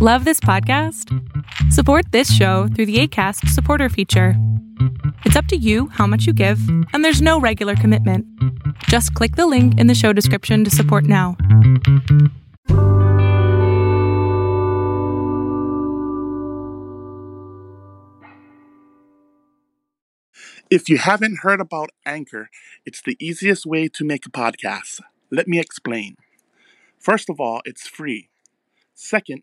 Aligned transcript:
Love 0.00 0.24
this 0.24 0.38
podcast? 0.38 1.12
Support 1.72 2.12
this 2.12 2.32
show 2.32 2.68
through 2.68 2.86
the 2.86 3.00
ACAST 3.00 3.48
supporter 3.48 3.88
feature. 3.88 4.34
It's 5.24 5.34
up 5.34 5.46
to 5.46 5.56
you 5.56 5.88
how 5.88 6.06
much 6.06 6.24
you 6.24 6.32
give, 6.32 6.60
and 6.92 7.04
there's 7.04 7.20
no 7.20 7.40
regular 7.40 7.74
commitment. 7.74 8.24
Just 8.84 9.12
click 9.14 9.34
the 9.34 9.48
link 9.48 9.76
in 9.76 9.88
the 9.88 9.96
show 9.96 10.12
description 10.12 10.62
to 10.62 10.70
support 10.70 11.02
now. 11.02 11.36
If 20.70 20.88
you 20.88 20.98
haven't 20.98 21.40
heard 21.40 21.60
about 21.60 21.90
Anchor, 22.06 22.50
it's 22.86 23.02
the 23.02 23.16
easiest 23.18 23.66
way 23.66 23.88
to 23.88 24.04
make 24.04 24.26
a 24.26 24.30
podcast. 24.30 25.00
Let 25.32 25.48
me 25.48 25.58
explain. 25.58 26.18
First 27.00 27.28
of 27.28 27.40
all, 27.40 27.62
it's 27.64 27.88
free. 27.88 28.28
Second, 28.94 29.42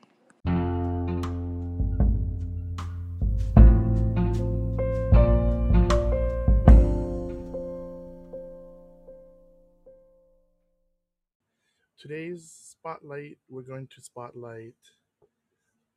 Today's 12.01 12.51
spotlight, 12.71 13.37
we're 13.47 13.61
going 13.61 13.85
to 13.85 14.01
spotlight 14.01 14.73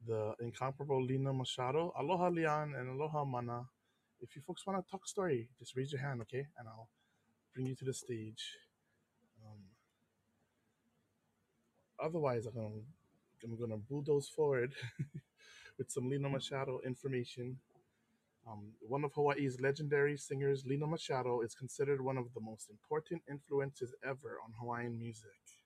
the 0.07 0.35
incomparable 0.39 1.03
Lena 1.03 1.33
Machado. 1.33 1.95
Aloha 1.99 2.29
Leon 2.29 2.75
and 2.79 2.91
aloha 2.91 3.25
Mana. 3.25 3.65
If 4.21 4.37
you 4.37 4.43
folks 4.47 4.67
want 4.67 4.85
to 4.85 4.91
talk 4.91 5.09
story, 5.09 5.49
just 5.59 5.75
raise 5.75 5.93
your 5.93 6.03
hand, 6.03 6.21
okay? 6.21 6.47
And 6.59 6.69
I'll 6.69 6.91
bring 7.55 7.65
you 7.65 7.75
to 7.77 7.87
the 7.87 7.95
stage. 7.95 8.59
Um, 9.43 9.61
otherwise, 11.99 12.45
I'm 12.45 12.53
gonna, 12.53 12.83
I'm 13.43 13.59
gonna 13.59 13.79
bulldoze 13.79 14.29
forward 14.29 14.75
with 15.79 15.91
some 15.91 16.11
Lena 16.11 16.29
Machado 16.29 16.81
information. 16.85 17.57
Um, 18.47 18.73
one 18.83 19.05
of 19.05 19.15
Hawaii's 19.15 19.59
legendary 19.59 20.19
singers, 20.19 20.67
Lena 20.67 20.87
Machado, 20.87 21.41
is 21.41 21.55
considered 21.55 22.03
one 22.03 22.19
of 22.19 22.27
the 22.35 22.43
most 22.43 22.69
important 22.69 23.23
influences 23.27 23.95
ever 24.05 24.37
on 24.45 24.53
Hawaiian 24.61 24.99
music. 24.99 25.64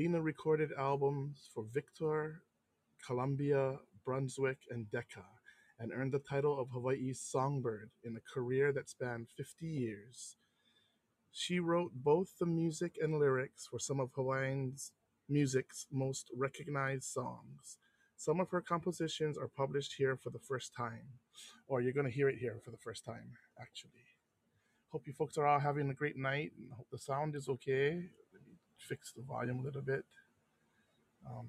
Lena 0.00 0.22
recorded 0.22 0.70
albums 0.78 1.50
for 1.52 1.66
Victor, 1.74 2.40
Columbia, 3.06 3.76
Brunswick, 4.02 4.56
and 4.70 4.90
Decca, 4.90 5.26
and 5.78 5.92
earned 5.92 6.12
the 6.12 6.18
title 6.18 6.58
of 6.58 6.70
Hawaii's 6.70 7.20
songbird 7.20 7.90
in 8.02 8.16
a 8.16 8.32
career 8.32 8.72
that 8.72 8.88
spanned 8.88 9.26
50 9.36 9.66
years. 9.66 10.36
She 11.30 11.60
wrote 11.60 11.90
both 11.94 12.28
the 12.40 12.46
music 12.46 12.94
and 12.98 13.18
lyrics 13.20 13.66
for 13.70 13.78
some 13.78 14.00
of 14.00 14.08
Hawaiian's 14.14 14.92
music's 15.28 15.86
most 15.92 16.30
recognized 16.34 17.04
songs. 17.04 17.76
Some 18.16 18.40
of 18.40 18.48
her 18.52 18.62
compositions 18.62 19.36
are 19.36 19.48
published 19.54 19.96
here 19.98 20.16
for 20.16 20.30
the 20.30 20.46
first 20.48 20.72
time, 20.74 21.20
or 21.66 21.82
you're 21.82 21.92
going 21.92 22.06
to 22.06 22.18
hear 22.18 22.30
it 22.30 22.38
here 22.38 22.58
for 22.64 22.70
the 22.70 22.78
first 22.82 23.04
time, 23.04 23.32
actually. 23.60 24.06
Hope 24.92 25.06
you 25.06 25.12
folks 25.12 25.36
are 25.36 25.46
all 25.46 25.60
having 25.60 25.90
a 25.90 25.94
great 25.94 26.16
night. 26.16 26.52
and 26.56 26.72
Hope 26.72 26.88
the 26.90 26.96
sound 26.96 27.36
is 27.36 27.50
okay. 27.50 28.04
Fix 28.80 29.12
the 29.12 29.22
volume 29.22 29.60
a 29.60 29.62
little 29.62 29.82
bit. 29.82 30.04
Um, 31.26 31.48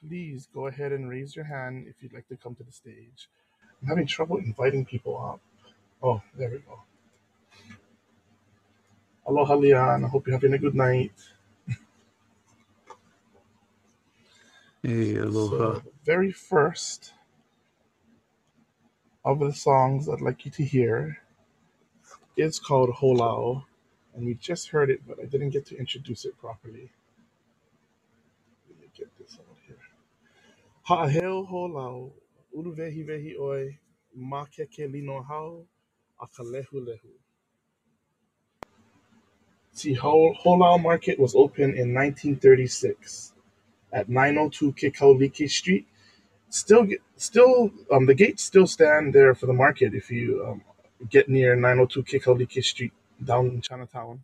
please 0.00 0.48
go 0.54 0.66
ahead 0.68 0.92
and 0.92 1.08
raise 1.08 1.36
your 1.36 1.46
hand 1.46 1.86
if 1.88 2.02
you'd 2.02 2.12
like 2.14 2.28
to 2.28 2.36
come 2.36 2.54
to 2.56 2.64
the 2.64 2.72
stage. 2.72 3.28
I'm 3.82 3.88
having 3.88 4.06
trouble 4.06 4.38
inviting 4.38 4.84
people 4.86 5.16
up. 5.18 5.40
Oh, 6.02 6.22
there 6.38 6.50
we 6.50 6.58
go. 6.58 6.82
Aloha, 9.26 9.54
Leon. 9.56 10.04
I 10.04 10.08
hope 10.08 10.26
you're 10.26 10.36
having 10.36 10.54
a 10.54 10.58
good 10.58 10.74
night. 10.74 11.12
Hey, 14.82 15.16
So, 15.30 15.56
aloha. 15.56 15.80
the 15.84 15.92
very 16.04 16.32
first 16.32 17.12
of 19.24 19.40
the 19.40 19.52
songs 19.52 20.08
I'd 20.08 20.20
like 20.22 20.44
you 20.44 20.50
to 20.52 20.64
hear 20.64 21.18
is 22.36 22.58
called 22.58 22.90
Holau, 22.90 23.64
and 24.14 24.26
we 24.26 24.34
just 24.34 24.70
heard 24.70 24.90
it, 24.90 25.02
but 25.08 25.18
I 25.20 25.26
didn't 25.26 25.50
get 25.50 25.66
to 25.68 25.78
introduce 25.78 26.24
it 26.26 26.38
properly. 26.38 26.90
Let 28.68 28.80
me 28.80 28.88
get 28.96 29.08
this 29.18 29.38
out 29.40 29.56
here. 29.66 29.78
Ha'aheo 30.84 31.48
Holau, 31.50 32.12
uluwehi 32.56 33.06
wehi 33.08 33.38
oi, 33.40 33.78
makeke 34.18 34.92
lino 34.92 35.22
hau, 35.22 35.66
akalehu 36.22 36.74
lehu. 36.74 37.12
See, 39.72 39.94
Ho- 39.94 40.34
Holau 40.44 40.82
Market 40.82 41.18
was 41.20 41.34
opened 41.34 41.74
in 41.76 41.94
1936 41.94 43.34
at 43.92 44.08
902 44.08 44.72
Kekaulike 44.74 45.50
Street 45.50 45.86
still 46.50 46.86
still 47.16 47.72
um 47.92 48.06
the 48.06 48.14
gates 48.14 48.42
still 48.44 48.66
stand 48.66 49.14
there 49.14 49.34
for 49.34 49.46
the 49.46 49.52
market 49.52 49.94
if 49.94 50.10
you 50.10 50.44
um, 50.48 50.62
get 51.10 51.28
near 51.28 51.56
902 51.56 52.04
Kekaulike 52.04 52.64
Street 52.64 52.92
down 53.24 53.46
in 53.48 53.62
Chinatown. 53.62 54.22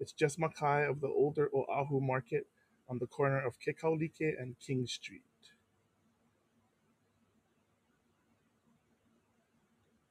It's 0.00 0.12
just 0.12 0.38
Makai 0.40 0.88
of 0.88 1.00
the 1.00 1.08
older 1.08 1.50
Oahu 1.54 2.00
market 2.00 2.46
on 2.88 2.98
the 2.98 3.06
corner 3.06 3.44
of 3.44 3.56
Kekaulike 3.60 4.34
and 4.40 4.56
King 4.60 4.86
Street. 4.86 5.22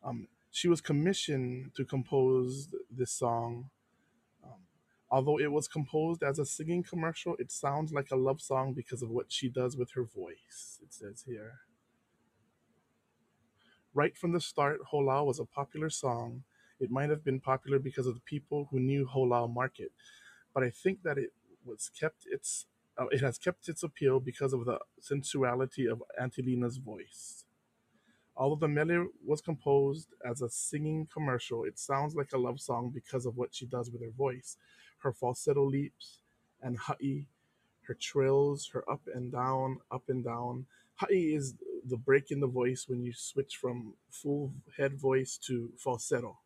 Um, 0.04 0.28
she 0.52 0.68
was 0.68 0.82
commissioned 0.82 1.72
to 1.76 1.86
compose 1.86 2.70
this 2.92 3.12
song. 3.12 3.70
Um, 4.44 4.62
although 5.12 5.40
it 5.40 5.52
was 5.52 5.68
composed 5.68 6.24
as 6.24 6.40
a 6.40 6.46
singing 6.46 6.84
commercial, 6.84 7.36
it 7.40 7.52
sounds 7.52 7.94
like 7.94 8.12
a 8.12 8.16
love 8.16 8.42
song 8.42 8.74
because 8.74 9.02
of 9.02 9.10
what 9.10 9.32
she 9.32 9.50
does 9.50 9.78
with 9.78 9.92
her 9.94 10.04
voice. 10.04 10.80
It 10.84 10.94
says 10.94 11.24
here. 11.28 11.54
Right 13.94 14.18
from 14.18 14.34
the 14.34 14.42
start, 14.42 14.80
Hola 14.90 15.24
was 15.26 15.40
a 15.40 15.46
popular 15.46 15.90
song. 15.90 16.44
It 16.82 16.92
might 16.92 17.12
have 17.12 17.26
been 17.26 17.42
popular 17.42 17.80
because 17.80 18.08
of 18.08 18.16
the 18.16 18.22
people 18.22 18.70
who 18.72 18.82
knew 18.82 19.08
Holau 19.08 19.54
Market, 19.54 19.94
but 20.54 20.64
I 20.64 20.72
think 20.72 21.04
that 21.04 21.20
it 21.20 21.32
was 21.66 21.92
kept 22.00 22.26
its 22.32 22.68
uh, 23.00 23.08
it 23.12 23.22
has 23.22 23.38
kept 23.40 23.70
its 23.70 23.84
appeal 23.84 24.20
because 24.22 24.54
of 24.54 24.66
the 24.66 24.80
sensuality 25.02 25.88
of 25.88 26.04
Auntie 26.22 26.44
Lena's 26.44 26.78
voice. 26.78 27.46
Although 28.38 28.68
the 28.68 28.70
mele 28.70 29.08
was 29.26 29.42
composed 29.42 30.10
as 30.26 30.42
a 30.42 30.50
singing 30.50 31.08
commercial, 31.14 31.66
it 31.66 31.80
sounds 31.80 32.16
like 32.16 32.34
a 32.34 32.40
love 32.40 32.62
song 32.62 32.92
because 32.94 33.28
of 33.28 33.38
what 33.38 33.56
she 33.56 33.68
does 33.68 33.92
with 33.92 34.02
her 34.04 34.12
voice, 34.12 34.58
her 35.00 35.14
falsetto 35.14 35.66
leaps 35.66 36.22
and 36.64 36.80
ha'i, 36.80 37.28
her 37.88 37.96
trills, 37.96 38.70
her 38.74 38.90
up 38.92 39.04
and 39.16 39.32
down, 39.34 39.80
up 39.92 40.06
and 40.10 40.26
down. 40.26 40.68
Ha'i 40.98 41.36
is 41.36 41.56
the 41.88 41.98
break 41.98 42.32
in 42.32 42.42
the 42.42 42.48
voice 42.48 42.88
when 42.90 43.04
you 43.04 43.14
switch 43.14 43.58
from 43.58 43.96
full 44.12 44.54
head 44.78 45.00
voice 45.00 45.38
to 45.48 45.72
falsetto. 45.78 46.40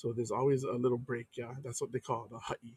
So 0.00 0.12
there's 0.12 0.30
always 0.30 0.62
a 0.64 0.72
little 0.84 0.98
break. 0.98 1.28
Yeah, 1.34 1.54
that's 1.64 1.80
what 1.80 1.92
they 1.92 2.00
call 2.00 2.28
the 2.30 2.38
ha'i. 2.38 2.74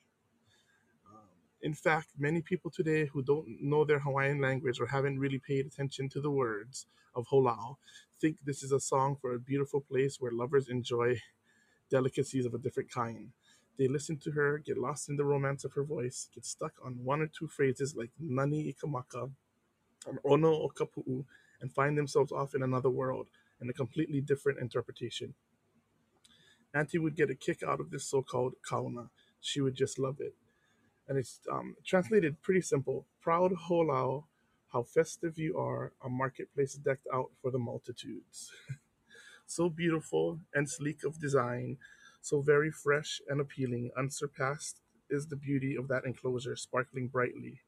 Um, 1.09 1.29
in 1.61 1.73
fact, 1.73 2.09
many 2.17 2.41
people 2.41 2.69
today 2.71 3.05
who 3.05 3.23
don't 3.23 3.47
know 3.61 3.85
their 3.85 3.99
Hawaiian 3.99 4.41
language 4.41 4.79
or 4.79 4.87
haven't 4.87 5.19
really 5.19 5.39
paid 5.39 5.65
attention 5.65 6.09
to 6.09 6.21
the 6.21 6.31
words 6.31 6.87
of 7.15 7.27
Holau 7.27 7.77
think 8.23 8.37
this 8.45 8.63
is 8.63 8.71
a 8.71 8.79
song 8.79 9.17
for 9.19 9.33
a 9.33 9.39
beautiful 9.39 9.81
place 9.81 10.15
where 10.17 10.31
lovers 10.31 10.69
enjoy 10.69 11.19
delicacies 11.89 12.45
of 12.45 12.53
a 12.53 12.57
different 12.57 12.89
kind. 12.89 13.31
They 13.77 13.89
listen 13.89 14.17
to 14.19 14.31
her, 14.31 14.59
get 14.59 14.77
lost 14.77 15.09
in 15.09 15.17
the 15.17 15.25
romance 15.25 15.65
of 15.65 15.73
her 15.73 15.83
voice, 15.83 16.29
get 16.33 16.45
stuck 16.45 16.71
on 16.85 16.93
one 17.03 17.21
or 17.21 17.27
two 17.27 17.49
phrases 17.49 17.97
like 17.97 18.11
nani 18.17 18.73
ikamaka 18.73 19.29
and 20.07 20.19
ono 20.23 20.53
o 20.53 20.69
kapu'u, 20.69 21.25
and 21.59 21.73
find 21.73 21.97
themselves 21.97 22.31
off 22.31 22.55
in 22.55 22.63
another 22.63 22.89
world 22.89 23.27
and 23.59 23.69
a 23.69 23.73
completely 23.73 24.21
different 24.21 24.59
interpretation. 24.59 25.33
Auntie 26.73 26.97
would 26.97 27.15
get 27.15 27.29
a 27.29 27.35
kick 27.35 27.61
out 27.61 27.79
of 27.79 27.91
this 27.91 28.05
so-called 28.05 28.55
kaona. 28.67 29.09
She 29.39 29.61
would 29.61 29.75
just 29.75 29.99
love 29.99 30.17
it. 30.19 30.33
And 31.07 31.17
it's 31.17 31.39
um, 31.51 31.75
translated 31.85 32.41
pretty 32.41 32.61
simple. 32.61 33.05
Proud 33.21 33.51
holau, 33.69 34.23
how 34.71 34.83
festive 34.83 35.37
you 35.37 35.57
are, 35.57 35.91
a 36.03 36.09
marketplace 36.09 36.75
decked 36.75 37.07
out 37.13 37.31
for 37.41 37.51
the 37.51 37.59
multitudes. 37.59 38.51
so 39.45 39.69
beautiful 39.69 40.39
and 40.53 40.69
sleek 40.69 41.03
of 41.03 41.19
design, 41.19 41.77
so 42.21 42.41
very 42.41 42.71
fresh 42.71 43.21
and 43.29 43.39
appealing, 43.39 43.91
unsurpassed 43.97 44.79
is 45.09 45.27
the 45.27 45.35
beauty 45.35 45.75
of 45.75 45.87
that 45.89 46.05
enclosure 46.05 46.55
sparkling 46.55 47.07
brightly. 47.07 47.61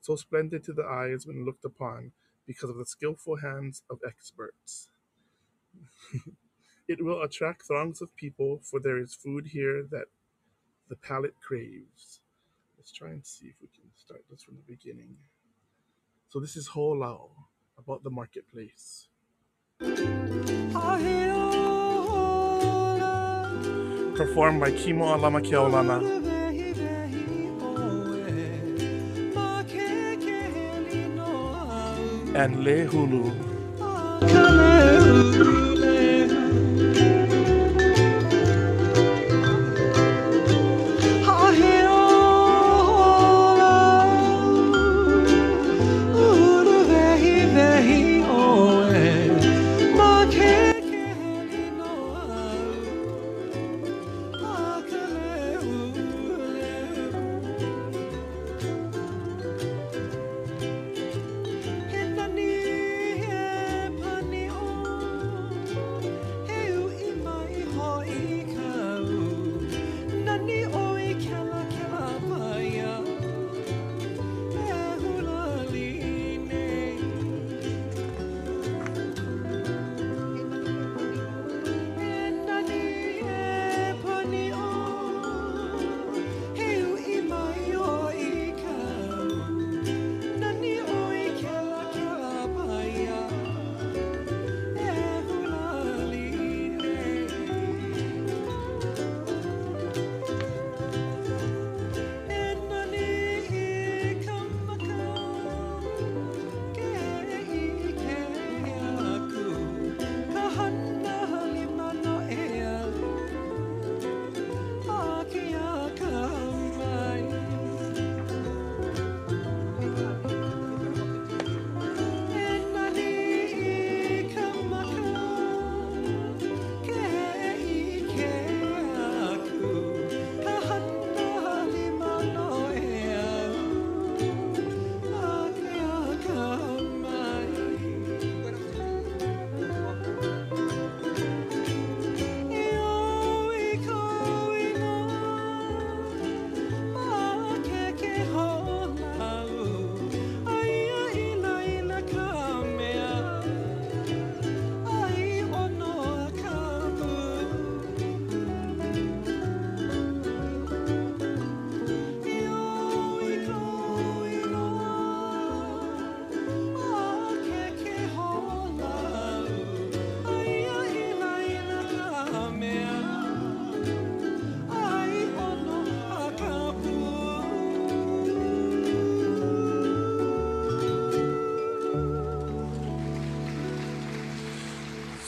So 0.00 0.16
splendid 0.16 0.64
to 0.64 0.72
the 0.72 0.84
eyes 0.84 1.26
when 1.26 1.44
looked 1.44 1.64
upon, 1.64 2.12
because 2.46 2.70
of 2.70 2.76
the 2.76 2.86
skillful 2.86 3.36
hands 3.36 3.82
of 3.90 3.98
experts. 4.06 4.88
It 6.88 7.04
will 7.04 7.22
attract 7.22 7.66
throngs 7.66 8.00
of 8.00 8.14
people, 8.14 8.60
for 8.62 8.78
there 8.78 8.98
is 8.98 9.12
food 9.12 9.48
here 9.48 9.82
that 9.90 10.04
the 10.88 10.94
palate 10.94 11.34
craves. 11.42 12.20
Let's 12.78 12.92
try 12.92 13.08
and 13.08 13.26
see 13.26 13.48
if 13.48 13.56
we 13.60 13.66
can 13.74 13.90
start 13.96 14.22
this 14.30 14.44
from 14.44 14.54
the 14.54 14.62
beginning. 14.72 15.16
So 16.28 16.38
this 16.38 16.54
is 16.54 16.68
Holau 16.68 17.30
about 17.76 18.04
the 18.04 18.10
marketplace. 18.10 19.08
Performed 24.16 24.60
by 24.60 24.70
Kimo 24.70 25.16
Alama 25.16 25.40
Keaulana. 25.40 26.00
And 32.36 32.62
Le 32.62 32.86
Hulu. 32.86 33.32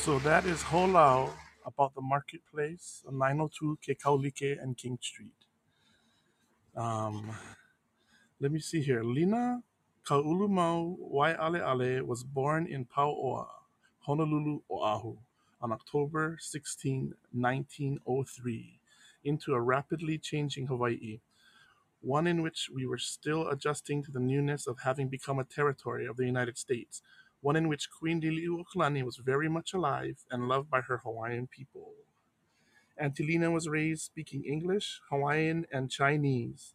So 0.08 0.18
that 0.20 0.46
is 0.46 0.62
Holau 0.62 1.28
about 1.66 1.94
the 1.94 2.00
marketplace 2.00 3.04
on 3.06 3.18
902 3.18 3.76
Kekaulike 3.86 4.56
and 4.58 4.74
King 4.74 4.98
Street. 5.02 5.36
Um, 6.74 7.30
let 8.40 8.50
me 8.50 8.58
see 8.58 8.80
here. 8.80 9.04
Lena 9.04 9.62
Kaulumau 10.06 10.96
Waialeale 11.12 12.00
was 12.00 12.24
born 12.24 12.66
in 12.66 12.86
Pauoa, 12.86 13.48
Honolulu, 13.98 14.60
Oahu, 14.70 15.18
on 15.60 15.72
October 15.72 16.38
16, 16.40 17.12
1903, 17.32 18.80
into 19.24 19.52
a 19.52 19.60
rapidly 19.60 20.16
changing 20.16 20.68
Hawaii, 20.68 21.20
one 22.00 22.26
in 22.26 22.40
which 22.40 22.70
we 22.74 22.86
were 22.86 22.96
still 22.96 23.46
adjusting 23.48 24.02
to 24.04 24.10
the 24.10 24.20
newness 24.20 24.66
of 24.66 24.78
having 24.84 25.08
become 25.08 25.38
a 25.38 25.44
territory 25.44 26.06
of 26.06 26.16
the 26.16 26.24
United 26.24 26.56
States, 26.56 27.02
one 27.40 27.56
in 27.56 27.68
which 27.68 27.90
Queen 27.90 28.20
Liliuokalani 28.20 29.02
was 29.02 29.16
very 29.16 29.48
much 29.48 29.72
alive 29.72 30.24
and 30.30 30.48
loved 30.48 30.70
by 30.70 30.80
her 30.80 30.98
Hawaiian 30.98 31.46
people. 31.46 31.92
Auntie 32.96 33.26
Lena 33.26 33.50
was 33.50 33.68
raised 33.68 34.02
speaking 34.02 34.44
English, 34.44 35.00
Hawaiian, 35.10 35.66
and 35.72 35.90
Chinese 35.90 36.74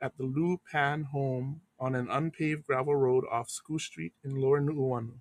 at 0.00 0.16
the 0.18 0.24
Loo 0.24 0.60
Pan 0.70 1.04
home 1.04 1.60
on 1.78 1.94
an 1.94 2.08
unpaved 2.10 2.66
gravel 2.66 2.96
road 2.96 3.24
off 3.30 3.48
School 3.48 3.78
Street 3.78 4.12
in 4.24 4.34
Lower 4.34 4.60
Nuuanu. 4.60 5.14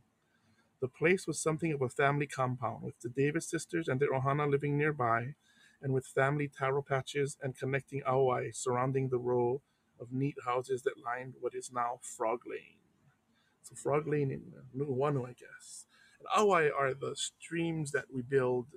The 0.82 0.88
place 0.88 1.26
was 1.28 1.40
something 1.40 1.72
of 1.72 1.82
a 1.82 1.90
family 1.90 2.28
compound, 2.28 2.84
with 2.84 3.00
the 3.02 3.10
Davis 3.10 3.50
sisters 3.50 3.88
and 3.88 4.00
their 4.00 4.12
ohana 4.12 4.50
living 4.50 4.78
nearby, 4.78 5.36
and 5.82 5.94
with 5.94 6.06
family 6.08 6.48
taro 6.48 6.82
patches 6.82 7.38
and 7.42 7.58
connecting 7.58 8.02
auai 8.02 8.56
surrounding 8.56 9.10
the 9.10 9.18
row 9.18 9.62
of 10.00 10.12
neat 10.12 10.36
houses 10.46 10.82
that 10.84 11.04
lined 11.04 11.36
what 11.40 11.56
is 11.56 11.72
now 11.72 12.00
Frog 12.02 12.42
Lane. 12.50 12.85
So 13.66 13.74
Frog 13.74 14.08
Lane 14.08 14.30
in 14.30 14.44
Nuuanu, 14.78 15.28
I 15.28 15.34
guess. 15.34 15.88
And 16.20 16.28
auai 16.38 16.70
are 16.72 16.94
the 16.94 17.16
streams 17.16 17.92
that 17.94 18.06
we 18.14 18.22
build 18.22 18.68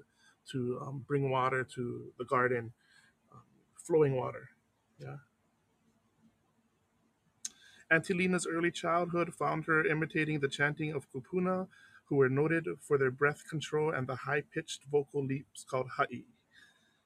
to 0.52 0.80
um, 0.80 1.04
bring 1.07 1.28
water 1.30 1.62
to 1.75 2.11
the 2.18 2.25
garden, 2.25 2.73
um, 3.30 3.42
flowing 3.76 4.16
water. 4.16 4.49
Yeah. 4.99 5.18
Auntie 7.90 8.14
Lena's 8.14 8.47
early 8.47 8.71
childhood 8.71 9.35
found 9.35 9.66
her 9.66 9.85
imitating 9.85 10.40
the 10.40 10.49
chanting 10.49 10.95
of 10.95 11.07
kupuna, 11.12 11.68
who 12.07 12.16
were 12.16 12.30
noted 12.30 12.66
for 12.80 12.97
their 12.97 13.11
breath 13.11 13.45
control 13.47 13.90
and 13.90 14.07
the 14.07 14.16
high-pitched 14.16 14.85
vocal 14.90 15.23
leaps 15.23 15.64
called 15.64 15.88
ha'i. 15.99 16.25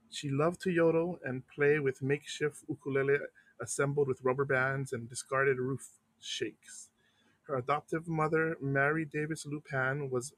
She 0.08 0.30
loved 0.30 0.60
to 0.60 0.70
yodel 0.70 1.18
and 1.24 1.42
play 1.48 1.80
with 1.80 2.00
makeshift 2.00 2.58
ukulele 2.68 3.18
assembled 3.60 4.06
with 4.06 4.22
rubber 4.22 4.44
bands 4.44 4.92
and 4.92 5.08
discarded 5.08 5.58
roof 5.58 5.88
shakes. 6.20 6.91
Her 7.46 7.56
adoptive 7.56 8.06
mother, 8.08 8.56
Mary 8.60 9.04
Davis 9.04 9.44
Loo 9.46 9.62
Pan, 9.68 10.10
was 10.10 10.32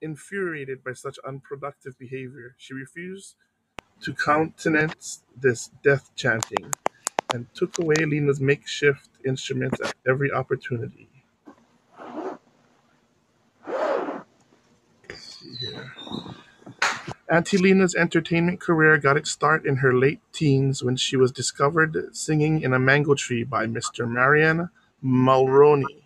infuriated 0.00 0.82
by 0.82 0.92
such 0.94 1.18
unproductive 1.26 1.98
behavior. 1.98 2.54
She 2.58 2.74
refused 2.74 3.36
to 4.02 4.14
countenance 4.14 5.22
this 5.36 5.70
death 5.84 6.10
chanting 6.16 6.74
and 7.32 7.46
took 7.54 7.78
away 7.78 7.96
Lena's 8.04 8.40
makeshift 8.40 9.10
instruments 9.24 9.80
at 9.80 9.94
every 10.08 10.32
opportunity. 10.32 11.08
Auntie 17.28 17.58
Lena's 17.58 17.94
entertainment 17.94 18.60
career 18.60 18.98
got 18.98 19.16
its 19.16 19.30
start 19.30 19.64
in 19.64 19.76
her 19.76 19.94
late 19.94 20.20
teens 20.32 20.82
when 20.82 20.96
she 20.96 21.16
was 21.16 21.30
discovered 21.30 22.08
singing 22.12 22.62
in 22.62 22.72
a 22.72 22.78
mango 22.78 23.14
tree 23.14 23.44
by 23.44 23.66
Mr. 23.66 24.08
Marion 24.10 24.70
Mulroney. 25.04 26.02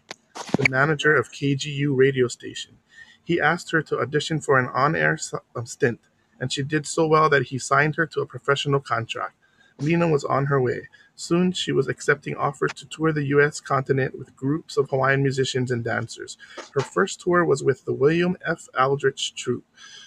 The 0.56 0.68
manager 0.68 1.14
of 1.14 1.32
KGU 1.32 1.96
radio 1.96 2.28
station. 2.28 2.78
He 3.22 3.40
asked 3.40 3.70
her 3.70 3.82
to 3.82 4.00
audition 4.00 4.40
for 4.40 4.58
an 4.58 4.66
on-air 4.66 5.18
um, 5.56 5.66
stint, 5.66 6.00
and 6.38 6.52
she 6.52 6.62
did 6.62 6.86
so 6.86 7.06
well 7.06 7.28
that 7.30 7.44
he 7.44 7.58
signed 7.58 7.96
her 7.96 8.06
to 8.06 8.20
a 8.20 8.26
professional 8.26 8.80
contract. 8.80 9.34
Lena 9.78 10.06
was 10.08 10.24
on 10.24 10.46
her 10.46 10.60
way. 10.60 10.88
Soon 11.16 11.52
she 11.52 11.72
was 11.72 11.88
accepting 11.88 12.36
offers 12.36 12.72
to 12.74 12.86
tour 12.86 13.12
the 13.12 13.24
U.S. 13.26 13.60
continent 13.60 14.18
with 14.18 14.36
groups 14.36 14.76
of 14.76 14.90
Hawaiian 14.90 15.22
musicians 15.22 15.70
and 15.70 15.82
dancers. 15.82 16.36
Her 16.74 16.80
first 16.80 17.20
tour 17.20 17.44
was 17.44 17.62
with 17.62 17.84
the 17.84 17.92
William 17.92 18.36
F. 18.46 18.68
Aldrich 18.78 19.34
Troupe, 19.34 19.64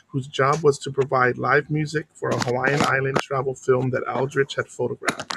whose 0.08 0.28
job 0.28 0.64
was 0.64 0.80
to 0.80 0.92
provide 0.92 1.38
live 1.38 1.70
music 1.70 2.08
for 2.14 2.30
a 2.30 2.40
Hawaiian 2.40 2.82
island 2.84 3.20
travel 3.22 3.56
film 3.56 3.90
that 3.92 4.08
Aldrich 4.08 4.56
had 4.56 4.68
photographed. 4.68 5.34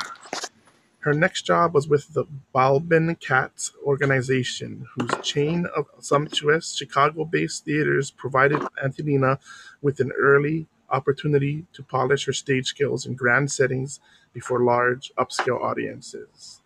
Her 1.01 1.15
next 1.15 1.43
job 1.43 1.75
was 1.75 1.89
with 1.89 2.13
the 2.13 2.27
Balaban 2.55 3.19
Katz 3.21 3.73
organization, 3.85 4.87
whose 4.95 5.11
chain 5.23 5.67
of 5.75 5.87
sumptuous 5.99 6.75
Chicago-based 6.77 7.65
theaters 7.65 8.11
provided 8.11 8.63
Auntie 8.83 9.03
Lena 9.03 9.39
with 9.81 10.01
an 10.01 10.13
early 10.13 10.67
opportunity 10.91 11.65
to 11.73 11.83
polish 11.83 12.27
her 12.27 12.35
stage 12.35 12.67
skills 12.67 13.07
in 13.07 13.15
grand 13.15 13.51
settings 13.51 13.99
before 14.35 14.63
large, 14.63 15.11
upscale 15.17 15.63
audiences. 15.63 16.61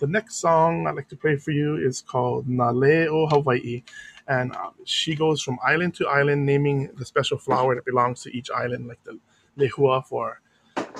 The 0.00 0.06
next 0.06 0.36
song 0.36 0.86
I'd 0.86 0.96
like 0.96 1.08
to 1.08 1.16
play 1.16 1.36
for 1.36 1.50
you 1.50 1.76
is 1.76 2.02
called 2.02 2.46
Naleo 2.46 3.30
Hawaii, 3.30 3.84
and 4.28 4.54
um, 4.54 4.74
she 4.84 5.14
goes 5.14 5.40
from 5.40 5.58
island 5.64 5.94
to 5.94 6.06
island, 6.06 6.44
naming 6.44 6.90
the 6.96 7.06
special 7.06 7.38
flower 7.38 7.74
that 7.74 7.86
belongs 7.86 8.22
to 8.22 8.36
each 8.36 8.50
island, 8.50 8.86
like 8.86 9.02
the 9.04 9.18
lehua 9.58 10.04
for 10.06 10.40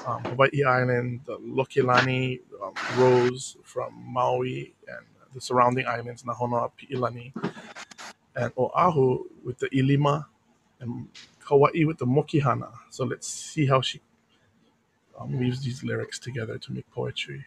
um, 0.06 0.24
Hawaii 0.24 0.64
Island, 0.64 1.20
the 1.26 1.36
Lokelani 1.38 2.40
um, 2.62 2.74
rose 2.98 3.56
from 3.64 3.94
Maui 4.06 4.74
and 4.88 5.06
the 5.34 5.40
surrounding 5.40 5.86
islands, 5.86 6.22
Nahona, 6.22 6.70
Pi'ilani, 6.78 7.32
and 8.36 8.52
Oahu 8.56 9.24
with 9.44 9.58
the 9.58 9.68
Ilima, 9.70 10.26
and 10.80 11.08
Kauai 11.46 11.84
with 11.84 11.98
the 11.98 12.06
Mokihana. 12.06 12.72
So 12.90 13.04
let's 13.04 13.28
see 13.28 13.66
how 13.66 13.80
she 13.80 14.00
um, 15.18 15.38
weaves 15.38 15.62
these 15.62 15.84
lyrics 15.84 16.18
together 16.18 16.58
to 16.58 16.72
make 16.72 16.90
poetry. 16.92 17.46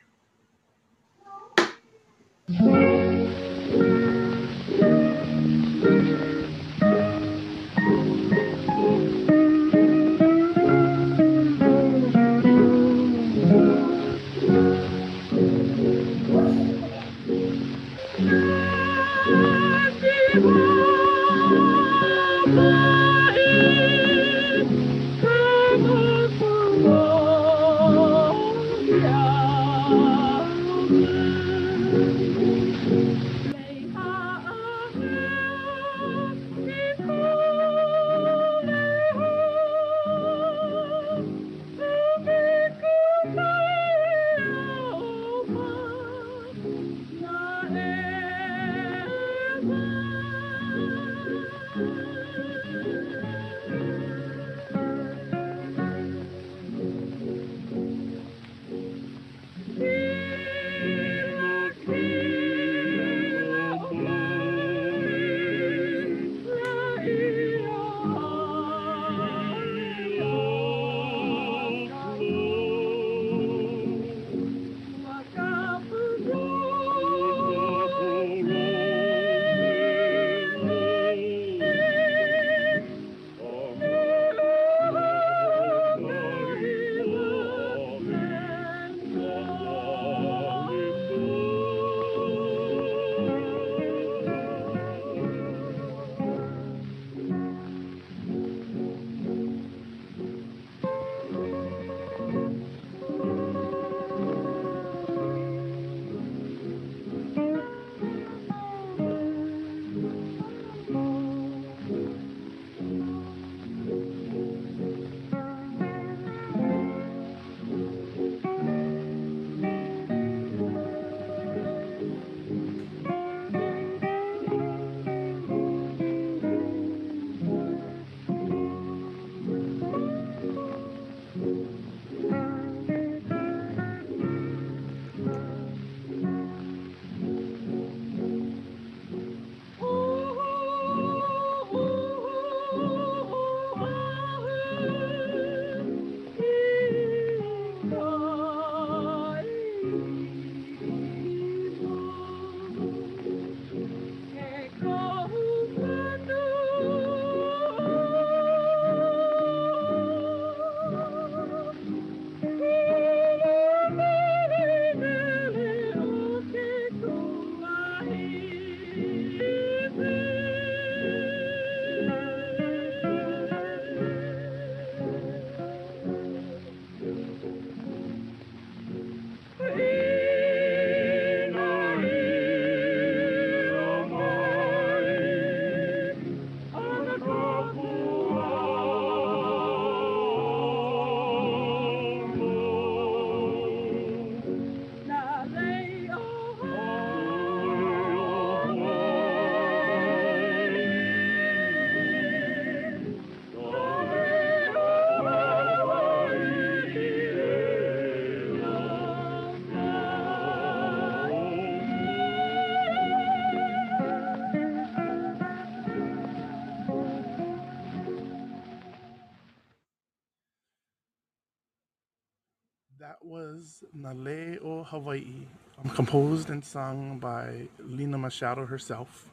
Naleo 224.13 224.85
Hawaii 224.85 225.47
composed 225.95 226.49
and 226.49 226.63
sung 226.63 227.19
by 227.19 227.67
Lena 227.79 228.17
Machado 228.17 228.65
herself. 228.65 229.29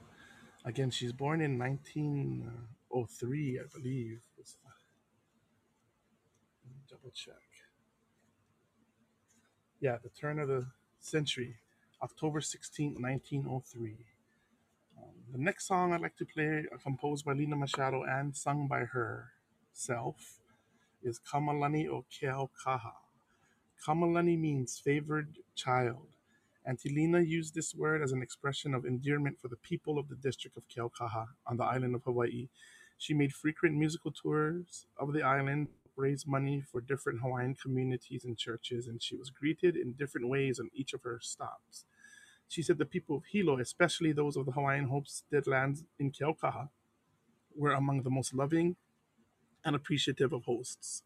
Again, 0.64 0.90
she's 0.90 1.12
born 1.12 1.40
in 1.40 1.58
1903, 1.58 3.58
I 3.58 3.62
believe. 3.72 4.20
Double 6.88 7.10
check. 7.14 7.34
Yeah, 9.80 9.96
the 10.02 10.08
turn 10.08 10.38
of 10.38 10.48
the 10.48 10.66
century, 10.98 11.56
October 12.02 12.40
16th, 12.40 13.00
1903. 13.00 13.96
Um, 14.98 15.04
the 15.32 15.38
next 15.38 15.68
song 15.68 15.92
I'd 15.92 16.00
like 16.00 16.16
to 16.16 16.26
play, 16.26 16.64
uh, 16.72 16.76
composed 16.82 17.24
by 17.24 17.32
Lena 17.32 17.56
Machado 17.56 18.02
and 18.02 18.36
sung 18.36 18.66
by 18.66 18.80
herself, 18.80 20.40
is 21.02 21.20
Kamalani 21.20 21.88
o 21.88 22.04
Keaukaha. 22.10 22.92
Kamalani 23.86 24.38
means 24.38 24.78
favored 24.78 25.38
child. 25.54 26.08
Auntie 26.66 26.94
Lena 26.94 27.20
used 27.20 27.54
this 27.54 27.74
word 27.74 28.02
as 28.02 28.12
an 28.12 28.22
expression 28.22 28.74
of 28.74 28.84
endearment 28.84 29.40
for 29.40 29.48
the 29.48 29.56
people 29.56 29.98
of 29.98 30.08
the 30.08 30.16
district 30.16 30.58
of 30.58 30.68
Keaukaha 30.68 31.28
on 31.46 31.56
the 31.56 31.64
island 31.64 31.94
of 31.94 32.04
Hawaii. 32.04 32.48
She 32.98 33.14
made 33.14 33.32
frequent 33.32 33.76
musical 33.76 34.12
tours 34.12 34.86
of 34.98 35.14
the 35.14 35.22
island, 35.22 35.68
raised 35.96 36.28
money 36.28 36.62
for 36.70 36.82
different 36.82 37.20
Hawaiian 37.22 37.54
communities 37.54 38.24
and 38.24 38.36
churches, 38.36 38.86
and 38.86 39.02
she 39.02 39.16
was 39.16 39.30
greeted 39.30 39.76
in 39.76 39.94
different 39.94 40.28
ways 40.28 40.60
on 40.60 40.68
each 40.74 40.92
of 40.92 41.02
her 41.02 41.18
stops. 41.22 41.86
She 42.48 42.62
said 42.62 42.76
the 42.76 42.84
people 42.84 43.16
of 43.16 43.24
Hilo, 43.32 43.58
especially 43.58 44.12
those 44.12 44.36
of 44.36 44.44
the 44.44 44.52
Hawaiian 44.52 44.88
homestead 44.88 45.46
lands 45.46 45.84
in 45.98 46.10
Keaukaha, 46.10 46.68
were 47.56 47.72
among 47.72 48.02
the 48.02 48.10
most 48.10 48.34
loving 48.34 48.76
and 49.64 49.74
appreciative 49.74 50.34
of 50.34 50.44
hosts. 50.44 51.02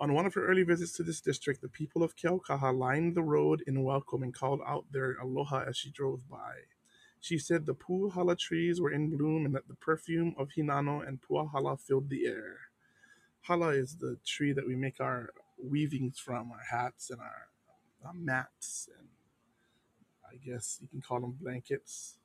On 0.00 0.14
one 0.14 0.24
of 0.24 0.32
her 0.32 0.46
early 0.46 0.62
visits 0.62 0.92
to 0.92 1.02
this 1.02 1.20
district, 1.20 1.60
the 1.60 1.68
people 1.68 2.02
of 2.02 2.16
Keaukaha 2.16 2.76
lined 2.76 3.14
the 3.14 3.22
road 3.22 3.62
in 3.66 3.82
welcome 3.82 4.22
and 4.22 4.32
called 4.32 4.62
out 4.66 4.86
their 4.90 5.16
aloha 5.20 5.64
as 5.68 5.76
she 5.76 5.90
drove 5.90 6.26
by. 6.26 6.54
She 7.20 7.36
said 7.36 7.66
the 7.66 7.74
puuhala 7.74 8.38
trees 8.38 8.80
were 8.80 8.90
in 8.90 9.14
bloom 9.14 9.44
and 9.44 9.54
that 9.54 9.68
the 9.68 9.74
perfume 9.74 10.34
of 10.38 10.48
hinano 10.56 11.06
and 11.06 11.20
puahala 11.20 11.78
filled 11.78 12.08
the 12.08 12.26
air. 12.26 12.56
Hala 13.42 13.68
is 13.74 13.96
the 13.96 14.16
tree 14.26 14.54
that 14.54 14.66
we 14.66 14.74
make 14.74 15.00
our 15.00 15.34
weavings 15.62 16.18
from, 16.18 16.50
our 16.50 16.64
hats 16.70 17.10
and 17.10 17.20
our, 17.20 17.48
our 18.06 18.14
mats, 18.14 18.88
and 18.98 19.08
I 20.24 20.36
guess 20.36 20.78
you 20.80 20.88
can 20.88 21.02
call 21.02 21.20
them 21.20 21.36
blankets 21.38 22.16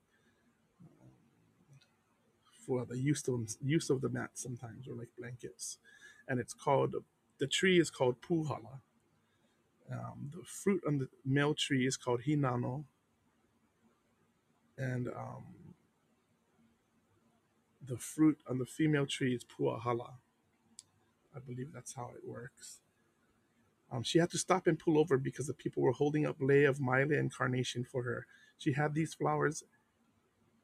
um, 1.01 1.09
for 2.65 2.85
the 2.85 2.97
use 2.97 3.27
of 3.27 3.49
use 3.61 3.89
of 3.89 3.99
the 3.99 4.09
mats 4.09 4.43
sometimes, 4.43 4.87
or 4.87 4.95
like 4.95 5.09
blankets. 5.17 5.77
And 6.27 6.39
it's 6.39 6.53
called 6.53 6.95
the 7.39 7.47
tree 7.47 7.79
is 7.79 7.89
called 7.89 8.21
puhala. 8.21 8.79
Um, 9.91 10.31
the 10.33 10.43
fruit 10.45 10.81
on 10.87 10.99
the 10.99 11.07
male 11.25 11.53
tree 11.53 11.85
is 11.87 11.97
called 11.97 12.21
hinano, 12.27 12.85
and 14.77 15.07
um, 15.09 15.45
the 17.85 17.97
fruit 17.97 18.39
on 18.49 18.57
the 18.59 18.65
female 18.65 19.05
tree 19.05 19.35
is 19.35 19.45
puahala. 19.45 20.13
I 21.35 21.39
believe 21.39 21.71
that's 21.73 21.95
how 21.95 22.11
it 22.15 22.27
works. 22.27 22.79
Um, 23.91 24.03
she 24.03 24.19
had 24.19 24.31
to 24.31 24.37
stop 24.37 24.67
and 24.67 24.79
pull 24.79 24.97
over 24.97 25.17
because 25.17 25.47
the 25.47 25.53
people 25.53 25.83
were 25.83 25.91
holding 25.91 26.25
up 26.25 26.37
lei 26.39 26.63
of 26.63 26.81
maile 26.81 27.11
and 27.11 27.33
carnation 27.33 27.83
for 27.83 28.03
her. 28.03 28.25
She 28.57 28.73
had 28.73 28.95
these 28.95 29.13
flowers. 29.13 29.63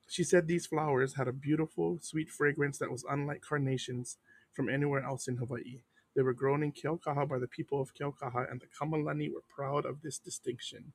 She 0.08 0.24
said 0.24 0.48
these 0.48 0.66
flowers 0.66 1.16
had 1.16 1.28
a 1.28 1.34
beautiful, 1.34 2.00
sweet 2.02 2.30
fragrance 2.30 2.78
that 2.80 2.92
was 2.92 3.06
unlike 3.10 3.42
carnations 3.42 4.18
from 4.54 4.70
anywhere 4.70 5.04
else 5.04 5.28
in 5.28 5.38
Hawaii. 5.38 5.82
They 6.16 6.22
were 6.22 6.34
grown 6.34 6.64
in 6.64 6.74
Keaukaha 6.74 7.28
by 7.28 7.40
the 7.40 7.48
people 7.48 7.82
of 7.82 7.94
Keaukaha, 7.96 8.52
and 8.52 8.62
the 8.62 8.68
Kamalani 8.68 9.34
were 9.34 9.44
proud 9.48 9.86
of 9.86 10.02
this 10.02 10.18
distinction. 10.18 10.94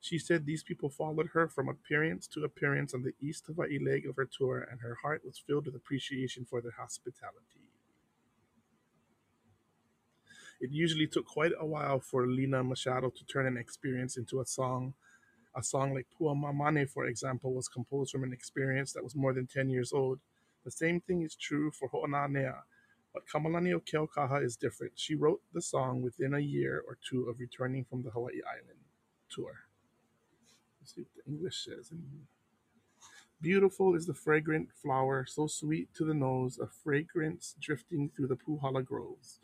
She 0.00 0.18
said 0.18 0.44
these 0.44 0.62
people 0.62 0.90
followed 0.90 1.30
her 1.32 1.48
from 1.48 1.68
appearance 1.68 2.26
to 2.28 2.44
appearance 2.44 2.94
on 2.94 3.02
the 3.02 3.14
East 3.20 3.46
Hawaii 3.46 3.78
of 4.08 4.16
her 4.16 4.26
tour, 4.26 4.66
and 4.70 4.80
her 4.80 4.96
heart 5.02 5.22
was 5.24 5.38
filled 5.38 5.66
with 5.66 5.74
appreciation 5.74 6.44
for 6.44 6.60
their 6.60 6.74
hospitality. 6.78 7.70
It 10.60 10.70
usually 10.72 11.06
took 11.06 11.26
quite 11.26 11.52
a 11.58 11.66
while 11.66 12.00
for 12.00 12.26
Lena 12.26 12.64
Machado 12.64 13.10
to 13.10 13.24
turn 13.26 13.46
an 13.46 13.56
experience 13.56 14.16
into 14.16 14.40
a 14.40 14.46
song. 14.46 14.94
A 15.54 15.62
song 15.62 15.94
like 15.94 16.06
Pua 16.18 16.34
Mamane, 16.34 16.88
for 16.88 17.06
example, 17.06 17.52
was 17.52 17.68
composed 17.68 18.10
from 18.10 18.24
an 18.24 18.32
experience 18.32 18.92
that 18.92 19.04
was 19.04 19.14
more 19.14 19.32
than 19.32 19.46
10 19.46 19.68
years 19.70 19.92
old. 19.92 20.20
The 20.64 20.70
same 20.70 21.00
thing 21.00 21.22
is 21.22 21.36
true 21.36 21.70
for 21.70 21.88
Ho'onanea, 21.88 22.62
but 23.16 23.26
Kamalani 23.26 23.72
o 23.72 23.80
Keaukaha 23.80 24.44
is 24.44 24.58
different. 24.58 24.92
She 24.94 25.14
wrote 25.14 25.40
the 25.54 25.62
song 25.62 26.02
within 26.02 26.34
a 26.34 26.38
year 26.38 26.84
or 26.86 26.98
two 27.08 27.30
of 27.30 27.40
returning 27.40 27.86
from 27.88 28.02
the 28.02 28.10
Hawaii 28.10 28.42
Island 28.46 28.80
tour. 29.30 29.54
Let's 30.78 30.94
see 30.94 31.00
what 31.00 31.24
the 31.24 31.32
English 31.32 31.64
says. 31.64 31.90
Beautiful 33.40 33.94
is 33.94 34.04
the 34.04 34.12
fragrant 34.12 34.68
flower, 34.70 35.24
so 35.26 35.46
sweet 35.46 35.88
to 35.94 36.04
the 36.04 36.12
nose, 36.12 36.58
a 36.58 36.66
fragrance 36.66 37.54
drifting 37.58 38.10
through 38.14 38.26
the 38.26 38.36
Puhala 38.36 38.84
groves. 38.84 39.40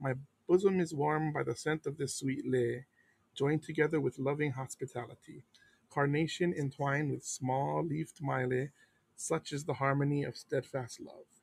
My 0.00 0.14
bosom 0.46 0.78
is 0.78 0.94
warmed 0.94 1.34
by 1.34 1.42
the 1.42 1.56
scent 1.56 1.84
of 1.84 1.98
this 1.98 2.14
sweet 2.14 2.48
lei, 2.48 2.84
joined 3.34 3.64
together 3.64 3.98
with 3.98 4.20
loving 4.20 4.52
hospitality. 4.52 5.42
Carnation 5.90 6.54
entwined 6.54 7.10
with 7.10 7.24
small 7.24 7.84
leafed 7.84 8.22
maile, 8.22 8.68
such 9.16 9.52
is 9.52 9.64
the 9.64 9.74
harmony 9.74 10.22
of 10.22 10.36
steadfast 10.36 11.00
love. 11.00 11.35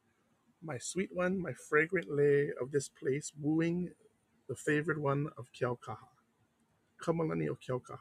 My 0.66 0.78
sweet 0.78 1.10
one, 1.14 1.42
my 1.42 1.52
fragrant 1.70 2.10
lei 2.10 2.50
of 2.62 2.72
this 2.72 2.88
place, 2.88 3.34
wooing 3.38 3.92
the 4.48 4.56
favored 4.56 4.98
one 4.98 5.28
of 5.38 5.48
Keaukaha. 5.52 6.08
Kamalani 7.02 7.50
o 7.50 7.58
Keaukaha. 7.58 8.00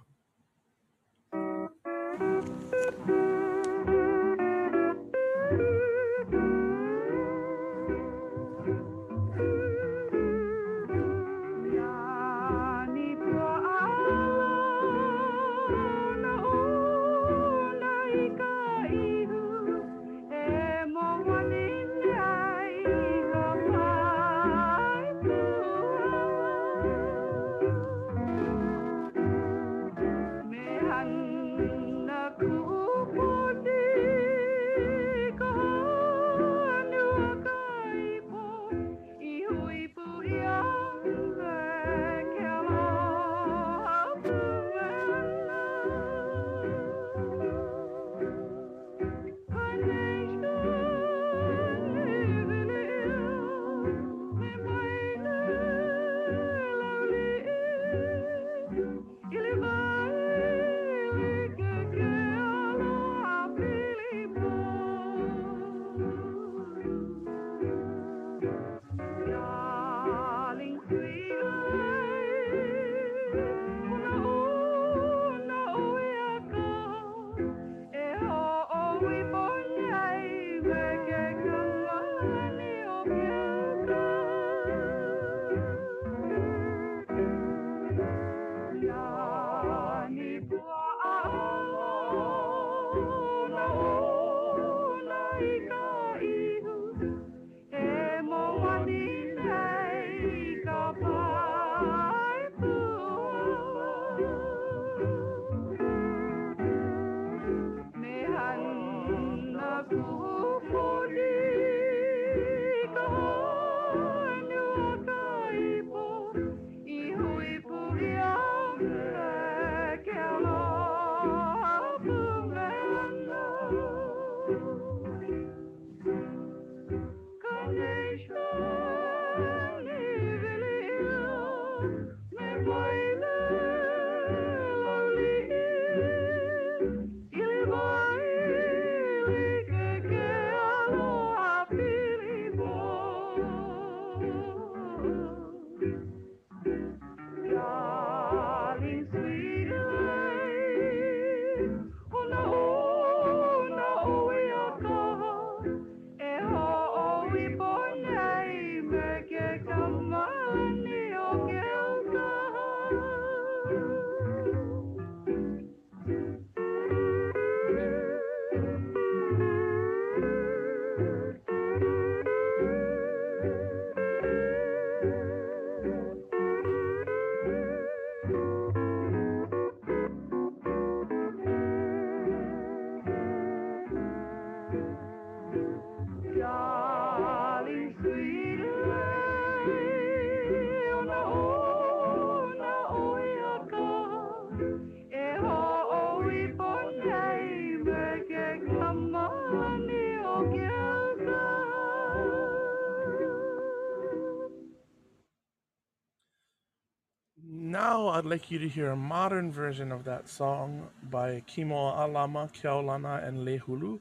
Like 208.33 208.51
you 208.51 208.59
to 208.59 208.66
hear 208.66 208.92
a 208.92 208.97
modern 208.97 209.53
version 209.53 209.92
of 209.92 210.05
that 210.05 210.27
song 210.27 210.88
by 211.11 211.42
Kimo 211.47 211.75
Alama, 211.77 212.49
Keaulana, 212.55 213.29
and 213.29 213.47
Lehulu, 213.47 214.01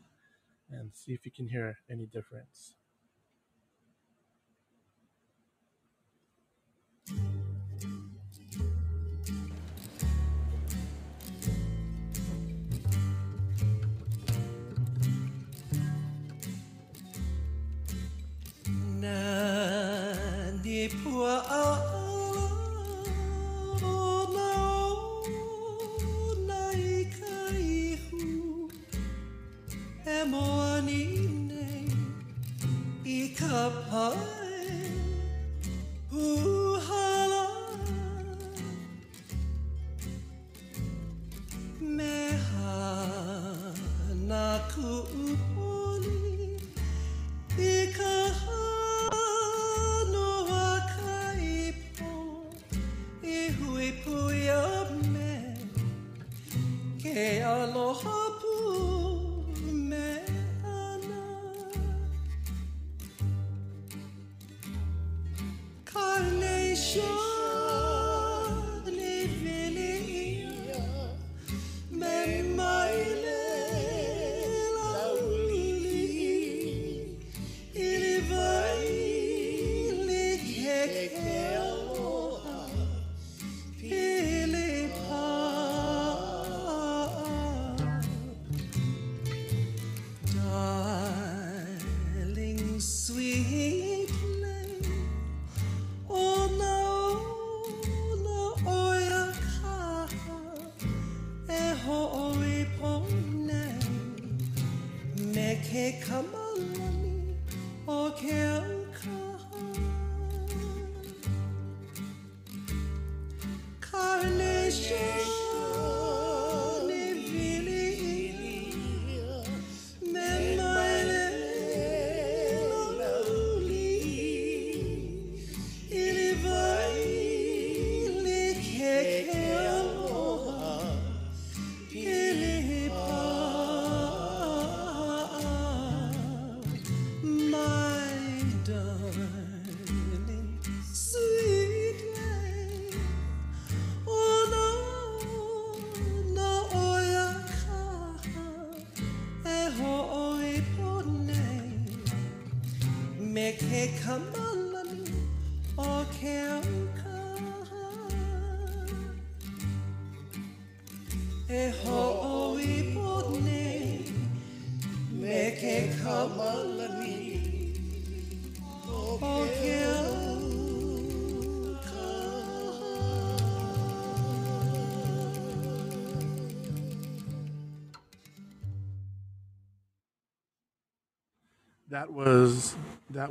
and 0.69 0.89
see 0.93 1.11
if 1.11 1.25
you 1.25 1.33
can 1.33 1.49
hear 1.49 1.75
any 1.89 2.05
difference. 2.05 2.75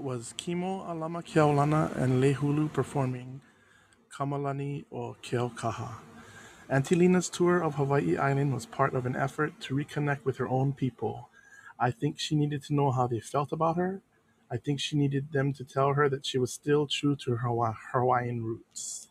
That 0.01 0.07
was 0.07 0.33
Kimo 0.39 0.91
Alama 0.91 1.23
Keaulana 1.23 1.95
and 1.95 2.23
Lehulu 2.23 2.73
performing 2.73 3.43
Kamalani 4.11 4.87
Keaukaha. 4.91 5.97
Auntie 6.71 6.95
Lena's 6.95 7.29
tour 7.29 7.63
of 7.63 7.75
Hawaii 7.75 8.17
Island 8.17 8.55
was 8.55 8.65
part 8.65 8.95
of 8.95 9.05
an 9.05 9.15
effort 9.15 9.61
to 9.61 9.75
reconnect 9.75 10.25
with 10.25 10.39
her 10.39 10.49
own 10.49 10.73
people. 10.73 11.29
I 11.79 11.91
think 11.91 12.19
she 12.19 12.35
needed 12.35 12.63
to 12.65 12.75
know 12.75 12.93
how 12.93 13.09
they 13.09 13.21
felt 13.21 13.53
about 13.53 13.77
her. 13.77 14.01
I 14.51 14.57
think 14.57 14.81
she 14.81 14.97
needed 14.97 15.33
them 15.33 15.53
to 15.53 15.65
tell 15.65 15.93
her 15.93 16.09
that 16.09 16.25
she 16.25 16.39
was 16.39 16.51
still 16.51 16.87
true 16.87 17.15
to 17.17 17.37
her 17.37 17.75
Hawaiian 17.93 18.43
roots. 18.43 19.09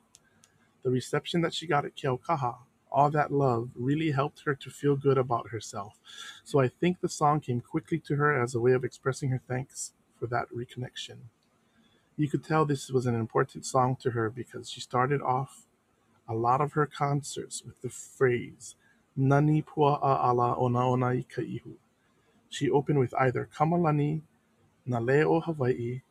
The 0.82 0.90
reception 0.90 1.42
that 1.42 1.54
she 1.54 1.68
got 1.68 1.86
at 1.86 1.96
Keaukaha 1.96 2.56
all 2.92 3.12
that 3.12 3.32
love 3.32 3.70
really 3.76 4.10
helped 4.10 4.42
her 4.46 4.56
to 4.56 4.72
feel 4.72 4.96
good 4.96 5.20
about 5.20 5.50
herself. 5.50 6.00
So 6.44 6.60
I 6.60 6.68
think 6.68 7.02
the 7.02 7.10
song 7.10 7.42
came 7.42 7.62
quickly 7.62 8.00
to 8.08 8.16
her 8.16 8.42
as 8.42 8.56
a 8.56 8.60
way 8.60 8.72
of 8.72 8.84
expressing 8.84 9.30
her 9.30 9.42
thanks 9.48 9.94
for 10.20 10.28
that 10.28 10.48
reconnection. 10.56 11.18
You 12.18 12.30
could 12.30 12.44
tell 12.44 12.66
this 12.66 12.92
was 12.92 13.06
an 13.08 13.16
important 13.16 13.66
song 13.66 13.98
to 14.02 14.12
her 14.12 14.30
because 14.30 14.70
she 14.70 14.82
started 14.82 15.22
off 15.22 15.68
a 16.28 16.36
lot 16.36 16.62
of 16.62 16.74
her 16.74 16.86
concerts 16.86 17.64
with 17.66 17.82
the 17.82 17.90
phrase 17.90 18.76
Nani 19.18 19.62
pua 19.64 20.00
a 20.04 20.30
ala 20.30 20.56
ona 20.58 20.90
ona 20.92 21.08
i 21.08 21.26
ka 21.30 21.42
ihu. 21.42 21.76
She 22.50 22.70
opened 22.70 23.00
with 23.00 23.14
either 23.16 23.50
Kamalani, 23.56 24.22
Nale 24.86 25.26
o 25.28 25.42
Hawaii, 25.42 26.02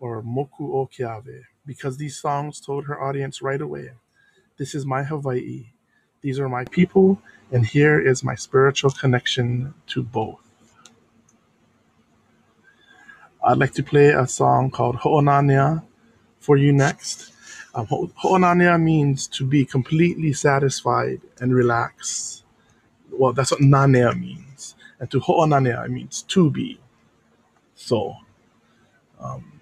or 0.00 0.22
Moku 0.22 0.74
o 0.74 0.88
Keawe 0.88 1.42
because 1.66 1.98
these 1.98 2.20
songs 2.20 2.60
told 2.60 2.86
her 2.86 3.02
audience 3.02 3.42
right 3.42 3.60
away, 3.60 3.90
this 4.58 4.74
is 4.74 4.86
my 4.86 5.04
Hawaii, 5.04 5.66
these 6.22 6.40
are 6.40 6.48
my 6.48 6.64
people, 6.66 7.20
and 7.52 7.66
here 7.66 8.00
is 8.00 8.24
my 8.24 8.36
spiritual 8.36 8.90
connection 8.90 9.74
to 9.88 10.02
both. 10.02 10.41
I'd 13.44 13.58
like 13.58 13.72
to 13.74 13.82
play 13.82 14.10
a 14.10 14.26
song 14.26 14.70
called 14.70 14.96
Ho'onanea 14.96 15.82
for 16.38 16.56
you 16.56 16.72
next. 16.72 17.32
Um, 17.74 17.86
Ho'onanea 17.86 18.80
means 18.80 19.26
to 19.28 19.44
be 19.44 19.64
completely 19.64 20.32
satisfied 20.32 21.20
and 21.40 21.54
relaxed. 21.54 22.44
Well, 23.10 23.32
that's 23.32 23.50
what 23.50 23.60
nanea 23.60 24.18
means. 24.18 24.74
And 24.98 25.10
to 25.10 25.20
ho'onanea 25.20 25.88
means 25.88 26.22
to 26.22 26.50
be. 26.50 26.80
So, 27.74 28.16
um, 29.20 29.60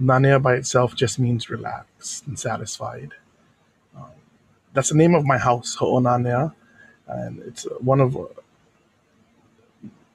nanea 0.00 0.40
by 0.40 0.54
itself 0.54 0.94
just 0.94 1.18
means 1.18 1.50
relaxed 1.50 2.26
and 2.26 2.38
satisfied. 2.38 3.12
Um, 3.96 4.12
that's 4.72 4.90
the 4.90 4.96
name 4.96 5.14
of 5.14 5.24
my 5.24 5.38
house, 5.38 5.76
Ho'onanea. 5.76 6.54
And 7.06 7.40
it's 7.40 7.64
one 7.80 8.00
of 8.00 8.16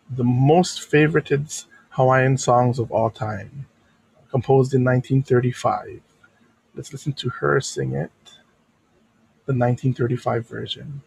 the 0.10 0.24
most 0.24 0.90
favorited 0.90 1.66
Hawaiian 1.98 2.38
songs 2.38 2.78
of 2.78 2.92
all 2.92 3.10
time, 3.10 3.66
composed 4.30 4.76
in 4.76 4.84
1935. 4.84 6.00
Let's 6.76 6.92
listen 6.92 7.14
to 7.14 7.30
her 7.30 7.60
sing 7.60 7.94
it, 7.94 8.12
the 9.48 9.54
1935 9.56 10.48
version. 10.48 11.02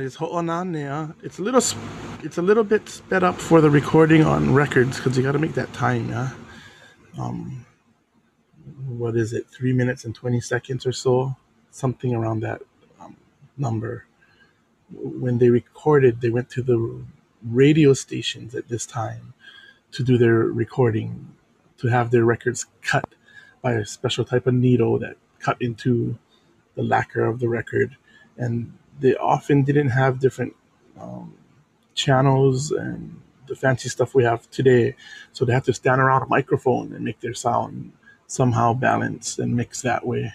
That 0.00 0.06
is 0.06 0.16
Ho'onanea. 0.16 1.14
It's 1.22 1.38
a 1.38 1.42
little, 1.42 1.62
it's 2.24 2.38
a 2.38 2.42
little 2.42 2.64
bit 2.64 2.88
sped 2.88 3.22
up 3.22 3.38
for 3.38 3.60
the 3.60 3.68
recording 3.68 4.24
on 4.24 4.54
records 4.54 4.96
because 4.96 5.14
you 5.14 5.22
got 5.22 5.32
to 5.32 5.38
make 5.38 5.52
that 5.54 5.70
time, 5.74 6.08
yeah. 6.08 6.30
Um, 7.18 7.66
what 8.86 9.14
is 9.14 9.34
it? 9.34 9.46
Three 9.48 9.74
minutes 9.74 10.06
and 10.06 10.14
twenty 10.14 10.40
seconds 10.40 10.86
or 10.86 10.92
so, 10.92 11.36
something 11.70 12.14
around 12.14 12.40
that 12.40 12.62
um, 12.98 13.14
number. 13.58 14.06
When 14.90 15.36
they 15.36 15.50
recorded, 15.50 16.22
they 16.22 16.30
went 16.30 16.48
to 16.50 16.62
the 16.62 17.04
radio 17.44 17.92
stations 17.92 18.54
at 18.54 18.68
this 18.68 18.86
time 18.86 19.34
to 19.92 20.02
do 20.02 20.16
their 20.16 20.38
recording, 20.38 21.34
to 21.76 21.88
have 21.88 22.10
their 22.10 22.24
records 22.24 22.64
cut 22.80 23.04
by 23.60 23.72
a 23.72 23.84
special 23.84 24.24
type 24.24 24.46
of 24.46 24.54
needle 24.54 24.98
that 25.00 25.18
cut 25.40 25.60
into 25.60 26.18
the 26.74 26.82
lacquer 26.82 27.26
of 27.26 27.38
the 27.38 27.50
record 27.50 27.98
and 28.38 28.72
they 29.00 29.14
often 29.16 29.62
didn't 29.62 29.90
have 29.90 30.20
different 30.20 30.54
um, 31.00 31.34
channels 31.94 32.70
and 32.70 33.20
the 33.46 33.56
fancy 33.56 33.88
stuff 33.88 34.14
we 34.14 34.24
have 34.24 34.50
today. 34.50 34.94
So 35.32 35.44
they 35.44 35.52
have 35.52 35.64
to 35.64 35.74
stand 35.74 36.00
around 36.00 36.22
a 36.22 36.26
microphone 36.26 36.92
and 36.92 37.04
make 37.04 37.20
their 37.20 37.34
sound 37.34 37.92
somehow 38.26 38.74
balanced 38.74 39.38
and 39.38 39.56
mix 39.56 39.82
that 39.82 40.06
way. 40.06 40.32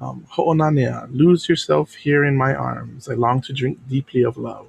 Um, 0.00 0.26
Ho'onanea, 0.30 1.08
lose 1.12 1.48
yourself 1.48 1.94
here 1.94 2.24
in 2.24 2.36
my 2.36 2.54
arms. 2.54 3.08
I 3.08 3.14
long 3.14 3.42
to 3.42 3.52
drink 3.52 3.78
deeply 3.88 4.22
of 4.22 4.38
love. 4.38 4.68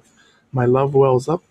My 0.52 0.66
love 0.66 0.94
wells 0.94 1.28
up 1.28 1.42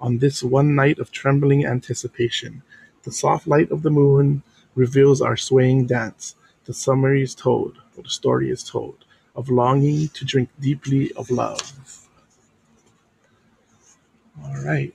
on 0.00 0.18
this 0.18 0.42
one 0.42 0.74
night 0.74 0.98
of 0.98 1.10
trembling 1.10 1.64
anticipation. 1.64 2.62
The 3.04 3.12
soft 3.12 3.46
light 3.46 3.70
of 3.70 3.82
the 3.82 3.90
moon 3.90 4.42
reveals 4.74 5.22
our 5.22 5.36
swaying 5.36 5.86
dance. 5.86 6.34
The 6.66 6.74
summary 6.74 7.22
is 7.22 7.34
told, 7.34 7.78
or 7.96 8.02
the 8.02 8.10
story 8.10 8.50
is 8.50 8.62
told, 8.62 9.04
of 9.38 9.48
longing 9.48 10.08
to 10.08 10.24
drink 10.24 10.48
deeply 10.58 11.12
of 11.12 11.30
love. 11.30 11.62
All 14.44 14.64
right. 14.64 14.92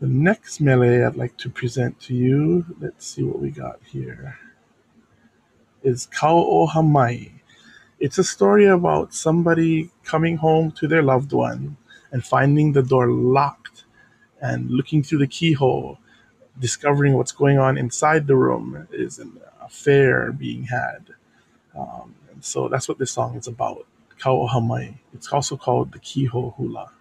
The 0.00 0.08
next 0.08 0.60
mele 0.60 1.06
I'd 1.06 1.14
like 1.14 1.36
to 1.38 1.48
present 1.48 2.00
to 2.00 2.14
you, 2.14 2.66
let's 2.80 3.06
see 3.06 3.22
what 3.22 3.38
we 3.38 3.50
got 3.50 3.78
here, 3.84 4.36
is 5.84 6.08
Kauohamai. 6.08 7.30
It's 8.00 8.18
a 8.18 8.24
story 8.24 8.66
about 8.66 9.14
somebody 9.14 9.90
coming 10.04 10.36
home 10.36 10.72
to 10.72 10.88
their 10.88 11.04
loved 11.04 11.32
one 11.32 11.76
and 12.10 12.24
finding 12.24 12.72
the 12.72 12.82
door 12.82 13.08
locked 13.08 13.84
and 14.42 14.68
looking 14.68 15.04
through 15.04 15.20
the 15.20 15.28
keyhole, 15.28 15.98
discovering 16.58 17.14
what's 17.16 17.32
going 17.32 17.58
on 17.58 17.78
inside 17.78 18.26
the 18.26 18.36
room 18.36 18.88
is 18.90 19.20
an 19.20 19.40
affair 19.62 20.32
being 20.32 20.64
had. 20.64 21.14
Um, 21.78 22.16
so 22.40 22.68
that's 22.68 22.88
what 22.88 22.98
this 22.98 23.12
song 23.12 23.36
is 23.36 23.46
about. 23.48 23.86
Kauohamai. 24.20 24.96
It's 25.14 25.32
also 25.32 25.56
called 25.56 25.92
the 25.92 25.98
keyhole 26.00 26.54
hula. 26.56 26.92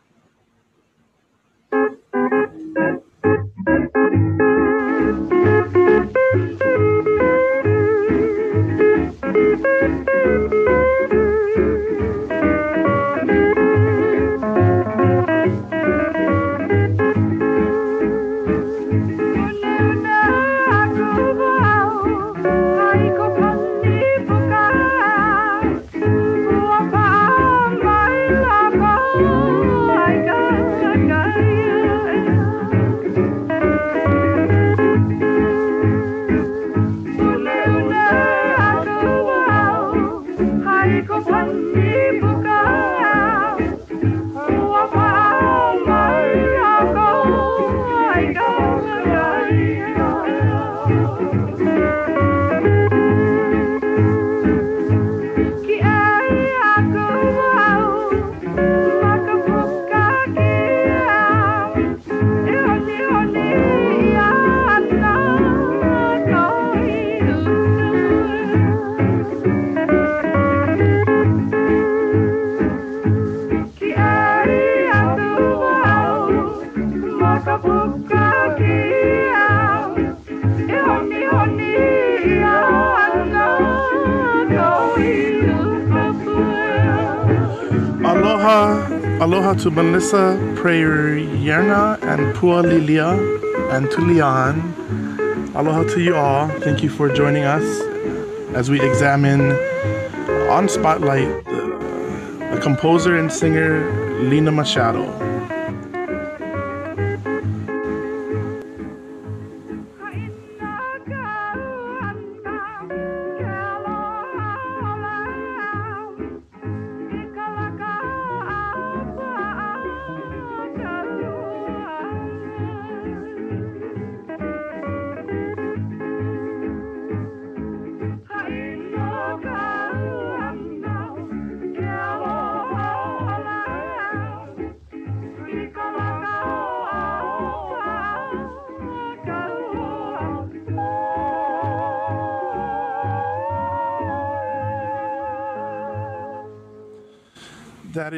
Aloha 89.25 89.55
to 89.55 89.71
Melissa 89.71 90.37
Prayerna 90.53 91.97
and 92.03 92.35
Pua 92.35 92.61
Lilia 92.61 93.09
and 93.71 93.89
to 93.89 94.01
Leon. 94.01 95.51
Aloha 95.55 95.81
to 95.95 95.99
you 95.99 96.15
all. 96.15 96.47
Thank 96.59 96.83
you 96.83 96.91
for 96.91 97.11
joining 97.11 97.43
us 97.43 97.65
as 98.53 98.69
we 98.69 98.79
examine 98.79 99.53
on 100.51 100.69
Spotlight 100.69 101.43
the 101.43 102.59
composer 102.61 103.17
and 103.17 103.33
singer 103.33 104.21
Lena 104.29 104.51
Machado. 104.51 105.24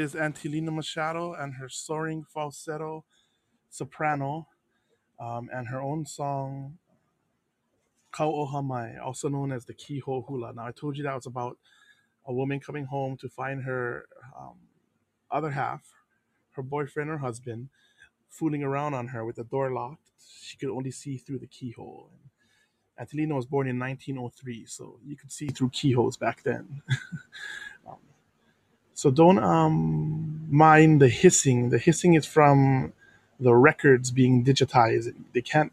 Is 0.08 0.16
Auntie 0.16 0.48
Lena 0.48 0.72
Machado 0.72 1.34
and 1.34 1.56
her 1.56 1.68
soaring 1.68 2.24
falsetto 2.24 3.04
soprano 3.70 4.48
um, 5.20 5.50
and 5.54 5.68
her 5.68 5.82
own 5.82 6.06
song 6.06 6.78
Kauohamai, 8.14 9.04
also 9.04 9.28
known 9.28 9.52
as 9.52 9.66
the 9.66 9.74
Keyhole 9.74 10.24
Hula. 10.26 10.54
Now, 10.54 10.66
I 10.66 10.72
told 10.72 10.96
you 10.96 11.04
that 11.04 11.14
was 11.14 11.26
about 11.26 11.58
a 12.26 12.32
woman 12.32 12.62
coming 12.62 12.86
home 12.86 13.18
to 13.18 13.28
find 13.28 13.64
her 13.64 14.06
um, 14.40 14.56
other 15.30 15.50
half, 15.50 15.82
her 16.52 16.64
boyfriend 16.64 17.10
or 17.10 17.18
husband, 17.18 17.68
fooling 18.30 18.64
around 18.64 18.94
on 18.94 19.10
her 19.10 19.26
with 19.26 19.36
the 19.36 19.44
door 19.44 19.74
locked. 19.74 20.10
She 20.42 20.56
could 20.56 20.70
only 20.70 20.92
see 20.92 21.18
through 21.18 21.40
the 21.40 21.48
keyhole. 21.48 22.12
And 22.98 23.10
was 23.36 23.46
born 23.46 23.68
in 23.68 23.78
1903, 23.78 24.68
so 24.68 25.00
you 25.06 25.18
could 25.18 25.34
see 25.34 25.48
through 25.48 25.72
keyholes 25.72 26.16
back 26.16 26.44
then. 26.44 26.82
so 28.98 29.12
don't 29.12 29.38
um, 29.38 30.48
mind 30.50 31.00
the 31.00 31.08
hissing. 31.08 31.70
The 31.70 31.78
hissing 31.78 32.16
is 32.16 32.26
from 32.26 32.94
the 33.40 33.54
records 33.54 34.10
being 34.10 34.44
digitized. 34.44 35.14
They 35.34 35.42
can't 35.44 35.72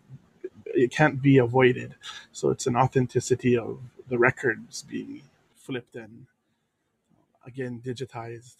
it 0.67 0.91
can't 0.91 1.23
be 1.23 1.39
avoided. 1.39 1.95
So 2.33 2.51
it's 2.51 2.67
an 2.67 2.77
authenticity 2.77 3.57
of 3.57 3.79
the 4.11 4.19
records 4.19 4.83
being 4.83 5.23
flipped 5.57 5.97
and 5.97 6.27
again 7.47 7.81
digitized. 7.83 8.57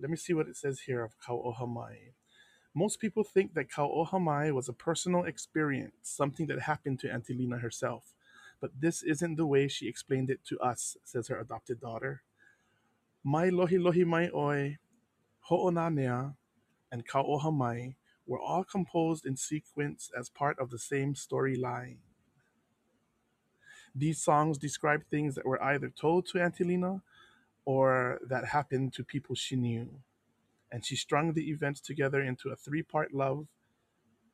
Let 0.00 0.10
me 0.10 0.16
see 0.16 0.32
what 0.32 0.46
it 0.46 0.56
says 0.56 0.82
here 0.86 1.02
of 1.02 1.18
Kauohamai. 1.18 1.96
Most 2.72 3.00
people 3.00 3.24
think 3.24 3.54
that 3.54 3.68
Kauohamai 3.68 4.52
was 4.52 4.68
a 4.68 4.72
personal 4.72 5.24
experience, 5.24 5.96
something 6.02 6.46
that 6.46 6.60
happened 6.60 7.00
to 7.00 7.12
Auntie 7.12 7.34
Lena 7.34 7.58
herself. 7.58 8.14
But 8.60 8.70
this 8.80 9.02
isn't 9.02 9.34
the 9.34 9.46
way 9.46 9.66
she 9.66 9.88
explained 9.88 10.30
it 10.30 10.44
to 10.50 10.58
us, 10.60 10.96
says 11.02 11.26
her 11.26 11.40
adopted 11.40 11.80
daughter. 11.80 12.22
Mai 13.24 13.48
lohi 13.48 13.78
lohi 13.78 14.04
mai 14.06 14.30
oi, 14.34 14.78
ho'onanea, 15.48 16.36
and 16.92 17.08
kauohamai 17.08 17.94
were 18.26 18.40
all 18.40 18.64
composed 18.64 19.24
in 19.26 19.36
sequence 19.36 20.10
as 20.18 20.28
part 20.28 20.58
of 20.58 20.70
the 20.70 20.78
same 20.78 21.14
storyline. 21.14 21.96
These 23.94 24.20
songs 24.22 24.58
describe 24.58 25.04
things 25.06 25.34
that 25.36 25.46
were 25.46 25.62
either 25.62 25.88
told 25.88 26.26
to 26.26 26.42
Auntie 26.42 26.64
Lena 26.64 27.02
or 27.64 28.20
that 28.28 28.46
happened 28.46 28.92
to 28.94 29.04
people 29.04 29.34
she 29.34 29.56
knew. 29.56 29.88
And 30.70 30.84
she 30.84 30.96
strung 30.96 31.32
the 31.32 31.50
events 31.50 31.80
together 31.80 32.22
into 32.22 32.50
a 32.50 32.56
three 32.56 32.82
part 32.82 33.14
love 33.14 33.46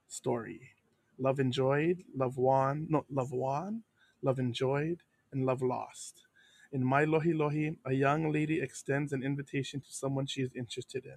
story 0.08 0.72
love 1.18 1.38
enjoyed, 1.38 2.02
love 2.16 2.38
won, 2.38 2.86
no, 2.88 3.04
love 3.10 3.30
won, 3.30 3.84
love 4.22 4.38
enjoyed, 4.38 5.02
and 5.32 5.46
love 5.46 5.62
lost. 5.62 6.24
In 6.72 6.84
Mai 6.84 7.04
Lohi 7.04 7.34
Lohi, 7.34 7.76
a 7.84 7.92
young 7.92 8.30
lady 8.30 8.60
extends 8.60 9.12
an 9.12 9.24
invitation 9.24 9.80
to 9.80 9.92
someone 9.92 10.26
she 10.26 10.42
is 10.42 10.54
interested 10.54 11.04
in. 11.04 11.16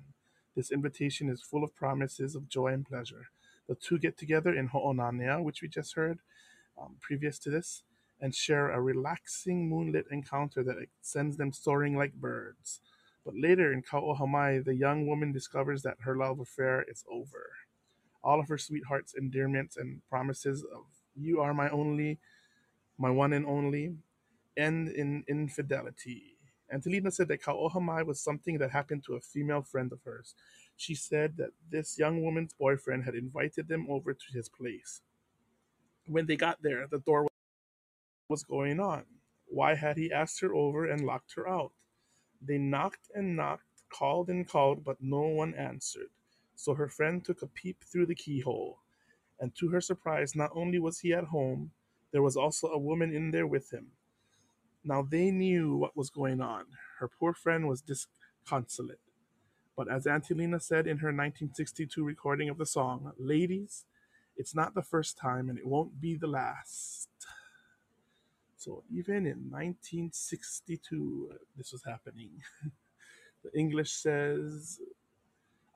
This 0.56 0.72
invitation 0.72 1.30
is 1.30 1.44
full 1.44 1.64
of 1.64 1.76
promises 1.76 2.34
of 2.34 2.50
joy 2.50 2.74
and 2.74 2.84
pleasure. 2.84 3.28
The 3.68 3.76
two 3.76 4.00
get 4.00 4.18
together 4.18 4.52
in 4.52 4.70
Ho'onanea, 4.70 5.44
which 5.44 5.62
we 5.62 5.68
just 5.68 5.94
heard 5.94 6.18
um, 6.76 6.96
previous 7.00 7.38
to 7.40 7.52
this, 7.52 7.84
and 8.20 8.34
share 8.34 8.72
a 8.72 8.82
relaxing 8.82 9.70
moonlit 9.70 10.08
encounter 10.10 10.64
that 10.64 10.88
sends 11.02 11.38
them 11.38 11.54
soaring 11.54 11.96
like 11.96 12.14
birds. 12.14 12.80
But 13.24 13.36
later 13.38 13.72
in 13.72 13.84
Kauohamai, 13.84 14.66
the 14.66 14.74
young 14.74 15.06
woman 15.06 15.32
discovers 15.32 15.84
that 15.84 15.98
her 16.00 16.18
love 16.18 16.40
affair 16.40 16.84
is 16.88 17.06
over. 17.12 17.52
All 18.24 18.40
of 18.40 18.48
her 18.48 18.58
sweetheart's 18.58 19.14
endearments 19.14 19.78
and 19.78 20.02
promises 20.10 20.64
of 20.64 20.86
"you 21.16 21.42
are 21.42 21.54
my 21.54 21.70
only, 21.70 22.18
my 22.98 23.12
one 23.12 23.34
and 23.34 23.46
only" 23.46 23.98
end 24.58 24.90
in 24.90 25.24
infidelity. 25.28 26.38
Auntie 26.70 26.90
Lena 26.90 27.12
said 27.12 27.28
that 27.28 27.42
Kauohamai 27.42 28.06
was 28.06 28.20
something 28.20 28.58
that 28.58 28.72
happened 28.72 29.04
to 29.06 29.16
a 29.16 29.22
female 29.22 29.62
friend 29.62 29.92
of 29.92 30.02
hers. 30.04 30.34
She 30.76 30.96
said 30.96 31.38
that 31.38 31.52
this 31.70 32.00
young 32.00 32.24
woman's 32.24 32.54
boyfriend 32.54 33.04
had 33.04 33.16
invited 33.16 33.68
them 33.68 33.86
over 33.90 34.14
to 34.14 34.26
his 34.34 34.50
place. 34.50 35.02
When 36.08 36.26
they 36.26 36.36
got 36.36 36.62
there, 36.62 36.88
the 36.90 37.00
door 37.00 37.28
was 38.28 38.44
going 38.44 38.80
on. 38.80 39.04
Why 39.46 39.76
had 39.76 39.98
he 39.98 40.12
asked 40.12 40.42
her 40.42 40.54
over 40.54 40.86
and 40.86 41.06
locked 41.06 41.36
her 41.36 41.48
out? 41.48 41.72
They 42.42 42.58
knocked 42.58 43.12
and 43.14 43.36
knocked, 43.36 43.84
called 43.90 44.30
and 44.30 44.48
called, 44.48 44.84
but 44.84 44.98
no 45.00 45.22
one 45.22 45.54
answered. 45.54 46.10
So 46.56 46.74
her 46.74 46.90
friend 46.90 47.24
took 47.24 47.42
a 47.42 47.48
peep 47.48 47.84
through 47.84 48.08
the 48.08 48.16
keyhole, 48.16 48.80
and 49.40 49.54
to 49.56 49.70
her 49.70 49.82
surprise, 49.82 50.36
not 50.36 50.52
only 50.56 50.80
was 50.80 51.00
he 51.00 51.14
at 51.14 51.26
home, 51.26 51.72
there 52.12 52.22
was 52.22 52.36
also 52.36 52.68
a 52.70 52.78
woman 52.78 53.14
in 53.14 53.32
there 53.32 53.48
with 53.48 53.72
him. 53.72 53.88
Now 54.84 55.02
they 55.02 55.32
knew 55.32 55.76
what 55.76 55.96
was 55.96 56.10
going 56.10 56.42
on. 56.42 56.66
Her 57.00 57.08
poor 57.08 57.34
friend 57.34 57.68
was 57.68 57.82
disconsolate. 57.82 59.00
But 59.76 59.90
as 59.90 60.06
Auntie 60.06 60.36
said 60.60 60.88
in 60.88 60.98
her 60.98 61.08
1962 61.08 62.04
recording 62.04 62.50
of 62.50 62.58
the 62.58 62.66
song, 62.66 63.12
ladies, 63.18 63.86
it's 64.38 64.56
not 64.56 64.76
the 64.76 64.84
first 64.84 65.18
time 65.18 65.50
and 65.50 65.58
it 65.58 65.66
won't 65.66 66.00
be 66.00 66.16
the 66.16 66.28
last. 66.28 67.10
So 68.56 68.84
even 68.92 69.26
in 69.26 69.50
1962, 69.50 71.32
this 71.58 71.72
was 71.72 71.84
happening. 71.86 72.32
the 73.44 73.58
English 73.58 73.92
says, 73.92 74.80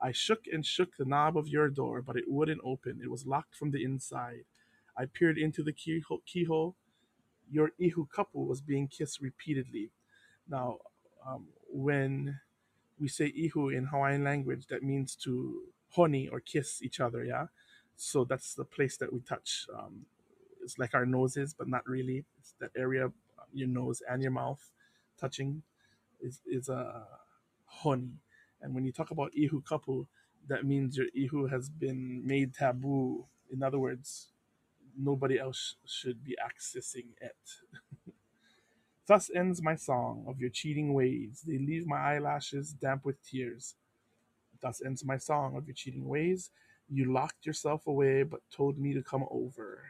I 0.00 0.12
shook 0.12 0.44
and 0.52 0.64
shook 0.64 0.96
the 0.96 1.04
knob 1.04 1.36
of 1.36 1.48
your 1.48 1.68
door, 1.68 2.02
but 2.02 2.16
it 2.16 2.24
wouldn't 2.28 2.60
open. 2.64 3.00
It 3.02 3.10
was 3.10 3.26
locked 3.26 3.56
from 3.56 3.72
the 3.72 3.84
inside. 3.84 4.44
I 4.96 5.06
peered 5.06 5.38
into 5.38 5.62
the 5.62 5.72
keyhole. 5.72 6.22
keyhole. 6.24 6.76
Your 7.50 7.72
ihu 7.78 8.06
kapu 8.14 8.46
was 8.46 8.60
being 8.60 8.88
kissed 8.88 9.20
repeatedly. 9.20 9.90
Now, 10.48 10.78
um, 11.26 11.46
when 11.70 12.40
we 12.98 13.08
say 13.08 13.26
ihu 13.26 13.68
in 13.68 13.86
Hawaiian 13.86 14.24
language, 14.24 14.66
that 14.68 14.82
means 14.82 15.14
to 15.24 15.62
honey 15.90 16.28
or 16.28 16.40
kiss 16.40 16.82
each 16.82 17.00
other, 17.00 17.24
yeah? 17.24 17.46
So 17.96 18.24
that's 18.24 18.54
the 18.54 18.64
place 18.64 18.96
that 18.98 19.12
we 19.12 19.20
touch. 19.20 19.66
Um, 19.76 20.06
it's 20.62 20.78
like 20.78 20.94
our 20.94 21.06
noses, 21.06 21.54
but 21.54 21.68
not 21.68 21.86
really. 21.86 22.24
It's 22.38 22.54
that 22.60 22.70
area, 22.76 23.06
um, 23.06 23.12
your 23.52 23.68
nose 23.68 24.02
and 24.08 24.22
your 24.22 24.32
mouth 24.32 24.62
touching 25.20 25.62
is, 26.20 26.40
is 26.46 26.68
a 26.68 27.06
honey. 27.64 28.20
And 28.60 28.74
when 28.74 28.84
you 28.84 28.92
talk 28.92 29.10
about 29.10 29.32
ihu 29.34 29.62
kapu, 29.62 30.06
that 30.48 30.64
means 30.64 30.96
your 30.96 31.06
ihu 31.14 31.46
has 31.46 31.68
been 31.68 32.26
made 32.26 32.54
taboo. 32.54 33.26
In 33.50 33.62
other 33.62 33.78
words, 33.78 34.28
nobody 34.98 35.38
else 35.38 35.76
should 35.86 36.22
be 36.24 36.36
accessing 36.42 37.06
it. 37.20 37.36
Thus 39.06 39.30
ends 39.34 39.62
my 39.62 39.74
song 39.74 40.26
of 40.28 40.40
your 40.40 40.50
cheating 40.50 40.92
ways. 40.92 41.42
They 41.46 41.58
leave 41.58 41.86
my 41.86 41.98
eyelashes 41.98 42.72
damp 42.72 43.04
with 43.04 43.22
tears. 43.24 43.74
Thus 44.60 44.82
ends 44.84 45.04
my 45.04 45.16
song 45.16 45.56
of 45.56 45.66
your 45.66 45.74
cheating 45.74 46.06
ways. 46.06 46.50
You 46.90 47.12
locked 47.12 47.46
yourself 47.46 47.86
away 47.86 48.22
but 48.22 48.40
told 48.54 48.78
me 48.78 48.92
to 48.94 49.02
come 49.02 49.24
over. 49.30 49.84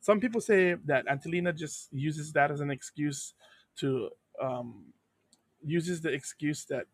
Some 0.00 0.20
people 0.20 0.40
say 0.42 0.74
that 0.84 1.06
Auntie 1.08 1.30
Lena 1.30 1.52
just 1.52 1.92
uses 1.92 2.32
that 2.32 2.50
as 2.50 2.60
an 2.60 2.70
excuse 2.70 3.32
to 3.76 4.10
um, 4.42 4.92
uses 5.64 6.02
the 6.02 6.10
excuse 6.10 6.66
that 6.66 6.84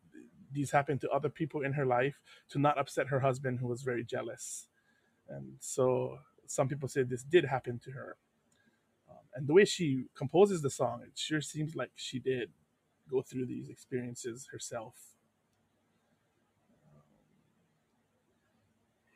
these 0.52 0.70
happened 0.70 1.00
to 1.00 1.10
other 1.10 1.28
people 1.28 1.62
in 1.62 1.72
her 1.72 1.86
life 1.86 2.20
to 2.50 2.58
not 2.58 2.78
upset 2.78 3.08
her 3.08 3.20
husband 3.20 3.58
who 3.58 3.66
was 3.66 3.82
very 3.82 4.04
jealous. 4.04 4.66
And 5.28 5.54
so 5.60 6.18
some 6.50 6.68
people 6.68 6.88
say 6.88 7.02
this 7.02 7.22
did 7.22 7.44
happen 7.44 7.78
to 7.78 7.92
her 7.92 8.16
um, 9.10 9.16
and 9.34 9.46
the 9.46 9.52
way 9.54 9.64
she 9.64 10.06
composes 10.16 10.62
the 10.62 10.70
song, 10.70 11.02
it 11.04 11.18
sure 11.18 11.40
seems 11.40 11.76
like 11.76 11.90
she 11.96 12.18
did 12.18 12.50
go 13.10 13.22
through 13.22 13.46
these 13.46 13.68
experiences 13.68 14.48
herself. 14.52 14.94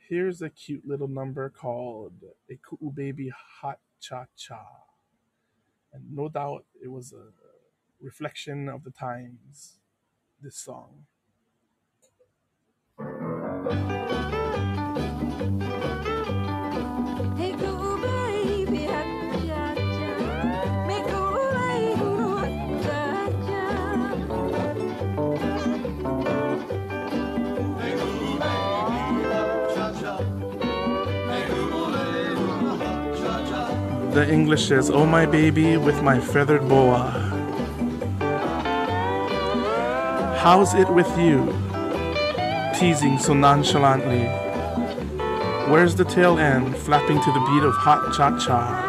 Here's 0.08 0.42
a 0.42 0.50
cute 0.50 0.86
little 0.86 1.08
number 1.08 1.48
called 1.48 2.14
A 2.50 2.54
Ku'u 2.56 2.94
Baby 2.94 3.32
Hot 3.60 3.78
Cha 4.00 4.26
Cha. 4.36 4.64
And 5.92 6.04
no 6.14 6.28
doubt 6.28 6.66
it 6.82 6.90
was 6.90 7.12
a 7.12 7.32
reflection 8.02 8.68
of 8.68 8.84
the 8.84 8.90
times, 8.90 9.78
this 10.42 10.56
song. 10.56 11.06
The 34.14 34.30
English 34.30 34.68
says, 34.68 34.90
Oh 34.90 35.04
my 35.04 35.26
baby 35.26 35.76
with 35.76 36.00
my 36.00 36.20
feathered 36.20 36.68
boa. 36.68 37.10
How's 40.38 40.72
it 40.74 40.88
with 40.88 41.10
you? 41.18 41.52
Teasing 42.78 43.18
so 43.18 43.34
nonchalantly. 43.34 44.26
Where's 45.68 45.96
the 45.96 46.04
tail 46.04 46.38
end 46.38 46.76
flapping 46.76 47.20
to 47.20 47.32
the 47.32 47.40
beat 47.40 47.64
of 47.64 47.74
hot 47.74 48.14
cha 48.14 48.38
cha? 48.38 48.83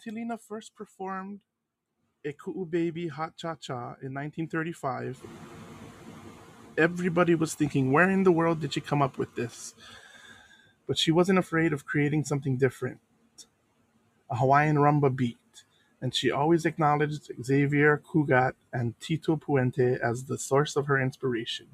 Auntie 0.00 0.18
Lena 0.18 0.38
first 0.38 0.74
performed 0.74 1.40
a 2.24 2.32
Ku'u 2.32 2.64
Baby 2.64 3.08
Hot 3.08 3.36
Cha 3.36 3.54
Cha 3.56 3.96
in 4.00 4.14
1935, 4.14 5.20
everybody 6.78 7.34
was 7.34 7.52
thinking, 7.52 7.92
where 7.92 8.08
in 8.08 8.22
the 8.22 8.32
world 8.32 8.60
did 8.60 8.72
she 8.72 8.80
come 8.80 9.02
up 9.02 9.18
with 9.18 9.34
this? 9.34 9.74
But 10.86 10.96
she 10.96 11.10
wasn't 11.10 11.38
afraid 11.38 11.74
of 11.74 11.84
creating 11.84 12.24
something 12.24 12.56
different 12.56 13.00
a 14.30 14.36
Hawaiian 14.36 14.76
rumba 14.76 15.14
beat 15.14 15.36
and 16.00 16.14
she 16.14 16.30
always 16.30 16.64
acknowledged 16.64 17.30
Xavier 17.42 18.00
Cugat 18.02 18.54
and 18.72 18.98
Tito 19.00 19.36
Puente 19.36 19.98
as 20.00 20.24
the 20.24 20.38
source 20.38 20.76
of 20.76 20.86
her 20.86 20.98
inspiration. 20.98 21.66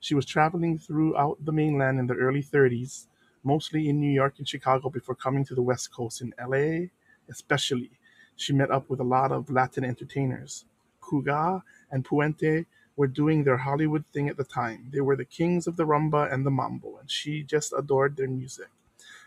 She 0.00 0.16
was 0.16 0.26
traveling 0.26 0.76
throughout 0.76 1.44
the 1.44 1.52
mainland 1.52 2.00
in 2.00 2.08
the 2.08 2.14
early 2.14 2.42
30s, 2.42 3.06
mostly 3.44 3.88
in 3.88 4.00
New 4.00 4.10
York 4.10 4.34
and 4.38 4.48
Chicago 4.48 4.90
before 4.90 5.14
coming 5.14 5.44
to 5.44 5.54
the 5.54 5.62
West 5.62 5.92
Coast. 5.92 6.20
In 6.20 6.34
LA, 6.36 6.88
especially, 7.30 7.90
she 8.36 8.52
met 8.52 8.70
up 8.70 8.90
with 8.90 9.00
a 9.00 9.04
lot 9.04 9.32
of 9.32 9.50
Latin 9.50 9.84
entertainers. 9.84 10.64
Cugat 11.02 11.62
and 11.90 12.04
Puente 12.04 12.66
were 12.96 13.06
doing 13.06 13.44
their 13.44 13.58
Hollywood 13.58 14.04
thing 14.12 14.28
at 14.28 14.36
the 14.36 14.44
time. 14.44 14.88
They 14.92 15.00
were 15.00 15.16
the 15.16 15.24
kings 15.24 15.66
of 15.66 15.76
the 15.76 15.86
rumba 15.86 16.32
and 16.32 16.44
the 16.44 16.50
mambo, 16.50 16.98
and 16.98 17.10
she 17.10 17.42
just 17.42 17.72
adored 17.76 18.16
their 18.16 18.28
music. 18.28 18.68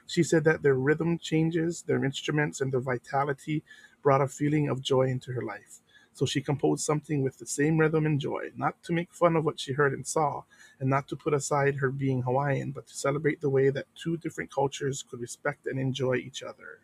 She 0.08 0.24
said 0.24 0.44
that 0.44 0.62
their 0.62 0.76
rhythm 0.76 1.18
changes, 1.18 1.84
their 1.84 2.04
instruments, 2.04 2.62
and 2.62 2.72
their 2.72 2.82
vitality 2.82 3.64
brought 4.02 4.22
a 4.22 4.28
feeling 4.28 4.70
of 4.70 4.82
joy 4.82 5.04
into 5.04 5.32
her 5.32 5.42
life. 5.42 5.80
So 6.14 6.26
she 6.26 6.42
composed 6.42 6.84
something 6.86 7.24
with 7.24 7.40
the 7.40 7.46
same 7.48 7.80
rhythm 7.80 8.06
and 8.06 8.20
joy, 8.20 8.52
not 8.56 8.84
to 8.84 8.94
make 8.94 9.14
fun 9.14 9.36
of 9.36 9.46
what 9.46 9.60
she 9.60 9.74
heard 9.74 9.94
and 9.94 10.06
saw, 10.06 10.44
and 10.80 10.90
not 10.90 11.08
to 11.08 11.16
put 11.16 11.34
aside 11.34 11.78
her 11.78 11.90
being 11.90 12.22
Hawaiian, 12.22 12.72
but 12.72 12.88
to 12.88 12.96
celebrate 12.96 13.42
the 13.42 13.50
way 13.50 13.70
that 13.70 13.88
two 13.96 14.18
different 14.18 14.52
cultures 14.52 15.04
could 15.10 15.22
respect 15.22 15.66
and 15.66 15.80
enjoy 15.80 16.16
each 16.16 16.44
other. 16.44 16.80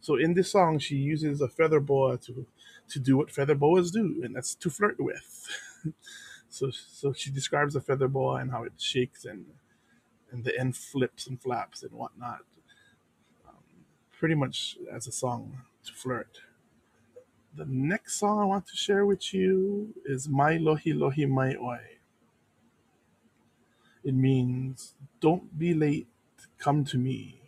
So 0.00 0.16
in 0.16 0.34
this 0.34 0.52
song, 0.52 0.78
she 0.78 0.96
uses 0.96 1.40
a 1.40 1.48
feather 1.48 1.80
boa 1.80 2.18
to 2.18 2.46
to 2.90 2.98
do 2.98 3.16
what 3.16 3.30
feather 3.30 3.54
boas 3.54 3.90
do, 3.90 4.22
and 4.24 4.34
that's 4.36 4.54
to 4.56 4.70
flirt 4.70 4.98
with. 4.98 5.48
so 6.48 6.70
so 6.70 7.12
she 7.12 7.30
describes 7.30 7.76
a 7.76 7.80
feather 7.80 8.08
boa 8.08 8.36
and 8.36 8.50
how 8.50 8.64
it 8.64 8.72
shakes 8.78 9.24
and 9.24 9.46
and 10.30 10.44
the 10.44 10.58
end 10.58 10.76
flips 10.76 11.26
and 11.26 11.40
flaps 11.40 11.82
and 11.82 11.92
whatnot. 11.92 12.40
Um, 13.48 13.64
pretty 14.18 14.34
much 14.34 14.78
as 14.92 15.06
a 15.06 15.12
song 15.12 15.62
to 15.84 15.92
flirt. 15.92 16.40
The 17.56 17.66
next 17.66 18.16
song 18.16 18.38
I 18.40 18.44
want 18.44 18.66
to 18.68 18.76
share 18.76 19.06
with 19.06 19.34
you 19.34 19.94
is 20.04 20.28
Mai 20.28 20.58
Lohi 20.58 20.94
Lohi 20.94 21.28
Mai 21.28 21.56
Oi. 21.56 21.80
It 24.04 24.14
means 24.14 24.94
don't 25.20 25.58
be 25.58 25.74
late, 25.74 26.08
come 26.58 26.84
to 26.86 26.98
me. 26.98 27.40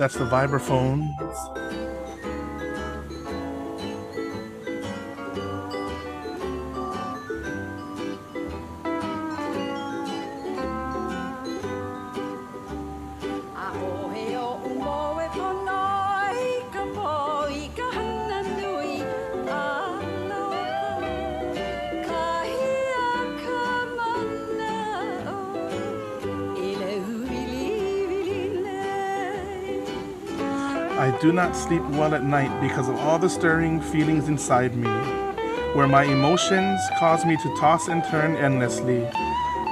That's 0.00 0.14
the 0.14 0.24
vibraphone. 0.24 1.12
Do 31.20 31.32
not 31.32 31.54
sleep 31.54 31.82
well 31.90 32.14
at 32.14 32.24
night 32.24 32.50
because 32.62 32.88
of 32.88 32.96
all 32.96 33.18
the 33.18 33.28
stirring 33.28 33.78
feelings 33.78 34.28
inside 34.28 34.74
me, 34.74 34.88
where 35.74 35.86
my 35.86 36.04
emotions 36.04 36.80
cause 36.98 37.26
me 37.26 37.36
to 37.36 37.56
toss 37.58 37.88
and 37.88 38.02
turn 38.04 38.36
endlessly. 38.36 39.00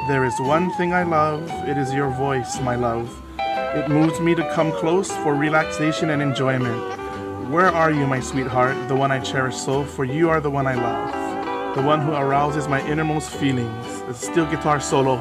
There 0.08 0.26
is 0.26 0.38
one 0.40 0.70
thing 0.74 0.92
I 0.92 1.04
love, 1.04 1.50
it 1.66 1.78
is 1.78 1.94
your 1.94 2.10
voice, 2.10 2.60
my 2.60 2.76
love. 2.76 3.22
It 3.38 3.88
moves 3.88 4.20
me 4.20 4.34
to 4.34 4.54
come 4.54 4.72
close 4.72 5.10
for 5.10 5.34
relaxation 5.34 6.10
and 6.10 6.20
enjoyment. 6.20 7.50
Where 7.50 7.68
are 7.68 7.90
you, 7.90 8.06
my 8.06 8.20
sweetheart, 8.20 8.76
the 8.88 8.96
one 8.96 9.10
I 9.10 9.18
cherish 9.18 9.56
so, 9.56 9.84
for 9.84 10.04
you 10.04 10.28
are 10.28 10.42
the 10.42 10.50
one 10.50 10.66
I 10.66 10.74
love, 10.74 11.74
the 11.74 11.82
one 11.82 12.02
who 12.02 12.12
arouses 12.12 12.68
my 12.68 12.86
innermost 12.86 13.30
feelings. 13.30 13.86
A 14.06 14.12
steel 14.12 14.44
guitar 14.44 14.80
solo. 14.80 15.16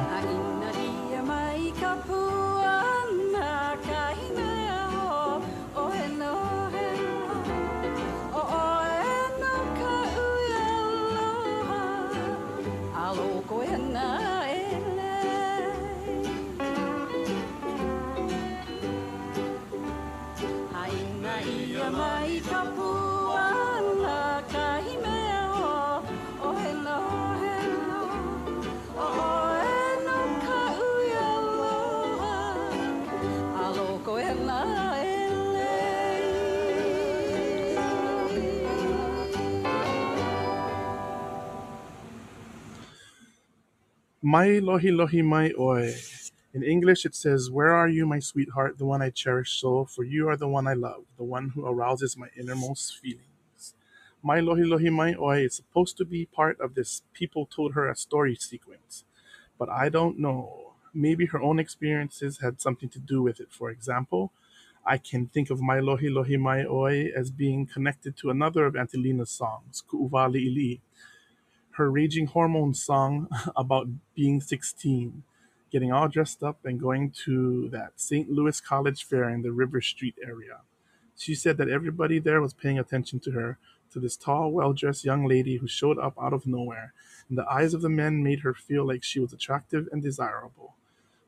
Mai 44.28 44.60
lohi 44.60 44.90
lohi 44.92 45.24
mai 45.24 45.54
oi. 45.58 45.94
In 46.52 46.62
English, 46.62 47.06
it 47.06 47.14
says, 47.14 47.50
Where 47.50 47.72
are 47.72 47.88
you, 47.88 48.04
my 48.04 48.18
sweetheart, 48.18 48.76
the 48.76 48.84
one 48.84 49.00
I 49.00 49.08
cherish 49.08 49.52
so? 49.58 49.86
For 49.86 50.04
you 50.04 50.28
are 50.28 50.36
the 50.36 50.46
one 50.46 50.66
I 50.66 50.74
love, 50.74 51.04
the 51.16 51.24
one 51.24 51.48
who 51.54 51.64
arouses 51.64 52.14
my 52.14 52.28
innermost 52.36 52.98
feelings. 52.98 53.74
Mai 54.22 54.40
lohi 54.40 54.66
lohi 54.66 54.92
mai 54.92 55.14
oi 55.14 55.46
is 55.46 55.54
supposed 55.54 55.96
to 55.96 56.04
be 56.04 56.26
part 56.26 56.60
of 56.60 56.74
this 56.74 57.00
People 57.14 57.46
Told 57.46 57.72
Her 57.72 57.88
a 57.88 57.96
Story 57.96 58.34
sequence, 58.34 59.04
but 59.58 59.70
I 59.70 59.88
don't 59.88 60.18
know. 60.18 60.74
Maybe 60.92 61.24
her 61.24 61.40
own 61.40 61.58
experiences 61.58 62.40
had 62.42 62.60
something 62.60 62.90
to 62.90 62.98
do 62.98 63.22
with 63.22 63.40
it. 63.40 63.50
For 63.50 63.70
example, 63.70 64.32
I 64.84 64.98
can 64.98 65.28
think 65.28 65.48
of 65.48 65.62
Mai 65.62 65.78
lohi 65.78 66.10
lohi 66.18 66.38
mai 66.38 66.66
oi 66.66 67.10
as 67.16 67.30
being 67.30 67.64
connected 67.64 68.14
to 68.18 68.28
another 68.28 68.66
of 68.66 68.76
Auntie 68.76 68.98
Lena's 68.98 69.30
songs, 69.30 69.82
Ku'uwali 69.90 70.42
Ili 70.48 70.82
her 71.78 71.90
raging 71.90 72.26
hormone 72.26 72.74
song 72.74 73.28
about 73.56 73.86
being 74.14 74.40
16, 74.40 75.22
getting 75.70 75.92
all 75.92 76.08
dressed 76.08 76.42
up 76.42 76.58
and 76.64 76.80
going 76.80 77.10
to 77.24 77.68
that 77.70 77.92
St. 77.96 78.28
Louis 78.28 78.60
College 78.60 79.04
Fair 79.04 79.30
in 79.30 79.42
the 79.42 79.52
River 79.52 79.80
Street 79.80 80.16
area. 80.22 80.58
She 81.16 81.36
said 81.36 81.56
that 81.56 81.68
everybody 81.68 82.18
there 82.18 82.40
was 82.40 82.52
paying 82.52 82.78
attention 82.78 83.20
to 83.20 83.30
her, 83.30 83.58
to 83.92 84.00
this 84.00 84.16
tall, 84.16 84.50
well 84.50 84.72
dressed 84.72 85.04
young 85.04 85.24
lady 85.26 85.56
who 85.56 85.68
showed 85.68 85.98
up 85.98 86.14
out 86.20 86.32
of 86.32 86.46
nowhere, 86.48 86.92
and 87.28 87.38
the 87.38 87.48
eyes 87.48 87.74
of 87.74 87.80
the 87.80 87.88
men 87.88 88.24
made 88.24 88.40
her 88.40 88.54
feel 88.54 88.84
like 88.84 89.04
she 89.04 89.20
was 89.20 89.32
attractive 89.32 89.88
and 89.92 90.02
desirable. 90.02 90.74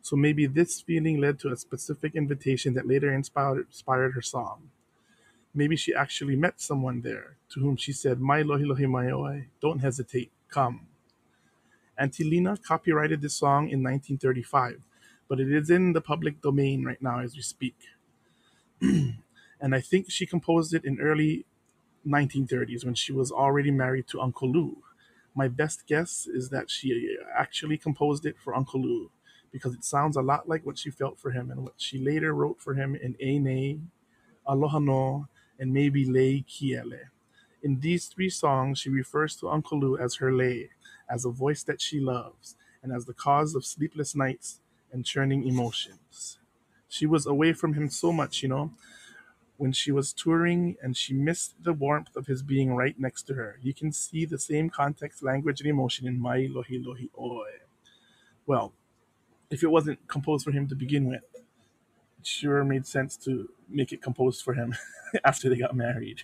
So 0.03 0.16
maybe 0.16 0.46
this 0.46 0.80
feeling 0.80 1.18
led 1.18 1.38
to 1.40 1.53
a 1.53 1.57
specific 1.57 2.16
invitation 2.16 2.74
that 2.74 2.88
later 2.88 3.12
inspired, 3.14 3.66
inspired 3.68 4.14
her 4.14 4.22
song. 4.22 4.70
Maybe 5.55 5.76
she 5.76 5.94
actually 5.94 6.36
met 6.36 6.61
someone 6.61 7.03
there 7.03 7.36
to 7.51 7.61
whom 7.61 7.76
she 7.76 7.92
said, 7.92 8.20
Mai 8.20 8.42
lohi 8.42 8.64
lohi 8.64 8.88
mai 8.88 9.11
oi, 9.12 9.48
don't 9.61 9.80
hesitate, 9.80 10.30
come. 10.51 10.86
Auntie 11.98 12.24
Lena 12.24 12.57
copyrighted 12.57 13.20
this 13.20 13.34
song 13.36 13.68
in 13.68 13.82
1935, 13.82 14.80
but 15.28 15.40
it 15.40 15.53
is 15.53 15.70
in 15.70 15.92
the 15.92 16.01
public 16.01 16.40
domain 16.40 16.84
right 16.84 17.01
now 17.03 17.20
as 17.20 17.36
we 17.36 17.42
speak. 17.42 17.76
and 18.80 19.74
I 19.74 19.80
think 19.80 20.11
she 20.11 20.26
composed 20.26 20.74
it 20.74 20.84
in 20.84 21.01
early 21.01 21.44
1930s 22.07 22.84
when 22.84 22.94
she 22.94 23.12
was 23.12 23.30
already 23.30 23.70
married 23.70 24.07
to 24.09 24.20
Uncle 24.20 24.51
Lou. 24.51 24.78
My 25.34 25.48
best 25.48 25.86
guess 25.86 26.26
is 26.26 26.48
that 26.48 26.70
she 26.70 27.16
actually 27.36 27.76
composed 27.76 28.26
it 28.26 28.36
for 28.42 28.55
Uncle 28.55 28.80
Lou 28.82 29.11
because 29.53 29.74
it 29.74 29.84
sounds 29.84 30.16
a 30.16 30.22
lot 30.22 30.48
like 30.48 30.64
what 30.64 30.78
she 30.78 30.90
felt 30.90 31.18
for 31.18 31.30
him 31.30 31.51
and 31.51 31.62
what 31.62 31.74
she 31.76 31.98
later 31.98 32.34
wrote 32.34 32.61
for 32.61 32.74
him 32.74 32.94
in 32.94 33.16
Ene, 33.22 33.90
Aloha 34.46 34.78
No, 34.78 35.28
and 35.59 35.72
maybe 35.72 36.05
Lei 36.05 36.44
Kiele. 36.48 37.11
In 37.62 37.80
these 37.80 38.06
three 38.06 38.30
songs, 38.30 38.78
she 38.78 38.90
refers 38.90 39.36
to 39.36 39.48
Uncle 39.50 39.78
Lou 39.78 39.98
as 39.98 40.16
her 40.16 40.32
lei, 40.32 40.70
as 41.08 41.24
a 41.24 41.30
voice 41.30 41.62
that 41.64 41.80
she 41.80 42.00
loves, 42.00 42.56
and 42.82 42.92
as 42.92 43.04
the 43.04 43.14
cause 43.14 43.54
of 43.54 43.66
sleepless 43.66 44.14
nights 44.14 44.61
and 44.92 45.04
churning 45.04 45.46
emotions. 45.46 46.38
She 46.88 47.06
was 47.06 47.26
away 47.26 47.52
from 47.52 47.74
him 47.74 47.90
so 47.90 48.12
much, 48.12 48.42
you 48.42 48.48
know, 48.48 48.72
when 49.58 49.72
she 49.72 49.92
was 49.92 50.14
touring 50.14 50.76
and 50.82 50.96
she 50.96 51.12
missed 51.12 51.62
the 51.62 51.74
warmth 51.74 52.16
of 52.16 52.26
his 52.26 52.42
being 52.42 52.74
right 52.74 52.98
next 52.98 53.24
to 53.24 53.34
her. 53.34 53.58
You 53.62 53.74
can 53.74 53.92
see 53.92 54.24
the 54.24 54.38
same 54.38 54.70
context, 54.70 55.22
language, 55.22 55.61
and 55.61 55.68
emotion 55.68 56.06
in 56.08 56.18
Mai 56.18 56.48
Lohi 56.48 56.82
Lohi 56.82 57.11
Oe. 57.18 57.44
Well, 58.46 58.72
if 59.50 59.62
it 59.62 59.70
wasn't 59.70 60.08
composed 60.08 60.44
for 60.44 60.52
him 60.52 60.66
to 60.68 60.74
begin 60.74 61.06
with, 61.06 61.22
it 61.34 62.26
sure 62.26 62.64
made 62.64 62.86
sense 62.86 63.16
to 63.18 63.50
make 63.68 63.92
it 63.92 64.02
composed 64.02 64.42
for 64.42 64.54
him 64.54 64.74
after 65.24 65.50
they 65.50 65.56
got 65.56 65.76
married. 65.76 66.22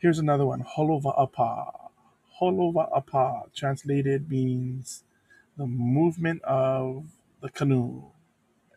Here's 0.00 0.18
another 0.18 0.46
one, 0.46 0.64
Holova 0.64 1.12
Apa. 1.20 1.72
Holova 2.40 2.88
Apa, 2.96 3.42
translated 3.54 4.30
means 4.30 5.04
the 5.58 5.66
movement 5.66 6.40
of 6.42 7.04
the 7.42 7.50
canoe 7.50 8.04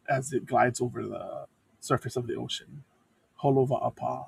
as 0.09 0.33
it 0.33 0.45
glides 0.45 0.81
over 0.81 1.01
the 1.01 1.45
surface 1.79 2.17
of 2.17 2.27
the 2.27 2.35
ocean. 2.35 2.83
Holova 3.41 3.87
Apa. 3.87 4.25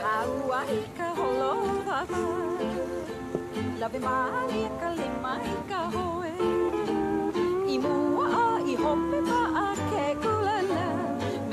Kaua 0.00 0.60
i 0.72 0.82
ka 0.96 1.08
holova 1.14 2.00
mali 4.00 4.64
ka 4.80 4.88
lima 4.96 5.34
i 5.44 5.56
ka 5.68 5.80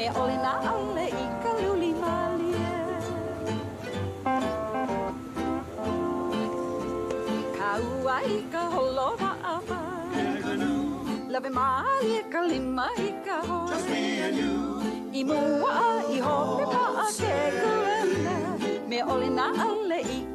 Me 0.06 0.12
ole 0.22 0.38
na 0.38 0.51
ale 0.72 1.06
i 1.10 1.26
ka 1.41 1.51
luli 1.62 1.91
mali 2.01 2.51
Kaua 7.58 8.18
i 8.36 8.38
ka 8.53 8.62
holova 8.74 9.32
apa 9.53 9.80
Lawe 11.34 11.49
mali 11.49 12.22
ka 12.30 12.41
lima 12.45 12.86
i 13.01 13.10
ka 13.26 13.38
hoe 13.49 13.80
I 15.10 15.24
mua 15.24 15.74
i 16.14 16.20
hope 16.28 16.64
pa 16.74 16.84
a 17.06 17.08
ke 17.22 17.34
kulana 17.58 18.36
Me 18.86 18.99
ole 19.01 19.30
na 19.39 19.47
ale 19.68 19.99
i 20.18 20.20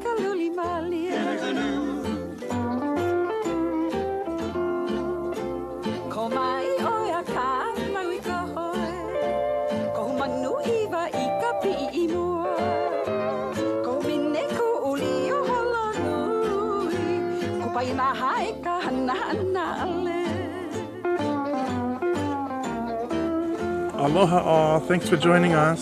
Aloha 24.11 24.39
all. 24.41 24.79
Thanks 24.81 25.07
for 25.07 25.15
joining 25.15 25.53
us. 25.53 25.81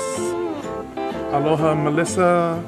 Aloha 1.33 1.73
Melissa, 1.73 2.63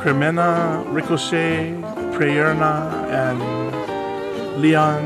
Cremena, 0.00 0.84
Ricochet, 0.92 1.80
Prayerna, 2.10 2.90
and 3.08 4.60
Leon. 4.60 5.04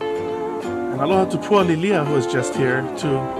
And 0.00 0.98
aloha 0.98 1.26
to 1.26 1.36
Pua 1.36 1.66
Lilia, 1.66 2.04
who 2.06 2.16
is 2.16 2.26
just 2.26 2.54
here 2.54 2.80
too. 2.96 3.37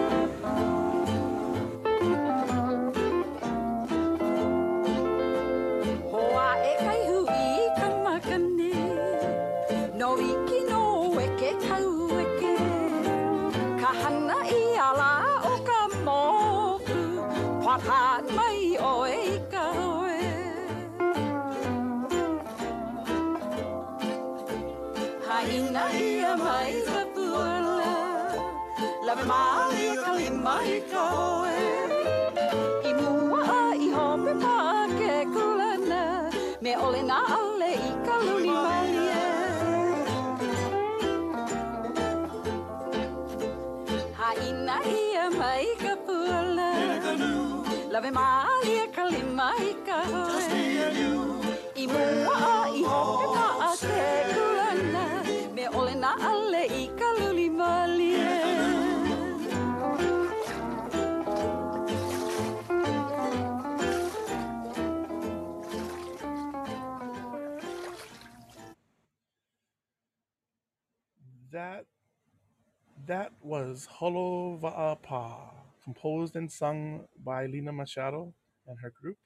Composed 75.89 76.37
and 76.37 76.53
sung 76.53 77.09
by 77.25 77.47
Lena 77.47 77.73
Machado 77.73 78.35
and 78.67 78.79
her 78.81 78.91
group. 78.91 79.17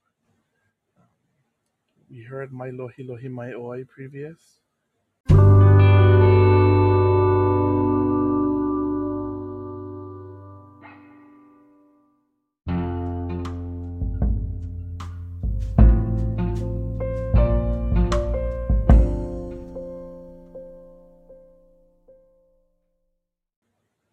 We 2.08 2.22
heard 2.22 2.52
Mai 2.52 2.70
Lohi 2.70 3.00
Lohi 3.00 3.28
Mai 3.28 3.52
Oi 3.52 3.82
previous. 3.82 4.61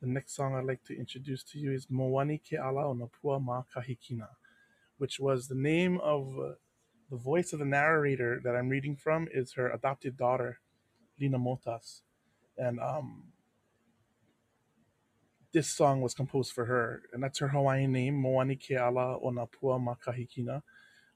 Next 0.09 0.35
song 0.35 0.55
I'd 0.55 0.65
like 0.65 0.83
to 0.85 0.97
introduce 0.97 1.43
to 1.45 1.59
you 1.59 1.71
is 1.71 1.87
Moani 1.87 2.39
Ke 2.39 2.53
Ala 2.53 2.87
o 2.87 2.95
Napua 2.95 3.41
Ma 3.41 3.63
Kahikina, 3.75 4.27
which 4.97 5.19
was 5.19 5.47
the 5.47 5.55
name 5.55 5.99
of 6.01 6.37
uh, 6.39 6.53
the 7.09 7.17
voice 7.17 7.53
of 7.53 7.59
the 7.59 7.65
narrator 7.65 8.41
that 8.43 8.55
I'm 8.55 8.69
reading 8.69 8.95
from 8.95 9.27
is 9.33 9.53
her 9.53 9.69
adopted 9.71 10.17
daughter, 10.17 10.59
Lina 11.19 11.39
Motas. 11.39 12.01
And 12.57 12.79
um, 12.79 13.23
this 15.51 15.69
song 15.69 16.01
was 16.01 16.13
composed 16.13 16.53
for 16.53 16.65
her, 16.65 17.03
and 17.13 17.23
that's 17.23 17.39
her 17.39 17.47
Hawaiian 17.47 17.91
name, 17.91 18.21
Moani 18.21 18.57
Ke 18.57 18.79
Ala 18.79 19.17
o 19.17 19.31
Napua 19.31 19.81
Ma 19.81 19.95
Kahikina, 19.95 20.61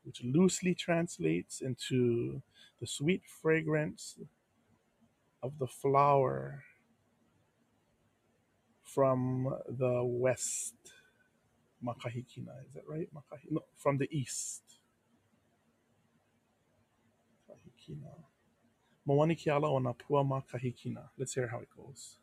which 0.04 0.24
loosely 0.24 0.74
translates 0.74 1.62
into 1.62 2.42
the 2.80 2.88
sweet 2.88 3.22
fragrance 3.26 4.18
of 5.42 5.60
the 5.60 5.68
flower 5.68 6.64
from 8.94 9.56
the 9.70 10.04
west. 10.04 10.76
Makahikina, 11.86 12.66
is 12.68 12.74
that 12.76 12.84
right? 12.88 13.10
Makahi- 13.14 13.52
no, 13.52 13.62
from 13.78 13.98
the 13.98 14.08
east. 14.12 14.64
Kahikina. 17.50 18.14
Moani 19.08 19.36
Kiala 19.38 19.66
o 19.70 19.80
Napua 19.80 20.24
Makahikina. 20.26 21.10
Let's 21.18 21.34
hear 21.36 21.48
how 21.48 21.60
it 21.60 21.70
goes. 21.76 22.18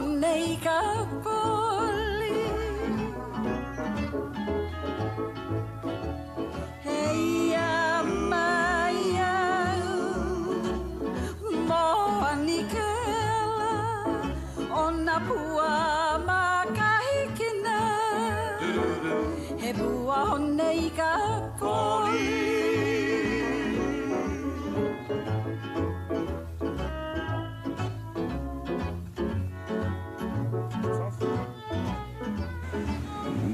Poli. 0.00 0.97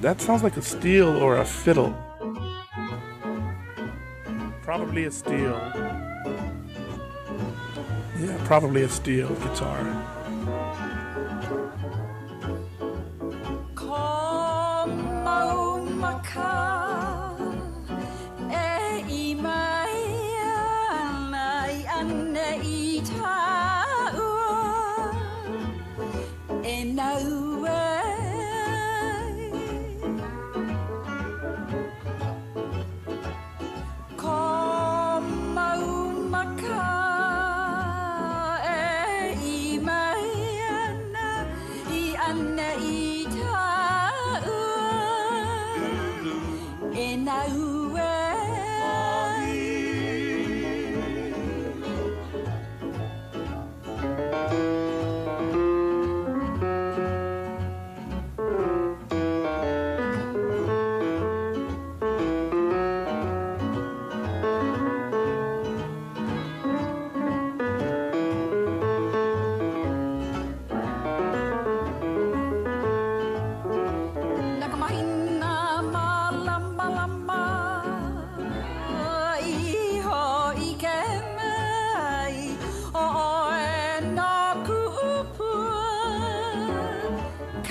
That 0.04 0.20
sounds 0.20 0.42
like 0.42 0.58
a 0.58 0.60
steel 0.60 1.08
or 1.16 1.38
a 1.38 1.46
fiddle. 1.46 1.94
Probably 4.60 5.06
a 5.06 5.10
steel. 5.10 5.58
Yeah, 8.20 8.38
probably 8.44 8.82
a 8.82 8.88
steel 8.90 9.30
guitar. 9.36 10.13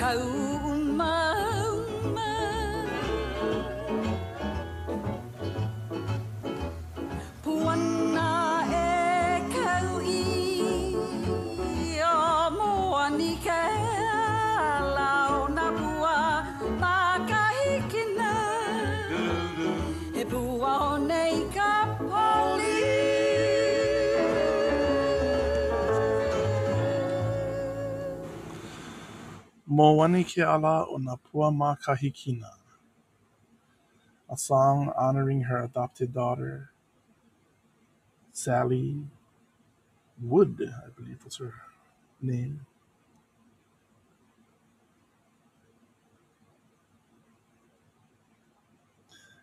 Kau 0.04 0.20
mauma 0.20 1.33
Moani 30.04 30.22
ke 30.22 30.42
ala 30.44 30.84
o 30.84 30.98
Napua 30.98 31.48
Makahikina. 31.50 32.50
A 34.28 34.36
song 34.36 34.92
honoring 34.94 35.44
her 35.44 35.64
adopted 35.64 36.12
daughter, 36.12 36.72
Sally 38.30 39.06
Wood, 40.20 40.60
I 40.60 40.90
believe 40.90 41.24
was 41.24 41.38
her 41.38 41.54
name. 42.20 42.66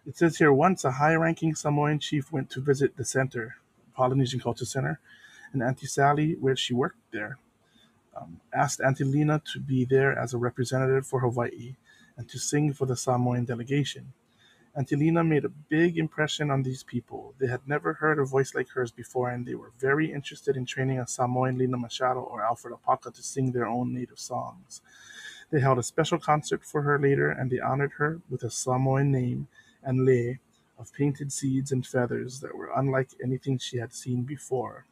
It 0.05 0.15
says 0.15 0.37
here 0.37 0.53
once 0.53 0.85
a 0.85 0.91
high 0.91 1.15
ranking 1.15 1.55
Samoan 1.55 1.97
chief 1.97 2.31
went 2.31 2.51
to 2.51 2.61
visit 2.61 2.97
the 2.97 3.05
center, 3.05 3.55
Polynesian 3.95 4.39
Culture 4.39 4.65
Center, 4.65 4.99
and 5.53 5.63
Auntie 5.63 5.87
Sally, 5.87 6.35
where 6.39 6.55
she 6.55 6.75
worked 6.75 7.11
there, 7.11 7.39
um, 8.15 8.41
asked 8.53 8.81
Auntie 8.81 9.03
Lena 9.03 9.41
to 9.53 9.59
be 9.59 9.85
there 9.85 10.17
as 10.17 10.33
a 10.33 10.37
representative 10.37 11.05
for 11.05 11.19
Hawaii 11.19 11.75
and 12.17 12.27
to 12.29 12.39
sing 12.39 12.73
for 12.73 12.85
the 12.85 12.95
Samoan 12.95 13.45
delegation. 13.45 14.13
Auntie 14.73 14.95
Lena 14.95 15.23
made 15.23 15.43
a 15.43 15.49
big 15.49 15.97
impression 15.97 16.49
on 16.49 16.63
these 16.63 16.81
people. 16.81 17.33
They 17.39 17.47
had 17.47 17.67
never 17.67 17.93
heard 17.93 18.19
a 18.19 18.25
voice 18.25 18.55
like 18.55 18.69
hers 18.69 18.91
before, 18.91 19.29
and 19.29 19.45
they 19.45 19.55
were 19.55 19.73
very 19.77 20.11
interested 20.11 20.55
in 20.55 20.65
training 20.65 20.99
a 20.99 21.07
Samoan 21.07 21.57
Lena 21.57 21.77
Machado 21.77 22.21
or 22.21 22.41
Alfred 22.41 22.73
Apaka 22.73 23.13
to 23.13 23.21
sing 23.21 23.51
their 23.51 23.67
own 23.67 23.93
native 23.93 24.19
songs. 24.19 24.81
They 25.51 25.59
held 25.59 25.79
a 25.79 25.83
special 25.83 26.19
concert 26.19 26.63
for 26.63 26.83
her 26.83 26.97
later, 26.97 27.29
and 27.29 27.51
they 27.51 27.59
honored 27.59 27.93
her 27.97 28.21
with 28.29 28.43
a 28.43 28.49
Samoan 28.49 29.11
name 29.11 29.49
and 29.83 30.05
lei 30.05 30.39
of 30.79 30.93
painted 30.93 31.33
seeds 31.33 31.73
and 31.73 31.85
feathers 31.85 32.39
that 32.39 32.55
were 32.55 32.71
unlike 32.73 33.09
anything 33.21 33.57
she 33.57 33.77
had 33.77 33.93
seen 33.93 34.23
before. 34.23 34.85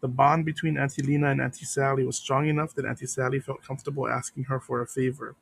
The 0.00 0.08
bond 0.08 0.44
between 0.46 0.78
Auntie 0.78 1.02
Lena 1.02 1.30
and 1.30 1.40
Auntie 1.42 1.64
Sally 1.66 2.04
was 2.04 2.16
strong 2.16 2.48
enough 2.48 2.74
that 2.74 2.86
Auntie 2.86 3.06
Sally 3.06 3.40
felt 3.40 3.62
comfortable 3.62 4.08
asking 4.08 4.44
her 4.44 4.60
for 4.60 4.80
a 4.80 4.86
favor. 4.86 5.36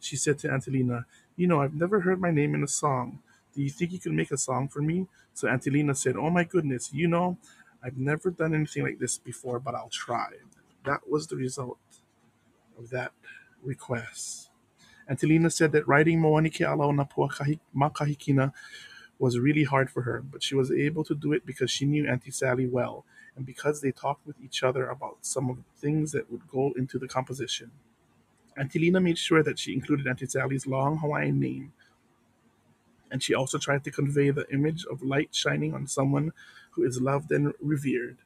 She 0.00 0.16
said 0.16 0.38
to 0.40 0.52
Auntie 0.52 0.70
Lena, 0.70 1.06
You 1.36 1.48
know, 1.48 1.60
I've 1.60 1.74
never 1.74 2.00
heard 2.00 2.20
my 2.20 2.30
name 2.30 2.54
in 2.54 2.62
a 2.62 2.68
song. 2.68 3.20
Do 3.54 3.62
you 3.62 3.70
think 3.70 3.92
you 3.92 3.98
could 3.98 4.12
make 4.12 4.30
a 4.30 4.38
song 4.38 4.68
for 4.68 4.82
me? 4.82 5.06
So 5.34 5.48
Auntie 5.48 5.70
Lena 5.70 5.94
said, 5.94 6.16
Oh 6.16 6.30
my 6.30 6.44
goodness, 6.44 6.92
you 6.92 7.08
know, 7.08 7.38
I've 7.82 7.98
never 7.98 8.30
done 8.30 8.54
anything 8.54 8.84
like 8.84 8.98
this 8.98 9.18
before, 9.18 9.58
but 9.58 9.74
I'll 9.74 9.88
try. 9.90 10.28
That 10.84 11.08
was 11.10 11.26
the 11.26 11.36
result 11.36 11.78
of 12.78 12.90
that 12.90 13.12
request. 13.62 14.50
Auntie 15.08 15.26
Lena 15.26 15.50
said 15.50 15.72
that 15.72 15.88
writing 15.88 16.20
Moani 16.20 16.52
Ke 16.54 16.62
Ala 16.62 16.86
o 16.86 16.92
Napua 16.92 17.30
Kahi- 17.32 17.60
Makahikina 17.74 18.52
was 19.18 19.38
really 19.38 19.64
hard 19.64 19.90
for 19.90 20.02
her, 20.02 20.20
but 20.20 20.42
she 20.42 20.54
was 20.54 20.70
able 20.70 21.04
to 21.04 21.14
do 21.14 21.32
it 21.32 21.46
because 21.46 21.70
she 21.70 21.86
knew 21.86 22.08
Auntie 22.08 22.30
Sally 22.30 22.66
well 22.66 23.04
and 23.36 23.46
because 23.46 23.80
they 23.80 23.92
talked 23.92 24.26
with 24.26 24.36
each 24.42 24.62
other 24.62 24.88
about 24.88 25.18
some 25.20 25.50
of 25.50 25.56
the 25.56 25.80
things 25.80 26.12
that 26.12 26.30
would 26.30 26.48
go 26.48 26.72
into 26.76 26.98
the 26.98 27.08
composition. 27.08 27.70
Auntie 28.56 28.78
Lena 28.78 29.00
made 29.00 29.18
sure 29.18 29.42
that 29.42 29.58
she 29.58 29.74
included 29.74 30.06
Auntie 30.06 30.26
Sally's 30.26 30.66
long 30.66 30.98
Hawaiian 30.98 31.38
name, 31.38 31.72
and 33.10 33.22
she 33.22 33.34
also 33.34 33.58
tried 33.58 33.84
to 33.84 33.90
convey 33.90 34.30
the 34.30 34.50
image 34.52 34.84
of 34.90 35.02
light 35.02 35.34
shining 35.34 35.74
on 35.74 35.86
someone 35.86 36.32
who 36.70 36.84
is 36.84 37.00
loved 37.00 37.30
and 37.30 37.52
revered. 37.60 38.16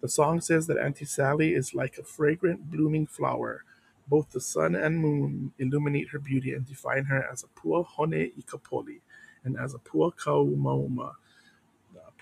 The 0.00 0.08
song 0.08 0.40
says 0.40 0.66
that 0.66 0.78
Auntie 0.78 1.04
Sally 1.04 1.54
is 1.54 1.74
like 1.74 1.98
a 1.98 2.02
fragrant, 2.02 2.70
blooming 2.70 3.06
flower. 3.06 3.64
Both 4.08 4.30
the 4.30 4.40
sun 4.40 4.74
and 4.74 4.98
moon 4.98 5.52
illuminate 5.58 6.08
her 6.10 6.18
beauty 6.18 6.52
and 6.52 6.66
define 6.66 7.04
her 7.06 7.26
as 7.32 7.44
a 7.44 7.60
pua 7.60 7.84
hone 7.84 8.14
i 8.14 8.42
kapoli 8.46 9.00
and 9.44 9.58
as 9.58 9.74
a 9.74 9.78
pua 9.78 10.14
kau 10.16 10.44
mauma, 10.44 11.14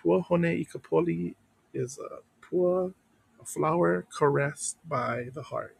Pua 0.05 0.22
hone 0.22 0.64
ikapoli 0.64 1.34
is 1.72 1.99
a 1.99 2.18
pua, 2.51 2.92
a 3.40 3.45
flower 3.45 4.07
caressed 4.16 4.78
by 4.88 5.28
the 5.34 5.42
heart. 5.42 5.76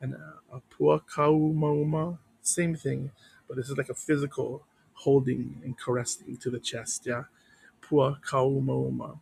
And 0.00 0.14
uh, 0.14 0.56
a 0.56 0.60
pua 0.74 1.02
kaumauma, 1.04 2.18
same 2.42 2.74
thing, 2.74 3.10
but 3.48 3.56
this 3.56 3.68
is 3.70 3.76
like 3.76 3.88
a 3.90 3.94
physical 3.94 4.64
holding 4.94 5.60
and 5.64 5.78
caressing 5.78 6.36
to 6.38 6.50
the 6.50 6.58
chest. 6.60 7.06
Yeah, 7.06 7.24
pua 7.82 8.20
kaumauma, 8.22 9.18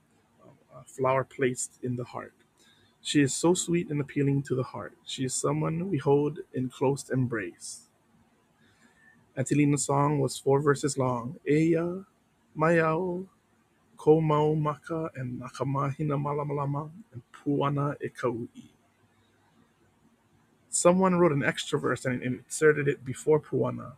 a 0.75 0.85
flower 0.85 1.25
placed 1.25 1.79
in 1.83 1.97
the 1.97 2.05
heart. 2.05 2.35
She 3.03 3.23
is 3.23 3.35
so 3.35 3.55
sweet 3.55 3.91
and 3.91 4.01
appealing 4.01 4.43
to 4.45 4.55
the 4.55 4.63
heart. 4.63 4.95
She 5.05 5.25
is 5.25 5.35
someone 5.35 5.91
we 5.91 5.99
hold 5.99 6.41
in 6.53 6.69
close 6.69 7.09
embrace. 7.11 7.89
Auntie 9.37 9.55
Lena's 9.55 9.85
song 9.85 10.19
was 10.19 10.37
four 10.37 10.61
verses 10.61 10.99
long. 10.99 11.37
Eya, 11.49 12.05
Mayao, 12.57 13.27
Ko 13.99 14.19
and 14.21 15.43
Nakamahina 15.43 16.17
Malamalama, 16.17 16.91
and 17.13 17.23
Puana 17.33 17.97
e 18.03 18.09
Kau'i. 18.09 18.71
Someone 20.71 21.17
wrote 21.17 21.33
an 21.33 21.43
extra 21.43 21.79
verse 21.79 22.05
and 22.05 22.23
inserted 22.23 22.89
it 22.89 23.05
before 23.05 23.41
Puana. 23.41 23.93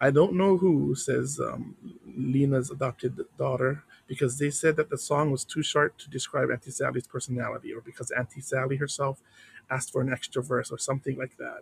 I 0.00 0.10
don't 0.10 0.34
know 0.34 0.56
who, 0.58 0.94
says 0.94 1.40
um, 1.40 1.76
Lena's 2.18 2.70
adopted 2.70 3.20
daughter, 3.38 3.84
because 4.06 4.38
they 4.38 4.50
said 4.50 4.76
that 4.76 4.90
the 4.90 4.98
song 4.98 5.30
was 5.30 5.44
too 5.44 5.62
short 5.62 5.98
to 5.98 6.10
describe 6.10 6.50
Auntie 6.50 6.70
Sally's 6.70 7.06
personality, 7.06 7.72
or 7.72 7.80
because 7.80 8.10
Auntie 8.10 8.40
Sally 8.42 8.76
herself 8.76 9.22
asked 9.70 9.92
for 9.92 10.02
an 10.02 10.12
extra 10.12 10.42
verse, 10.42 10.70
or 10.70 10.78
something 10.78 11.16
like 11.16 11.36
that. 11.38 11.60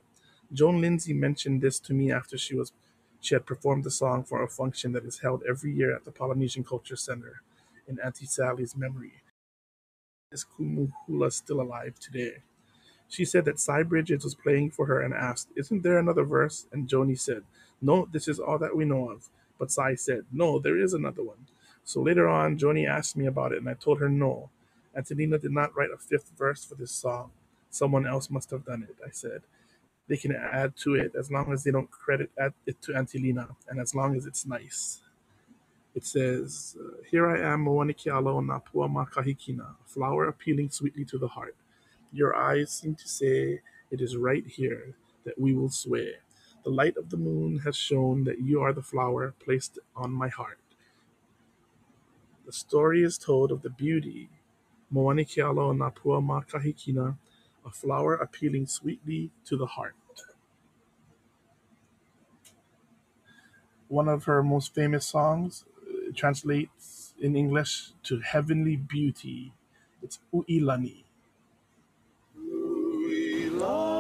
Joan 0.53 0.81
Lindsay 0.81 1.13
mentioned 1.13 1.61
this 1.61 1.79
to 1.81 1.95
me 1.95 2.11
after 2.11 2.37
she 2.37 2.57
was 2.57 2.73
she 3.23 3.37
had 3.37 3.47
performed 3.47 3.85
the 3.85 3.93
song 3.93 4.25
for 4.25 4.43
a 4.43 4.49
function 4.49 4.93
that 4.93 5.07
is 5.07 5.21
held 5.21 5.45
every 5.49 5.73
year 5.73 5.97
at 5.97 6.05
the 6.05 6.13
Polynesian 6.13 6.65
Culture 6.65 6.97
Center 6.97 7.43
in 7.89 8.01
Auntie 8.01 8.27
Sally's 8.27 8.77
memory. 8.77 9.15
Is 10.33 10.45
Kumuhula 10.45 11.33
still 11.33 11.63
alive 11.63 11.99
today? 12.01 12.39
She 13.09 13.25
said 13.25 13.45
that 13.47 13.61
Cy 13.61 13.85
Bridges 13.85 14.25
was 14.25 14.35
playing 14.35 14.73
for 14.73 14.87
her 14.87 15.01
and 15.01 15.15
asked, 15.15 15.51
Isn't 15.57 15.83
there 15.83 15.99
another 15.99 16.25
verse? 16.25 16.67
And 16.73 16.89
Joni 16.89 17.19
said, 17.19 17.45
No, 17.81 18.09
this 18.13 18.29
is 18.29 18.41
all 18.41 18.59
that 18.59 18.77
we 18.77 18.85
know 18.85 19.11
of. 19.11 19.29
But 19.59 19.71
Cy 19.71 19.95
said, 19.95 20.25
No, 20.33 20.59
there 20.59 20.79
is 20.79 20.95
another 20.95 21.23
one. 21.23 21.47
So 21.85 22.03
later 22.03 22.29
on, 22.29 22.59
Joni 22.59 22.89
asked 22.89 23.17
me 23.17 23.27
about 23.27 23.53
it, 23.53 23.59
and 23.59 23.69
I 23.69 23.75
told 23.75 24.01
her 24.01 24.09
no. 24.09 24.51
Auntie 24.97 25.15
Lena 25.15 25.39
did 25.39 25.53
not 25.53 25.77
write 25.77 25.91
a 25.95 25.99
fifth 25.99 26.33
verse 26.39 26.65
for 26.65 26.75
this 26.75 26.93
song. 26.93 27.31
Someone 27.71 28.07
else 28.07 28.31
must 28.31 28.51
have 28.51 28.65
done 28.67 28.83
it, 28.89 28.97
I 29.07 29.11
said. 29.11 29.43
They 30.09 30.17
can 30.17 30.35
add 30.35 30.77
to 30.79 30.95
it 30.95 31.13
as 31.19 31.31
long 31.31 31.53
as 31.53 31.65
they 31.65 31.71
don't 31.71 31.91
credit 31.91 32.31
it 32.67 32.83
to 32.83 32.95
Auntie 32.95 33.19
Lena, 33.21 33.49
and 33.69 33.81
as 33.81 33.95
long 33.95 34.17
as 34.17 34.27
it's 34.27 34.47
nice. 34.47 35.01
It 35.95 36.07
says, 36.07 36.77
uh, 36.81 37.03
Here 37.11 37.27
I 37.29 37.53
am, 37.53 37.67
Moanikialo 37.67 38.41
Napua 38.45 38.91
Makahikina, 38.91 39.77
a 39.85 39.89
flower 39.89 40.27
appealing 40.29 40.71
sweetly 40.71 41.05
to 41.07 41.19
the 41.19 41.29
heart. 41.29 41.55
Your 42.13 42.35
eyes 42.37 42.73
seem 42.73 42.95
to 42.97 43.09
say, 43.09 43.61
It 43.91 44.01
is 44.01 44.17
right 44.17 44.47
here 44.47 44.95
that 45.25 45.39
we 45.39 45.55
will 45.55 45.71
sway. 45.71 46.15
The 46.65 46.71
light 46.71 46.97
of 46.97 47.11
the 47.11 47.17
moon 47.19 47.59
has 47.61 47.77
shown 47.77 48.25
that 48.25 48.41
you 48.41 48.63
are 48.63 48.73
the 48.73 48.83
flower 48.83 49.35
placed 49.45 49.79
on 49.95 50.13
my 50.13 50.29
heart. 50.29 50.59
The 52.47 52.53
story 52.53 53.03
is 53.03 53.19
told 53.19 53.53
of 53.53 53.63
the 53.63 53.71
beauty, 53.71 54.31
Moanikialo 54.93 55.77
Napua 55.77 56.23
Makahikina, 56.25 57.17
a 57.67 57.71
flower 57.71 58.15
appealing 58.15 58.67
sweetly 58.67 59.31
to 59.47 59.57
the 59.57 59.67
heart. 59.67 59.95
One 63.89 64.09
of 64.09 64.25
her 64.25 64.43
most 64.43 64.75
famous 64.75 65.07
songs 65.07 65.65
uh, 65.87 66.13
translates 66.15 67.15
in 67.21 67.37
English 67.37 67.93
to 68.05 68.21
heavenly 68.21 68.77
beauty. 68.77 69.53
It's 70.03 70.19
Uilani. 70.35 71.05
Uilane 72.39 73.92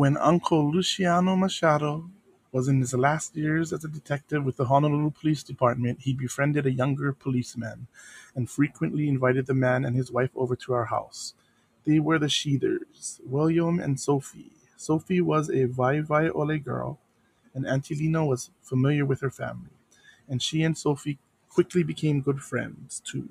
When 0.00 0.16
Uncle 0.16 0.72
Luciano 0.72 1.36
Machado 1.36 2.08
was 2.52 2.68
in 2.68 2.80
his 2.80 2.94
last 2.94 3.36
years 3.36 3.70
as 3.70 3.84
a 3.84 3.88
detective 3.88 4.46
with 4.46 4.56
the 4.56 4.64
Honolulu 4.64 5.10
Police 5.10 5.42
Department, 5.42 6.00
he 6.00 6.14
befriended 6.14 6.64
a 6.64 6.72
younger 6.72 7.12
policeman 7.12 7.86
and 8.34 8.48
frequently 8.48 9.08
invited 9.08 9.44
the 9.44 9.52
man 9.52 9.84
and 9.84 9.94
his 9.94 10.10
wife 10.10 10.30
over 10.34 10.56
to 10.56 10.72
our 10.72 10.86
house. 10.86 11.34
They 11.84 11.98
were 11.98 12.18
the 12.18 12.30
Sheathers, 12.30 13.20
William 13.26 13.78
and 13.78 14.00
Sophie. 14.00 14.52
Sophie 14.74 15.20
was 15.20 15.50
a 15.50 15.64
Vai 15.64 16.00
Vai 16.00 16.30
Ole 16.30 16.56
girl, 16.56 16.98
and 17.52 17.66
Auntie 17.66 17.94
Lena 17.94 18.24
was 18.24 18.48
familiar 18.62 19.04
with 19.04 19.20
her 19.20 19.30
family, 19.30 19.76
and 20.26 20.40
she 20.40 20.62
and 20.62 20.78
Sophie 20.78 21.18
quickly 21.50 21.82
became 21.82 22.22
good 22.22 22.40
friends 22.40 23.02
too. 23.04 23.28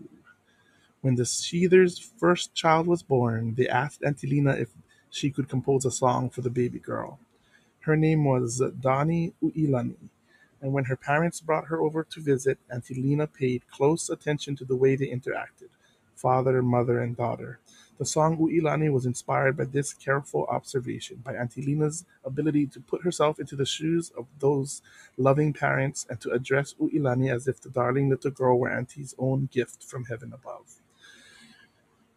When 1.01 1.15
the 1.15 1.25
Sheathers' 1.25 1.97
first 1.97 2.53
child 2.53 2.85
was 2.85 3.01
born, 3.01 3.55
they 3.55 3.67
asked 3.67 4.03
Auntie 4.03 4.27
Lena 4.27 4.51
if 4.51 4.69
she 5.09 5.31
could 5.31 5.49
compose 5.49 5.85
a 5.85 5.91
song 5.91 6.29
for 6.29 6.41
the 6.41 6.49
baby 6.49 6.79
girl. 6.79 7.19
Her 7.81 7.95
name 7.95 8.25
was 8.25 8.61
Dani 8.61 9.33
Uilani, 9.43 10.09
and 10.61 10.73
when 10.73 10.85
her 10.85 10.95
parents 10.95 11.39
brought 11.41 11.67
her 11.67 11.79
over 11.81 12.03
to 12.03 12.19
visit, 12.19 12.59
Auntie 12.69 13.01
Lena 13.01 13.27
paid 13.27 13.69
close 13.71 14.09
attention 14.09 14.55
to 14.57 14.65
the 14.65 14.75
way 14.75 14.95
they 14.95 15.07
interacted 15.07 15.69
father, 16.15 16.61
mother, 16.61 16.99
and 16.99 17.15
daughter. 17.15 17.59
The 17.97 18.05
song 18.05 18.37
Uilani 18.37 18.91
was 18.91 19.05
inspired 19.05 19.55
by 19.57 19.65
this 19.65 19.93
careful 19.93 20.45
observation, 20.47 21.21
by 21.23 21.35
Auntie 21.35 21.61
Lena's 21.61 22.05
ability 22.25 22.67
to 22.67 22.79
put 22.81 23.03
herself 23.03 23.39
into 23.39 23.55
the 23.55 23.65
shoes 23.65 24.11
of 24.17 24.25
those 24.39 24.81
loving 25.17 25.53
parents 25.53 26.05
and 26.09 26.19
to 26.21 26.31
address 26.31 26.75
Uilani 26.79 27.33
as 27.33 27.47
if 27.47 27.61
the 27.61 27.69
darling 27.69 28.09
little 28.09 28.31
girl 28.31 28.59
were 28.59 28.69
Auntie's 28.69 29.15
own 29.17 29.47
gift 29.51 29.83
from 29.83 30.05
heaven 30.05 30.33
above. 30.33 30.78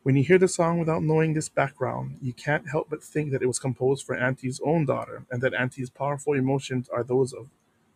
When 0.03 0.17
you 0.17 0.25
hear 0.25 0.39
the 0.39 0.49
song 0.49 0.81
without 0.81 1.05
knowing 1.05 1.35
this 1.35 1.49
background, 1.49 2.19
you 2.21 2.33
can't 2.33 2.69
help 2.69 2.91
but 2.91 3.05
think 3.05 3.31
that 3.31 3.43
it 3.43 3.47
was 3.47 3.61
composed 3.61 4.05
for 4.05 4.17
Auntie's 4.17 4.61
own 4.65 4.85
daughter 4.85 5.27
and 5.31 5.41
that 5.43 5.55
Auntie's 5.55 5.91
powerful 5.91 6.33
emotions 6.33 6.89
are 6.89 7.05
those 7.05 7.33
of 7.33 7.47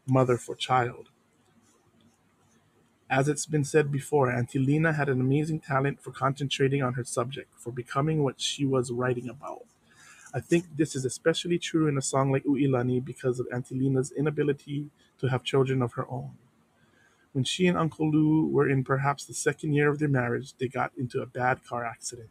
mother 0.07 0.37
for 0.37 0.55
child. 0.55 1.09
As 3.11 3.29
it's 3.29 3.47
been 3.47 3.65
said 3.65 3.91
before, 3.91 4.31
Auntie 4.31 4.61
Lena 4.61 4.93
had 4.93 5.09
an 5.09 5.21
amazing 5.21 5.61
talent 5.61 6.01
for 6.01 6.13
concentrating 6.13 6.81
on 6.81 6.95
her 6.95 7.05
subject, 7.05 7.51
for 7.57 7.73
becoming 7.73 8.23
what 8.23 8.41
she 8.41 8.65
was 8.65 8.93
writing 8.93 9.29
about. 9.29 9.65
I 10.33 10.41
think 10.41 10.77
this 10.77 10.95
is 10.95 11.05
especially 11.05 11.59
true 11.59 11.89
in 11.89 11.99
a 11.99 12.03
song 12.03 12.31
like 12.31 12.45
Uilani 12.45 13.05
because 13.05 13.41
of 13.41 13.49
Auntie 13.53 13.77
Lena's 13.81 14.13
inability 14.13 14.91
to 15.19 15.29
have 15.29 15.43
children 15.43 15.83
of 15.83 15.95
her 15.95 16.07
own. 16.09 16.33
When 17.37 17.45
she 17.45 17.66
and 17.66 17.76
Uncle 17.76 18.11
Lou 18.11 18.49
were 18.49 18.66
in 18.66 18.82
perhaps 18.82 19.26
the 19.26 19.34
second 19.34 19.74
year 19.74 19.91
of 19.91 19.99
their 19.99 20.09
marriage, 20.09 20.55
they 20.57 20.68
got 20.68 20.93
into 20.97 21.20
a 21.20 21.26
bad 21.26 21.62
car 21.64 21.84
accident. 21.84 22.30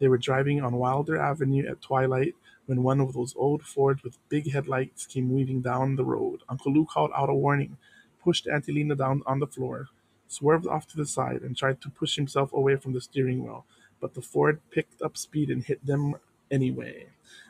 They 0.00 0.08
were 0.08 0.18
driving 0.18 0.60
on 0.60 0.78
Wilder 0.78 1.16
Avenue 1.16 1.64
at 1.68 1.80
twilight 1.80 2.34
when 2.66 2.82
one 2.82 3.00
of 3.00 3.12
those 3.12 3.36
old 3.36 3.62
Fords 3.62 4.02
with 4.02 4.18
big 4.28 4.50
headlights 4.50 5.06
came 5.06 5.32
weaving 5.32 5.60
down 5.60 5.94
the 5.94 6.04
road. 6.04 6.40
Uncle 6.48 6.72
Lou 6.72 6.84
called 6.84 7.12
out 7.16 7.30
a 7.30 7.34
warning, 7.34 7.76
pushed 8.20 8.48
Auntie 8.48 8.72
Lena 8.72 8.96
down 8.96 9.22
on 9.26 9.38
the 9.38 9.46
floor, 9.46 9.86
swerved 10.26 10.66
off 10.66 10.88
to 10.88 10.96
the 10.96 11.06
side, 11.06 11.42
and 11.42 11.56
tried 11.56 11.80
to 11.80 11.88
push 11.88 12.16
himself 12.16 12.52
away 12.52 12.74
from 12.74 12.94
the 12.94 13.00
steering 13.00 13.44
wheel, 13.44 13.64
but 14.00 14.14
the 14.14 14.22
Ford 14.22 14.60
picked 14.72 15.00
up 15.02 15.16
speed 15.16 15.50
and 15.50 15.62
hit 15.62 15.86
them 15.86 16.16
anyway. 16.50 17.06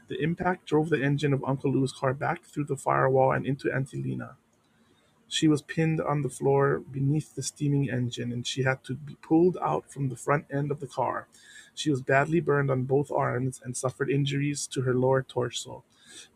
The 0.09 0.23
impact 0.23 0.67
drove 0.67 0.91
the 0.91 1.03
engine 1.03 1.33
of 1.33 1.43
Uncle 1.47 1.73
Lou's 1.73 1.95
car 1.95 2.13
back 2.13 2.45
through 2.45 2.65
the 2.67 2.77
firewall 2.77 3.33
and 3.33 3.47
into 3.47 3.73
Auntie 3.73 4.03
Lena. 4.03 4.37
She 5.33 5.49
was 5.49 5.63
pinned 5.63 5.99
on 5.99 6.21
the 6.21 6.29
floor 6.29 6.79
beneath 6.79 7.35
the 7.35 7.43
steaming 7.43 7.89
engine, 7.89 8.33
and 8.33 8.47
she 8.47 8.65
had 8.65 8.85
to 8.85 8.93
be 8.95 9.15
pulled 9.23 9.57
out 9.63 9.91
from 9.91 10.11
the 10.11 10.23
front 10.27 10.45
end 10.53 10.71
of 10.71 10.79
the 10.79 10.87
car. 10.87 11.27
She 11.75 11.89
was 11.89 12.03
badly 12.03 12.39
burned 12.39 12.71
on 12.71 12.83
both 12.83 13.11
arms 13.11 13.59
and 13.65 13.75
suffered 13.75 14.11
injuries 14.11 14.67
to 14.67 14.83
her 14.83 14.93
lower 14.93 15.23
torso. 15.23 15.85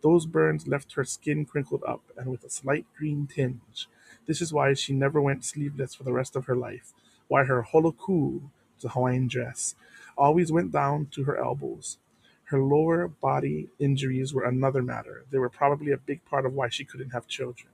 Those 0.01 0.24
burns 0.24 0.66
left 0.66 0.94
her 0.94 1.05
skin 1.05 1.44
crinkled 1.44 1.84
up 1.86 2.05
and 2.16 2.30
with 2.30 2.42
a 2.42 2.49
slight 2.49 2.86
green 2.97 3.26
tinge. 3.26 3.86
This 4.24 4.40
is 4.40 4.55
why 4.55 4.72
she 4.72 4.94
never 4.94 5.20
went 5.20 5.44
sleeveless 5.44 5.94
for 5.94 6.05
the 6.05 6.14
rest 6.14 6.34
of 6.34 6.47
her 6.47 6.57
life, 6.57 6.94
why 7.28 7.44
her 7.44 7.64
holoku, 7.70 8.49
the 8.80 8.88
Hawaiian 8.88 9.28
dress, 9.28 9.74
always 10.16 10.51
went 10.51 10.72
down 10.72 11.09
to 11.12 11.24
her 11.24 11.36
elbows. 11.36 11.99
Her 12.44 12.62
lower 12.62 13.09
body 13.09 13.68
injuries 13.78 14.32
were 14.32 14.44
another 14.44 14.82
matter. 14.82 15.26
They 15.30 15.38
were 15.38 15.51
probably 15.51 15.92
a 15.92 15.99
big 15.99 16.24
part 16.24 16.47
of 16.47 16.55
why 16.55 16.70
she 16.70 16.86
couldn't 16.86 17.11
have 17.11 17.28
children. 17.28 17.68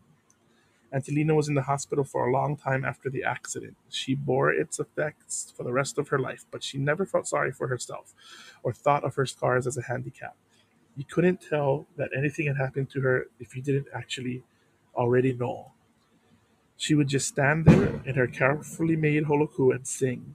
Auntie 0.93 1.15
Lena 1.15 1.35
was 1.35 1.49
in 1.49 1.55
the 1.55 1.63
hospital 1.63 2.05
for 2.05 2.27
a 2.27 2.33
long 2.33 2.57
time 2.57 2.85
after 2.85 3.11
the 3.11 3.25
accident. 3.25 3.77
She 3.89 4.15
bore 4.15 4.53
its 4.53 4.79
effects 4.79 5.53
for 5.57 5.65
the 5.65 5.73
rest 5.73 5.99
of 5.99 6.09
her 6.09 6.19
life, 6.19 6.45
but 6.51 6.63
she 6.63 6.79
never 6.79 7.07
felt 7.07 7.27
sorry 7.27 7.51
for 7.51 7.69
herself 7.69 8.15
or 8.63 8.73
thought 8.75 9.05
of 9.05 9.15
her 9.15 9.27
scars 9.27 9.67
as 9.67 9.79
a 9.79 9.83
handicap. 9.83 10.37
You 10.97 11.05
couldn't 11.05 11.41
tell 11.41 11.87
that 11.97 12.11
anything 12.17 12.47
had 12.47 12.59
happened 12.59 12.91
to 12.91 13.01
her 13.01 13.27
if 13.41 13.57
you 13.57 13.63
didn't 13.63 13.89
actually 13.95 14.45
already 14.95 15.33
know. 15.33 15.73
She 16.77 16.95
would 16.95 17.09
just 17.09 17.29
stand 17.29 17.67
there 17.67 18.03
in 18.05 18.17
her 18.17 18.27
carefully 18.27 18.97
made 18.97 19.25
holoku 19.25 19.75
and 19.75 19.87
sing. 19.87 20.35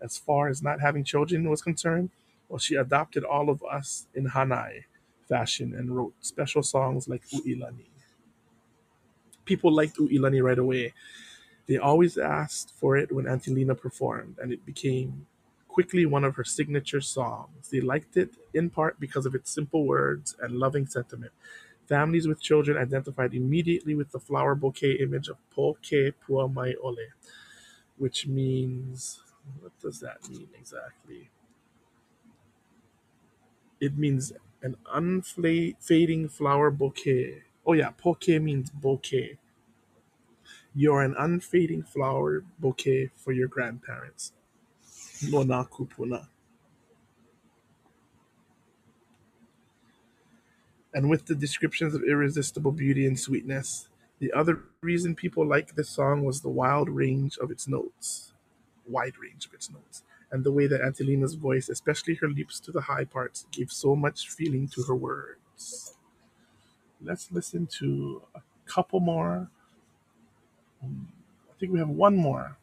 As 0.00 0.18
far 0.18 0.48
as 0.48 0.62
not 0.62 0.80
having 0.80 1.04
children 1.04 1.48
was 1.50 1.62
concerned, 1.62 2.10
well, 2.48 2.58
she 2.58 2.76
adopted 2.76 3.24
all 3.24 3.50
of 3.50 3.62
us 3.64 4.06
in 4.14 4.28
Hanai 4.30 4.84
fashion 5.28 5.74
and 5.74 5.96
wrote 5.96 6.14
special 6.20 6.62
songs 6.62 7.08
like 7.08 7.22
Uilani 7.28 7.86
people 9.44 9.72
liked 9.72 9.96
Uilani 9.98 10.42
right 10.42 10.58
away. 10.58 10.94
They 11.66 11.78
always 11.78 12.18
asked 12.18 12.72
for 12.76 12.96
it 12.96 13.12
when 13.12 13.26
Auntie 13.26 13.52
Lena 13.52 13.74
performed, 13.74 14.38
and 14.40 14.52
it 14.52 14.64
became 14.66 15.26
quickly 15.68 16.06
one 16.06 16.24
of 16.24 16.36
her 16.36 16.44
signature 16.44 17.00
songs. 17.00 17.68
They 17.70 17.80
liked 17.80 18.16
it 18.16 18.30
in 18.52 18.70
part 18.70 19.00
because 19.00 19.26
of 19.26 19.34
its 19.34 19.50
simple 19.50 19.86
words 19.86 20.36
and 20.40 20.58
loving 20.58 20.86
sentiment. 20.86 21.32
Families 21.88 22.28
with 22.28 22.40
children 22.40 22.78
identified 22.78 23.34
immediately 23.34 23.94
with 23.94 24.12
the 24.12 24.20
flower 24.20 24.54
bouquet 24.54 24.92
image 24.92 25.28
of 25.28 25.36
Po 25.50 25.74
ke 25.74 26.14
pua 26.26 26.52
mai 26.52 26.74
ole, 26.82 27.08
which 27.98 28.26
means, 28.26 29.20
what 29.60 29.72
does 29.80 30.00
that 30.00 30.28
mean 30.30 30.48
exactly? 30.58 31.30
It 33.80 33.98
means 33.98 34.32
an 34.62 34.76
unfading 34.92 36.28
flower 36.28 36.70
bouquet. 36.70 37.42
Oh 37.66 37.72
yeah, 37.72 37.90
poke 37.90 38.28
means 38.28 38.70
bouquet. 38.70 39.38
You're 40.74 41.02
an 41.02 41.14
unfading 41.18 41.84
flower 41.84 42.44
bouquet 42.58 43.10
for 43.16 43.32
your 43.32 43.48
grandparents. 43.48 44.32
Lona 45.28 45.64
kupuna. 45.64 46.26
And 50.92 51.08
with 51.10 51.26
the 51.26 51.34
descriptions 51.34 51.94
of 51.94 52.02
irresistible 52.04 52.72
beauty 52.72 53.06
and 53.06 53.18
sweetness, 53.18 53.88
the 54.20 54.32
other 54.32 54.60
reason 54.80 55.14
people 55.14 55.46
liked 55.46 55.74
this 55.74 55.88
song 55.88 56.24
was 56.24 56.40
the 56.40 56.48
wild 56.48 56.88
range 56.88 57.36
of 57.38 57.50
its 57.50 57.66
notes, 57.66 58.32
wide 58.86 59.14
range 59.20 59.46
of 59.46 59.54
its 59.54 59.70
notes, 59.70 60.02
and 60.30 60.44
the 60.44 60.52
way 60.52 60.66
that 60.66 60.80
Auntie 60.80 61.04
Lena's 61.04 61.34
voice, 61.34 61.68
especially 61.68 62.14
her 62.16 62.28
leaps 62.28 62.60
to 62.60 62.72
the 62.72 62.82
high 62.82 63.04
parts, 63.04 63.46
gave 63.50 63.72
so 63.72 63.96
much 63.96 64.28
feeling 64.30 64.68
to 64.68 64.82
her 64.84 64.94
words. 64.94 65.96
Let's 67.04 67.30
listen 67.30 67.66
to 67.78 68.22
a 68.34 68.40
couple 68.66 68.98
more. 68.98 69.50
Um, 70.82 71.08
I 71.50 71.52
think 71.58 71.72
we 71.72 71.78
have 71.78 71.90
one 71.90 72.16
more 72.16 72.56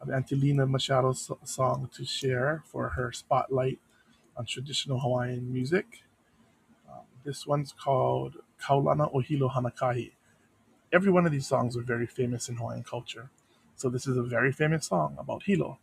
of 0.00 0.10
Auntie 0.10 0.36
Machado's 0.36 1.30
song 1.44 1.88
to 1.94 2.04
share 2.04 2.62
for 2.66 2.90
her 2.90 3.10
spotlight 3.10 3.78
on 4.36 4.44
traditional 4.44 5.00
Hawaiian 5.00 5.50
music. 5.50 6.02
Um, 6.86 7.04
this 7.24 7.46
one's 7.46 7.72
called 7.72 8.36
Kaulana 8.62 9.10
o 9.14 9.20
Hilo 9.20 9.48
Hanakahi. 9.48 10.12
Every 10.92 11.10
one 11.10 11.24
of 11.24 11.32
these 11.32 11.46
songs 11.46 11.74
are 11.74 11.82
very 11.82 12.06
famous 12.06 12.50
in 12.50 12.56
Hawaiian 12.56 12.84
culture. 12.84 13.30
So 13.76 13.88
this 13.88 14.06
is 14.06 14.18
a 14.18 14.22
very 14.22 14.52
famous 14.52 14.86
song 14.86 15.16
about 15.18 15.44
Hilo. 15.44 15.78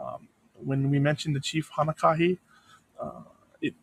Um, 0.00 0.28
when 0.54 0.90
we 0.90 1.00
mention 1.00 1.32
the 1.32 1.40
chief 1.40 1.70
Hanakahi, 1.76 2.38
uh, 3.00 3.22
it 3.60 3.74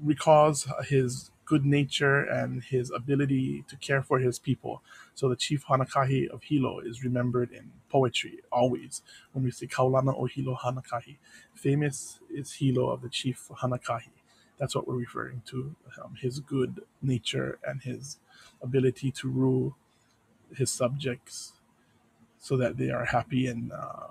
recalls 0.00 0.68
his 0.88 1.32
good 1.48 1.64
nature 1.64 2.20
and 2.20 2.62
his 2.62 2.90
ability 2.90 3.64
to 3.68 3.76
care 3.76 4.02
for 4.02 4.18
his 4.18 4.38
people. 4.38 4.82
So 5.14 5.30
the 5.30 5.36
chief 5.36 5.64
Hanakahi 5.64 6.28
of 6.28 6.42
Hilo 6.42 6.80
is 6.80 7.02
remembered 7.02 7.50
in 7.52 7.72
poetry 7.88 8.40
always 8.52 9.00
when 9.32 9.44
we 9.44 9.50
say 9.50 9.66
Kaulana 9.66 10.14
o 10.14 10.26
Hilo 10.26 10.54
Hanakahi. 10.62 11.16
Famous 11.54 12.20
is 12.30 12.52
Hilo 12.52 12.90
of 12.90 13.00
the 13.00 13.08
chief 13.08 13.48
Hanakahi. 13.62 14.10
That's 14.58 14.74
what 14.76 14.86
we're 14.86 14.96
referring 14.96 15.42
to. 15.46 15.74
Um, 16.02 16.16
his 16.20 16.38
good 16.40 16.82
nature 17.00 17.58
and 17.66 17.80
his 17.82 18.18
ability 18.60 19.10
to 19.12 19.28
rule 19.28 19.76
his 20.54 20.70
subjects 20.70 21.52
so 22.38 22.58
that 22.58 22.76
they 22.76 22.90
are 22.90 23.06
happy 23.06 23.46
and 23.46 23.72
uh, 23.72 24.08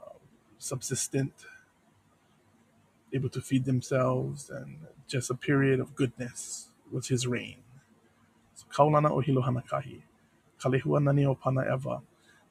subsistent, 0.58 1.34
able 3.14 3.30
to 3.30 3.42
feed 3.42 3.66
themselves, 3.66 4.50
and 4.50 4.80
just 5.08 5.30
a 5.30 5.36
period 5.36 5.80
of 5.80 5.96
goodness 5.96 6.70
was 6.92 7.08
his 7.08 7.28
reign. 7.28 7.58
So, 8.56 8.66
Kaulana 8.72 9.24
Hilo 9.24 9.42
Hanakahi. 9.42 10.02
Kalehua 10.62 11.04
nani 11.04 11.26
o 11.26 11.36
Pana 11.36 11.62
Eva. 11.74 12.02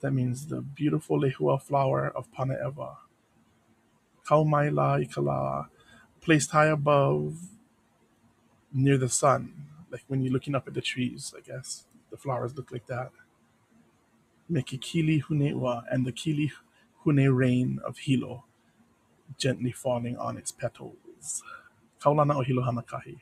That 0.01 0.12
means 0.12 0.47
the 0.47 0.61
beautiful 0.61 1.20
lehua 1.20 1.61
flower 1.62 2.11
of 2.14 2.32
Pana 2.32 2.57
Eva. 2.66 2.97
Kaumai 4.26 4.72
la 4.72 4.99
ikala, 4.99 5.68
placed 6.20 6.51
high 6.51 6.66
above, 6.66 7.39
near 8.72 8.99
the 8.99 9.09
sun. 9.09 9.55
Like 9.91 10.05
when 10.09 10.22
you're 10.22 10.32
looking 10.32 10.55
up 10.55 10.68
at 10.68 10.74
the 10.74 10.80
trees, 10.80 11.34
I 11.37 11.41
guess. 11.41 11.84
The 12.11 12.16
flowers 12.16 12.57
look 12.57 12.72
like 12.72 12.87
that. 12.87 13.11
Mekikili 14.51 15.22
Hunewa 15.24 15.84
and 15.91 16.07
the 16.07 16.12
Kili 16.12 16.51
Hune 17.05 17.37
rain 17.37 17.80
of 17.84 17.99
Hilo 17.99 18.45
gently 19.39 19.72
falling 19.72 20.16
on 20.18 20.37
its 20.37 20.53
petals. 20.53 21.43
Kaulana 22.01 22.37
o 22.37 22.43
Hilo 22.43 22.62
Hanakahi. 22.62 23.18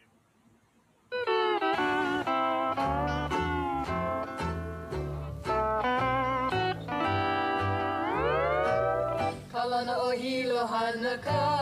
Kalihua 10.67 11.54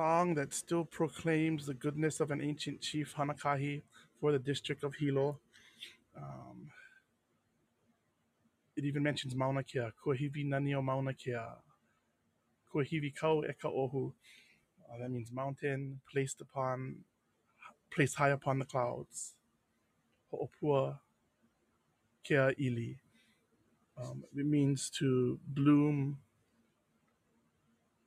song 0.00 0.34
that 0.34 0.54
still 0.54 0.86
proclaims 0.86 1.66
the 1.66 1.74
goodness 1.74 2.20
of 2.20 2.30
an 2.30 2.40
ancient 2.40 2.80
chief 2.80 3.14
Hanakahi 3.18 3.82
for 4.18 4.32
the 4.32 4.38
district 4.38 4.82
of 4.82 4.94
Hilo. 4.94 5.38
Um, 6.16 6.70
it 8.78 8.84
even 8.86 9.02
mentions 9.02 9.34
Mauna 9.34 9.62
Kea, 9.62 9.90
Kua 10.02 10.16
hivi 10.16 10.46
nani 10.46 10.74
o 10.74 10.80
Mauna 10.80 11.12
Kea, 11.12 11.48
Kua 12.72 12.82
hivi 12.82 13.14
kau 13.14 13.44
e 13.44 13.52
ka 13.60 13.68
ohu. 13.68 14.14
Uh, 14.88 14.98
that 14.98 15.10
means 15.10 15.30
mountain 15.30 16.00
placed 16.10 16.40
upon, 16.40 17.04
placed 17.90 18.16
high 18.16 18.30
upon 18.30 18.58
the 18.58 18.64
clouds. 18.64 19.34
Ho'opua 20.32 20.98
Kea 22.24 22.54
ili. 22.58 22.96
Um, 23.98 24.24
it 24.34 24.46
means 24.46 24.88
to 24.98 25.38
bloom 25.46 26.16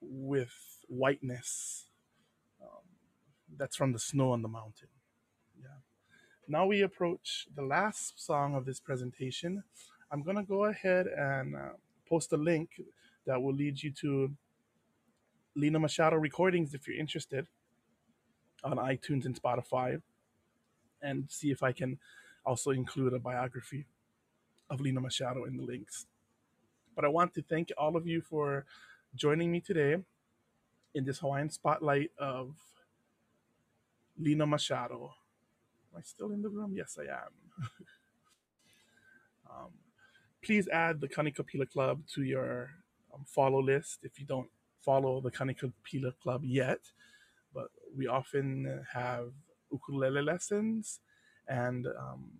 with 0.02 0.73
whiteness. 0.88 1.88
Um, 2.62 2.84
that's 3.58 3.76
from 3.76 3.94
the 3.94 4.00
snow 4.00 4.32
on 4.32 4.42
the 4.42 4.48
mountain. 4.48 4.90
Yeah. 5.60 5.80
Now 6.48 6.66
we 6.66 6.82
approach 6.82 7.48
the 7.56 7.64
last 7.64 8.24
song 8.24 8.56
of 8.56 8.66
this 8.66 8.80
presentation. 8.80 9.64
I'm 10.12 10.24
going 10.24 10.38
to 10.38 10.44
go 10.44 10.66
ahead 10.66 11.08
and 11.08 11.56
uh, 11.56 11.70
post 12.08 12.34
a 12.34 12.38
link 12.38 12.70
that 13.26 13.42
will 13.42 13.54
lead 13.54 13.82
you 13.82 13.92
to 14.02 14.32
Lena 15.56 15.80
Machado 15.80 16.18
recordings 16.18 16.74
if 16.74 16.88
you're 16.88 17.00
interested 17.00 17.48
on 18.64 18.78
iTunes 18.78 19.26
and 19.26 19.40
Spotify, 19.42 20.02
and 21.02 21.26
see 21.30 21.52
if 21.52 21.64
I 21.64 21.72
can 21.74 22.00
also 22.46 22.72
include 22.72 23.14
a 23.14 23.20
biography 23.20 23.86
of 24.70 24.82
Lena 24.82 25.02
Machado 25.02 25.44
in 25.46 25.58
the 25.58 25.64
links. 25.64 26.06
But 26.96 27.06
I 27.06 27.10
want 27.10 27.34
to 27.36 27.42
thank 27.42 27.72
all 27.78 27.96
of 27.96 28.08
you 28.08 28.22
for 28.22 28.66
joining 29.16 29.52
me 29.52 29.60
today 29.60 29.98
in 30.96 31.06
this 31.06 31.20
Hawaiian 31.20 31.50
spotlight 31.50 32.12
of 32.18 32.56
Lena 34.20 34.46
Machado. 34.46 35.14
Am 35.94 36.00
I 36.00 36.02
still 36.04 36.32
in 36.32 36.42
the 36.42 36.50
room? 36.50 36.74
Yes, 36.76 36.98
I 37.00 37.12
am. 37.12 37.66
um, 39.50 39.72
please 40.44 40.68
add 40.68 41.02
the 41.02 41.08
Kanikapila 41.08 41.70
Club 41.70 42.02
to 42.16 42.24
your 42.24 42.70
um, 43.14 43.26
follow 43.26 43.62
list 43.62 44.00
if 44.04 44.20
you 44.20 44.26
don't 44.26 44.50
follow 44.82 45.22
the 45.22 45.32
Kanikapila 45.32 46.14
Club 46.22 46.44
yet. 46.44 46.80
But 47.54 47.70
we 47.96 48.08
often 48.08 48.84
have 48.92 49.32
ukulele 49.72 50.22
lessons 50.22 51.00
and 51.48 51.88
um, 51.88 52.32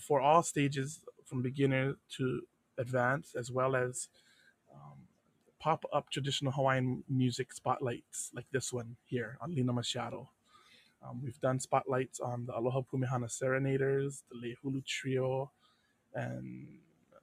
for 0.00 0.20
all 0.20 0.42
stages 0.42 1.00
from 1.24 1.42
beginner 1.42 1.94
to 2.16 2.42
advanced, 2.78 3.36
as 3.36 3.50
well 3.50 3.76
as 3.76 4.08
um, 4.72 4.98
pop 5.58 5.84
up 5.92 6.10
traditional 6.10 6.52
Hawaiian 6.52 7.04
music 7.08 7.52
spotlights 7.52 8.30
like 8.34 8.46
this 8.52 8.72
one 8.72 8.96
here 9.04 9.38
on 9.40 9.54
Lena 9.54 9.72
Machado. 9.72 10.28
Um, 11.02 11.20
we've 11.22 11.40
done 11.40 11.60
spotlights 11.60 12.20
on 12.20 12.46
the 12.46 12.56
Aloha 12.56 12.82
Pumehana 12.82 13.30
Serenaders, 13.30 14.22
the 14.30 14.36
Lehulu 14.36 14.84
Trio, 14.84 15.50
and 16.14 16.68
uh, 17.14 17.18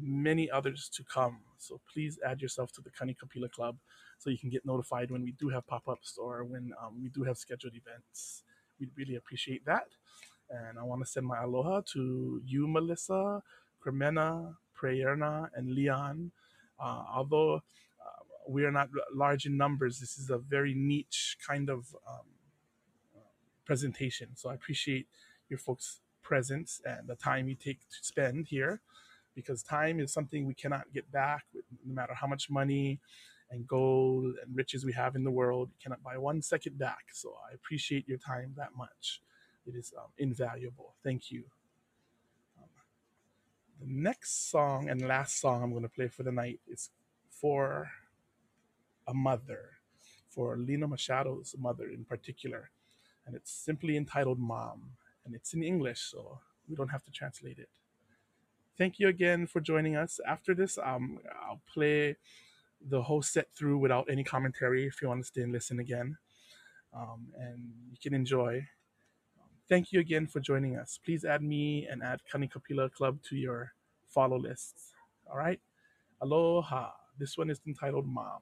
many 0.00 0.50
others 0.50 0.90
to 0.94 1.04
come. 1.04 1.38
So 1.58 1.80
please 1.92 2.18
add 2.26 2.42
yourself 2.42 2.72
to 2.72 2.80
the 2.82 2.90
Kanikapila 2.90 3.50
Club 3.50 3.76
so 4.18 4.30
you 4.30 4.38
can 4.38 4.50
get 4.50 4.66
notified 4.66 5.10
when 5.10 5.22
we 5.22 5.32
do 5.32 5.48
have 5.48 5.66
pop 5.66 5.88
ups 5.88 6.18
or 6.18 6.44
when 6.44 6.72
um, 6.82 7.00
we 7.02 7.08
do 7.08 7.22
have 7.24 7.38
scheduled 7.38 7.74
events. 7.74 8.42
We'd 8.78 8.90
really 8.96 9.16
appreciate 9.16 9.64
that. 9.66 9.88
And 10.50 10.78
I 10.78 10.82
want 10.82 11.02
to 11.04 11.10
send 11.10 11.26
my 11.26 11.42
aloha 11.42 11.82
to 11.92 12.42
you, 12.44 12.68
Melissa, 12.68 13.42
Cremena, 13.84 14.54
Prayerna, 14.78 15.48
and 15.54 15.72
Leon. 15.72 16.32
Uh, 16.82 17.04
although 17.14 17.56
uh, 17.56 18.22
we 18.48 18.64
are 18.64 18.72
not 18.72 18.88
large 19.14 19.46
in 19.46 19.56
numbers, 19.56 20.00
this 20.00 20.18
is 20.18 20.30
a 20.30 20.38
very 20.38 20.74
niche 20.74 21.36
kind 21.46 21.70
of 21.70 21.94
um, 22.08 22.26
presentation. 23.64 24.28
So 24.34 24.50
I 24.50 24.54
appreciate 24.54 25.06
your 25.48 25.58
folks' 25.58 26.00
presence 26.22 26.80
and 26.84 27.06
the 27.06 27.14
time 27.16 27.48
you 27.48 27.54
take 27.54 27.80
to 27.90 27.96
spend 28.00 28.48
here 28.48 28.80
because 29.34 29.62
time 29.62 30.00
is 30.00 30.12
something 30.12 30.46
we 30.46 30.54
cannot 30.54 30.92
get 30.92 31.10
back 31.10 31.44
no 31.84 31.94
matter 31.94 32.14
how 32.14 32.26
much 32.26 32.50
money 32.50 33.00
and 33.50 33.66
gold 33.66 34.34
and 34.42 34.56
riches 34.56 34.84
we 34.84 34.92
have 34.92 35.14
in 35.14 35.24
the 35.24 35.30
world. 35.30 35.68
You 35.70 35.82
cannot 35.82 36.02
buy 36.02 36.18
one 36.18 36.42
second 36.42 36.78
back. 36.78 37.06
So 37.12 37.34
I 37.48 37.54
appreciate 37.54 38.08
your 38.08 38.18
time 38.18 38.54
that 38.56 38.70
much. 38.76 39.20
It 39.66 39.74
is 39.76 39.92
um, 39.96 40.08
invaluable. 40.18 40.94
Thank 41.04 41.30
you. 41.30 41.44
The 43.82 43.88
next 43.88 44.48
song 44.48 44.88
and 44.88 45.08
last 45.08 45.40
song 45.40 45.60
I'm 45.60 45.70
going 45.70 45.82
to 45.82 45.88
play 45.88 46.06
for 46.06 46.22
the 46.22 46.30
night 46.30 46.60
is 46.68 46.90
for 47.28 47.90
a 49.08 49.14
mother, 49.14 49.70
for 50.28 50.56
Lena 50.56 50.86
Machado's 50.86 51.56
mother 51.58 51.88
in 51.88 52.04
particular. 52.04 52.70
And 53.26 53.34
it's 53.34 53.50
simply 53.50 53.96
entitled 53.96 54.38
Mom. 54.38 54.92
And 55.24 55.34
it's 55.34 55.52
in 55.52 55.64
English, 55.64 56.00
so 56.00 56.38
we 56.68 56.76
don't 56.76 56.90
have 56.90 57.02
to 57.04 57.10
translate 57.10 57.58
it. 57.58 57.70
Thank 58.78 59.00
you 59.00 59.08
again 59.08 59.48
for 59.48 59.60
joining 59.60 59.96
us. 59.96 60.20
After 60.28 60.54
this, 60.54 60.78
um, 60.78 61.18
I'll 61.44 61.60
play 61.72 62.16
the 62.80 63.02
whole 63.02 63.22
set 63.22 63.52
through 63.52 63.78
without 63.78 64.08
any 64.08 64.22
commentary 64.22 64.86
if 64.86 65.02
you 65.02 65.08
want 65.08 65.22
to 65.22 65.26
stay 65.26 65.42
and 65.42 65.52
listen 65.52 65.80
again. 65.80 66.18
Um, 66.94 67.32
and 67.36 67.72
you 67.90 67.96
can 68.00 68.14
enjoy. 68.14 68.68
Thank 69.72 69.90
you 69.90 70.00
again 70.00 70.26
for 70.26 70.38
joining 70.38 70.76
us. 70.76 71.00
Please 71.02 71.24
add 71.24 71.42
me 71.42 71.88
and 71.90 72.02
add 72.02 72.20
Kanikapila 72.30 72.92
Club 72.92 73.22
to 73.30 73.36
your 73.36 73.72
follow 74.06 74.36
lists. 74.36 74.92
All 75.30 75.38
right. 75.38 75.58
Aloha. 76.20 76.90
This 77.18 77.38
one 77.38 77.48
is 77.48 77.58
entitled. 77.66 78.06
Mom, 78.06 78.40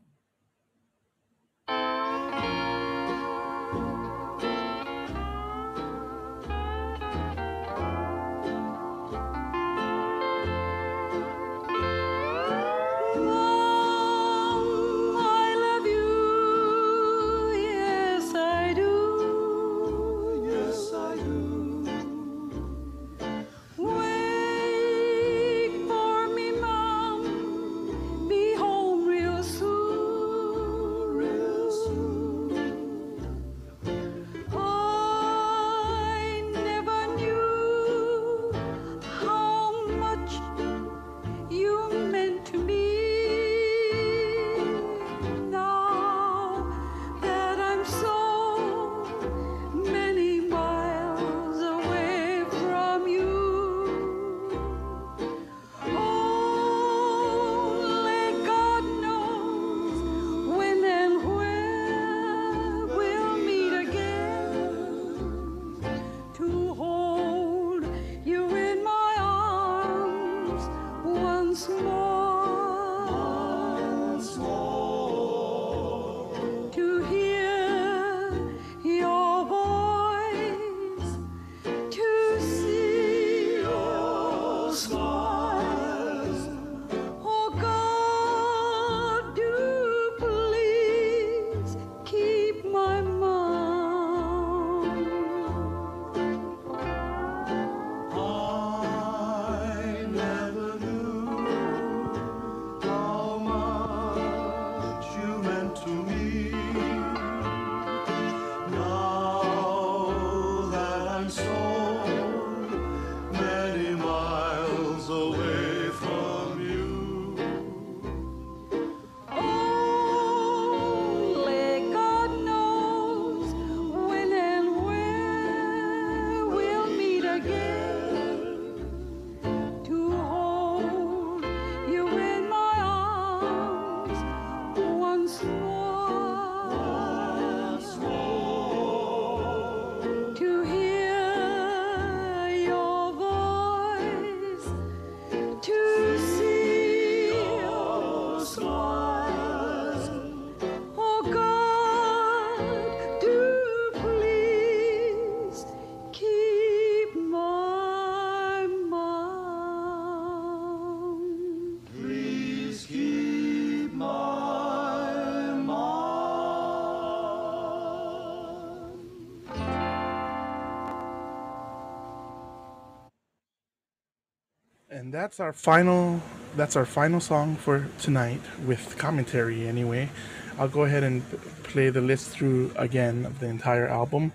And 175.10 175.16
that's 175.16 175.40
our 175.40 175.52
final 175.52 176.22
that's 176.54 176.76
our 176.76 176.86
final 176.86 177.18
song 177.18 177.56
for 177.56 177.88
tonight 177.98 178.40
with 178.64 178.96
commentary 178.96 179.66
anyway. 179.66 180.08
I'll 180.56 180.68
go 180.68 180.84
ahead 180.84 181.02
and 181.02 181.28
play 181.64 181.90
the 181.90 182.00
list 182.00 182.28
through 182.30 182.70
again 182.76 183.26
of 183.26 183.40
the 183.40 183.46
entire 183.46 183.88
album, 183.88 184.30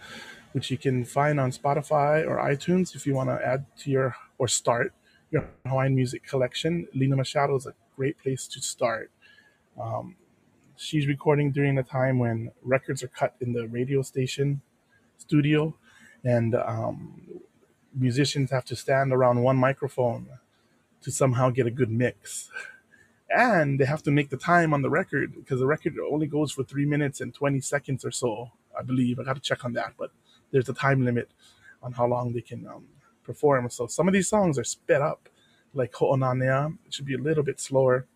which 0.52 0.70
you 0.70 0.78
can 0.78 1.06
find 1.06 1.40
on 1.40 1.52
Spotify 1.52 2.28
or 2.28 2.40
iTunes 2.40 2.94
if 2.94 3.08
you 3.08 3.14
want 3.14 3.30
to 3.30 3.40
add 3.42 3.66
to 3.84 3.90
your 3.90 4.18
or 4.38 4.50
start 4.50 4.92
your 5.32 5.48
Hawaiian 5.66 5.96
music 5.96 6.28
collection. 6.28 6.90
Lena 6.94 7.16
Machado 7.16 7.56
is 7.56 7.66
a 7.66 7.74
great 7.96 8.20
place 8.20 8.46
to 8.46 8.60
start. 8.60 9.12
Um, 9.82 10.18
she's 10.76 11.08
recording 11.08 11.54
during 11.54 11.78
a 11.78 11.84
time 11.84 12.20
when 12.20 12.52
records 12.62 13.02
are 13.02 13.08
cut 13.08 13.34
in 13.40 13.54
the 13.54 13.66
radio 13.70 14.02
station 14.02 14.62
studio, 15.20 15.74
and 16.26 16.54
um, 16.54 17.22
musicians 17.98 18.52
have 18.52 18.66
to 18.66 18.76
stand 18.76 19.14
around 19.14 19.42
one 19.42 19.56
microphone 19.56 20.28
to 21.06 21.12
somehow 21.12 21.52
get 21.52 21.68
a 21.68 21.72
good 21.72 21.92
mix. 21.92 22.50
And 23.30 23.80
they 23.80 23.86
have 23.86 24.02
to 24.04 24.12
make 24.12 24.30
the 24.30 24.38
time 24.38 24.74
on 24.74 24.82
the 24.82 24.90
record 24.90 25.36
because 25.36 25.60
the 25.60 25.68
record 25.68 25.96
only 26.12 26.26
goes 26.26 26.52
for 26.52 26.64
three 26.64 26.86
minutes 26.86 27.22
and 27.22 27.32
20 27.32 27.62
seconds 27.62 28.04
or 28.04 28.10
so, 28.10 28.52
I 28.78 28.82
believe. 28.82 29.20
I 29.20 29.24
got 29.24 29.36
to 29.36 29.42
check 29.42 29.64
on 29.64 29.74
that, 29.74 29.94
but 30.00 30.12
there's 30.52 30.68
a 30.68 30.74
time 30.74 31.06
limit 31.06 31.30
on 31.84 31.94
how 31.94 32.08
long 32.08 32.34
they 32.34 32.42
can 32.42 32.66
um, 32.68 32.86
perform. 33.24 33.70
So 33.70 33.86
some 33.86 34.08
of 34.08 34.16
these 34.16 34.28
songs 34.28 34.58
are 34.58 34.64
sped 34.64 35.02
up, 35.02 35.30
like 35.76 35.94
Ho'onanea. 35.94 36.76
It 36.88 36.94
should 36.94 37.06
be 37.06 37.14
a 37.14 37.20
little 37.20 37.44
bit 37.44 37.60
slower. 37.60 38.08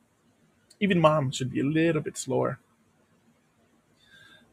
Even 0.79 0.99
Mom 0.99 1.29
should 1.29 1.51
be 1.51 1.59
a 1.59 1.65
little 1.65 2.01
bit 2.01 2.17
slower. 2.17 2.59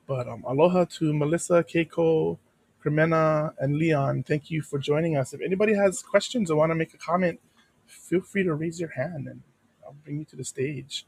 But 0.06 0.28
um, 0.28 0.44
aloha 0.46 0.84
to 0.98 1.14
Melissa, 1.14 1.64
Keiko, 1.64 2.36
Cremena, 2.84 3.54
and 3.58 3.76
Leon. 3.76 4.24
Thank 4.24 4.50
you 4.50 4.60
for 4.60 4.78
joining 4.78 5.16
us. 5.16 5.32
If 5.32 5.40
anybody 5.40 5.72
has 5.74 6.02
questions 6.02 6.50
or 6.50 6.56
want 6.56 6.70
to 6.70 6.74
make 6.74 6.92
a 6.92 6.98
comment, 6.98 7.40
feel 7.86 8.22
free 8.22 8.44
to 8.44 8.54
raise 8.54 8.80
your 8.80 8.90
hand 8.90 9.28
and 9.28 9.42
I'll 9.84 9.96
bring 10.04 10.18
you 10.20 10.26
to 10.26 10.36
the 10.36 10.44
stage. 10.44 11.06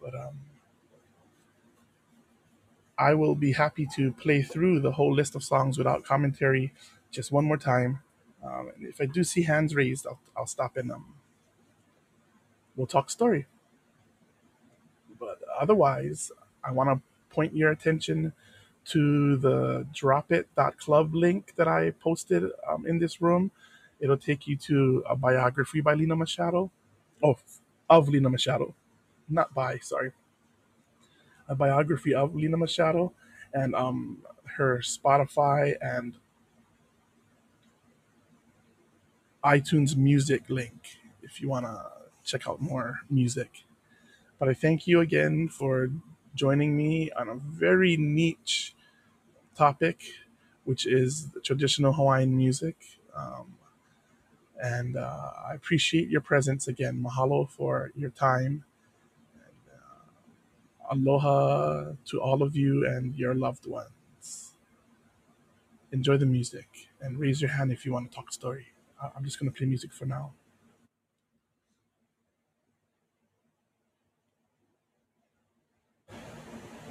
But 0.00 0.14
um, 0.14 0.40
I 2.98 3.14
will 3.14 3.34
be 3.34 3.52
happy 3.52 3.86
to 3.96 4.12
play 4.12 4.42
through 4.42 4.80
the 4.80 4.92
whole 4.92 5.14
list 5.14 5.34
of 5.34 5.42
songs 5.44 5.78
without 5.78 6.04
commentary 6.04 6.72
just 7.10 7.32
one 7.32 7.44
more 7.46 7.56
time. 7.58 8.00
Um, 8.44 8.70
and 8.76 8.86
if 8.86 9.00
I 9.00 9.06
do 9.06 9.24
see 9.24 9.42
hands 9.44 9.74
raised, 9.74 10.06
I'll, 10.06 10.20
I'll 10.36 10.46
stop 10.46 10.76
and 10.76 10.92
um, 10.92 11.14
we'll 12.76 12.86
talk 12.88 13.10
story. 13.10 13.46
But 15.18 15.40
otherwise, 15.60 16.32
I 16.64 16.72
want 16.72 16.90
to 16.90 17.02
point 17.34 17.54
your 17.56 17.70
attention 17.72 18.32
to 18.86 19.36
the 19.38 19.86
dropit.club 19.94 21.14
link 21.14 21.54
that 21.56 21.68
I 21.68 21.92
posted 21.92 22.44
um, 22.68 22.86
in 22.86 22.98
this 22.98 23.22
room. 23.22 23.52
It'll 24.00 24.16
take 24.16 24.46
you 24.46 24.56
to 24.56 25.04
a 25.08 25.16
biography 25.16 25.80
by 25.80 25.94
Lena 25.94 26.16
Machado. 26.16 26.70
Oh, 27.22 27.36
of 27.90 28.08
Lena 28.08 28.30
Machado. 28.30 28.74
Not 29.28 29.54
by, 29.54 29.78
sorry. 29.78 30.12
A 31.48 31.54
biography 31.54 32.14
of 32.14 32.34
Lena 32.34 32.56
Machado 32.56 33.12
and 33.52 33.74
um, 33.74 34.18
her 34.56 34.78
Spotify 34.78 35.76
and 35.80 36.16
iTunes 39.44 39.96
music 39.96 40.42
link 40.48 40.98
if 41.22 41.40
you 41.40 41.48
want 41.48 41.64
to 41.66 41.82
check 42.24 42.48
out 42.48 42.60
more 42.60 43.00
music. 43.10 43.64
But 44.38 44.48
I 44.48 44.54
thank 44.54 44.86
you 44.86 45.00
again 45.00 45.48
for 45.48 45.90
joining 46.34 46.76
me 46.76 47.10
on 47.12 47.28
a 47.28 47.34
very 47.34 47.96
niche 47.96 48.74
topic, 49.56 50.02
which 50.64 50.86
is 50.86 51.28
traditional 51.44 51.92
Hawaiian 51.94 52.36
music. 52.36 52.76
Um, 53.16 53.57
and 54.62 54.96
uh, 54.96 55.30
I 55.50 55.54
appreciate 55.54 56.08
your 56.08 56.20
presence 56.22 56.68
again. 56.68 57.02
Mahalo 57.04 57.48
for 57.50 57.92
your 57.96 58.10
time. 58.10 58.64
Aloha 60.90 61.92
to 62.06 62.20
all 62.20 62.42
of 62.42 62.56
you 62.56 62.86
and 62.86 63.14
your 63.16 63.34
loved 63.34 63.66
ones. 63.66 64.54
Enjoy 65.92 66.16
the 66.18 66.26
music 66.26 66.88
and 67.00 67.18
raise 67.18 67.40
your 67.40 67.50
hand 67.50 67.72
if 67.72 67.86
you 67.86 67.92
want 67.92 68.10
to 68.10 68.14
talk 68.16 68.32
story. 68.32 68.68
I- 69.02 69.10
I'm 69.16 69.24
just 69.24 69.38
going 69.40 69.50
to 69.52 69.56
play 69.56 69.66
music 69.66 69.92
for 69.92 70.06
now. 70.06 70.32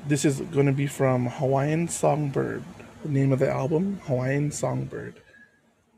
This 0.07 0.25
is 0.25 0.41
going 0.41 0.67
to 0.67 0.73
be 0.73 0.87
from 0.87 1.27
Hawaiian 1.27 1.87
Songbird. 1.87 2.63
The 3.03 3.09
name 3.09 3.31
of 3.33 3.39
the 3.39 3.49
album, 3.49 3.99
Hawaiian 4.05 4.51
Songbird. 4.51 5.21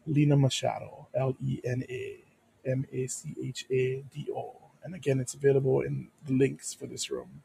Lena 0.07 0.35
Machado, 0.37 0.98
L 1.15 1.35
E 1.43 1.59
N 1.63 1.83
A 1.89 2.23
M 2.65 2.85
A 2.91 3.07
C 3.07 3.35
H 3.41 3.65
A 3.71 4.03
D 4.13 4.27
O. 4.35 4.55
And 4.83 4.95
again, 4.95 5.19
it's 5.19 5.33
available 5.33 5.81
in 5.81 6.09
the 6.25 6.33
links 6.33 6.73
for 6.73 6.87
this 6.87 7.11
room. 7.11 7.43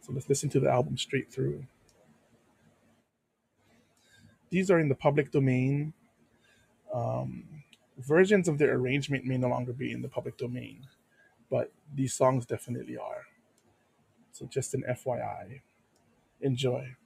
So 0.00 0.12
let's 0.12 0.28
listen 0.28 0.48
to 0.50 0.60
the 0.60 0.70
album 0.70 0.98
straight 0.98 1.32
through. 1.32 1.66
These 4.50 4.70
are 4.70 4.78
in 4.80 4.88
the 4.88 4.94
public 4.94 5.30
domain. 5.32 5.94
Um, 6.92 7.44
versions 7.98 8.48
of 8.48 8.58
their 8.58 8.74
arrangement 8.74 9.24
may 9.24 9.38
no 9.38 9.48
longer 9.48 9.72
be 9.72 9.92
in 9.92 10.02
the 10.02 10.08
public 10.08 10.36
domain, 10.36 10.86
but 11.50 11.72
these 11.94 12.14
songs 12.14 12.46
definitely 12.46 12.96
are. 12.96 13.24
So 14.32 14.46
just 14.46 14.74
an 14.74 14.84
FYI. 14.88 15.60
Enjoy. 16.40 16.96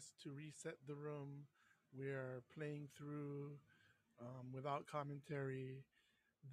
To 0.00 0.30
reset 0.30 0.76
the 0.86 0.94
room, 0.94 1.44
we 1.92 2.08
are 2.08 2.42
playing 2.54 2.88
through, 2.96 3.58
um, 4.18 4.50
without 4.50 4.86
commentary, 4.86 5.84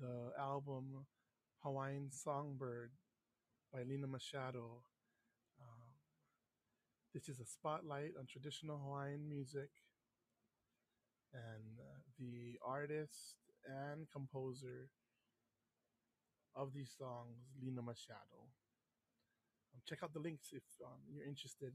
the 0.02 0.34
album 0.38 1.06
Hawaiian 1.64 2.10
Songbird 2.12 2.92
by 3.72 3.84
Lena 3.84 4.08
Machado. 4.08 4.84
Um, 5.62 5.96
this 7.14 7.30
is 7.30 7.40
a 7.40 7.46
spotlight 7.46 8.12
on 8.20 8.26
traditional 8.26 8.80
Hawaiian 8.80 9.30
music, 9.30 9.70
and 11.34 11.80
uh, 11.80 12.00
the 12.20 12.60
artist 12.66 13.38
and 13.66 14.12
composer 14.12 14.90
of 16.54 16.74
these 16.74 16.94
songs, 16.98 17.38
Lena 17.64 17.82
Machado. 17.82 18.52
Um, 19.74 19.80
check 19.88 20.00
out 20.04 20.14
the 20.14 20.20
links 20.20 20.50
if 20.52 20.64
um, 20.86 21.00
you're 21.10 21.26
interested 21.26 21.72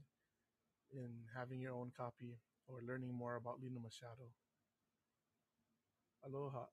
in 0.93 1.09
having 1.35 1.59
your 1.59 1.73
own 1.73 1.91
copy 1.95 2.37
or 2.67 2.81
learning 2.87 3.13
more 3.13 3.35
about 3.35 3.59
Lena 3.61 3.79
Machado. 3.79 4.29
Aloha. 6.25 6.65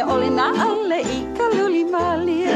Me 0.00 0.06
ole 0.12 0.30
na 0.30 0.46
ale 0.68 0.98
i 1.16 1.18
ka 1.36 1.44
luli 1.56 1.84
malie 1.92 2.49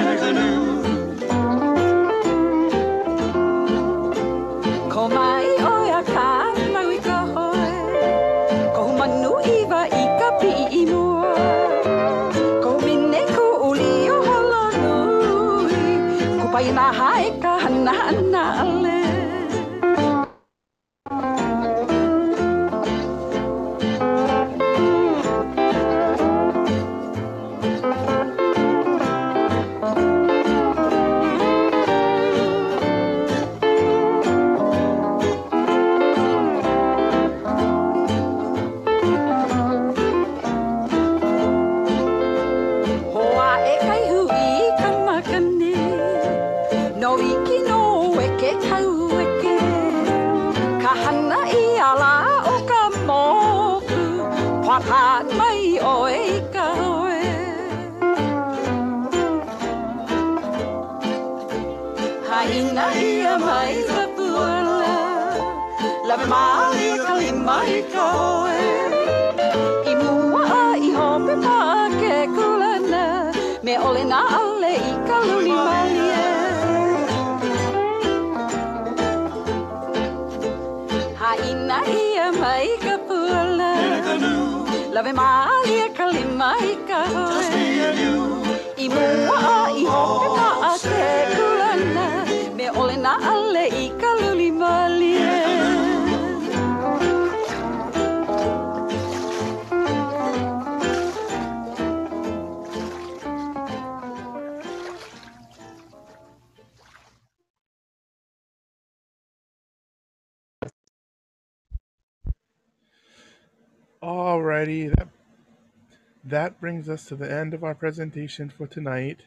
that 116.25 116.61
brings 116.61 116.89
us 116.89 117.07
to 117.07 117.17
the 117.17 117.31
end 117.31 117.55
of 117.55 117.65
our 117.65 117.75
presentation 117.75 118.51
for 118.51 118.67
tonight. 118.67 119.21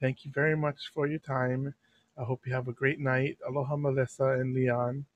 Thank 0.00 0.24
you 0.24 0.32
very 0.32 0.56
much 0.56 0.90
for 0.94 1.06
your 1.06 1.20
time. 1.20 1.74
I 2.18 2.24
hope 2.24 2.42
you 2.46 2.54
have 2.54 2.68
a 2.68 2.72
great 2.72 3.00
night. 3.00 3.38
Aloha, 3.48 3.76
Melissa 3.76 4.24
and 4.32 4.54
Leon. 4.54 5.06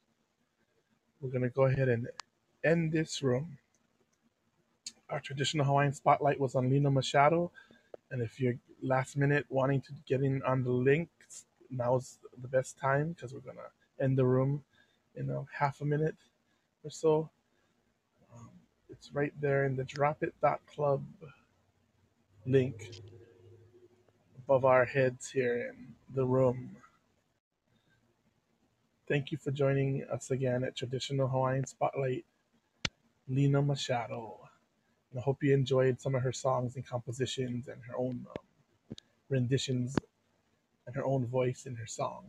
We're 1.20 1.30
gonna 1.30 1.50
go 1.50 1.64
ahead 1.64 1.88
and 1.88 2.08
end 2.64 2.92
this 2.92 3.22
room. 3.22 3.58
Our 5.10 5.20
traditional 5.20 5.66
Hawaiian 5.66 5.94
spotlight 5.94 6.40
was 6.40 6.54
on 6.56 6.70
Lena 6.70 6.90
Machado, 6.90 7.52
and 8.10 8.22
if 8.22 8.40
you're 8.40 8.56
last 8.82 9.16
minute 9.16 9.46
wanting 9.50 9.82
to 9.82 9.92
get 10.06 10.22
in 10.22 10.42
on 10.44 10.64
the 10.64 10.70
links, 10.72 11.46
now's 11.70 12.18
the 12.40 12.48
best 12.48 12.78
time 12.78 13.12
because 13.12 13.34
we're 13.34 13.40
gonna 13.40 13.70
end 14.00 14.18
the 14.18 14.26
room 14.26 14.64
in 15.16 15.30
a 15.30 15.44
half 15.58 15.80
a 15.82 15.86
minute 15.86 16.16
or 16.84 16.90
so. 16.90 17.30
It's 18.98 19.12
right 19.12 19.32
there 19.40 19.64
in 19.66 19.76
the 19.76 19.84
dropit.club 19.84 21.04
link 22.46 22.90
above 24.38 24.64
our 24.64 24.86
heads 24.86 25.30
here 25.30 25.70
in 25.70 25.94
the 26.14 26.24
room. 26.24 26.76
Thank 29.08 29.32
you 29.32 29.38
for 29.38 29.50
joining 29.50 30.04
us 30.12 30.30
again 30.30 30.64
at 30.64 30.76
Traditional 30.76 31.28
Hawaiian 31.28 31.66
Spotlight, 31.66 32.24
Lena 33.28 33.62
Machado. 33.62 34.40
And 35.10 35.20
I 35.20 35.22
hope 35.22 35.42
you 35.42 35.54
enjoyed 35.54 36.00
some 36.00 36.14
of 36.14 36.22
her 36.22 36.32
songs 36.32 36.76
and 36.76 36.86
compositions 36.86 37.68
and 37.68 37.80
her 37.88 37.96
own 37.98 38.26
um, 38.30 38.44
renditions 39.28 39.96
and 40.86 40.96
her 40.96 41.04
own 41.04 41.26
voice 41.26 41.66
in 41.66 41.76
her 41.76 41.86
song. 41.86 42.24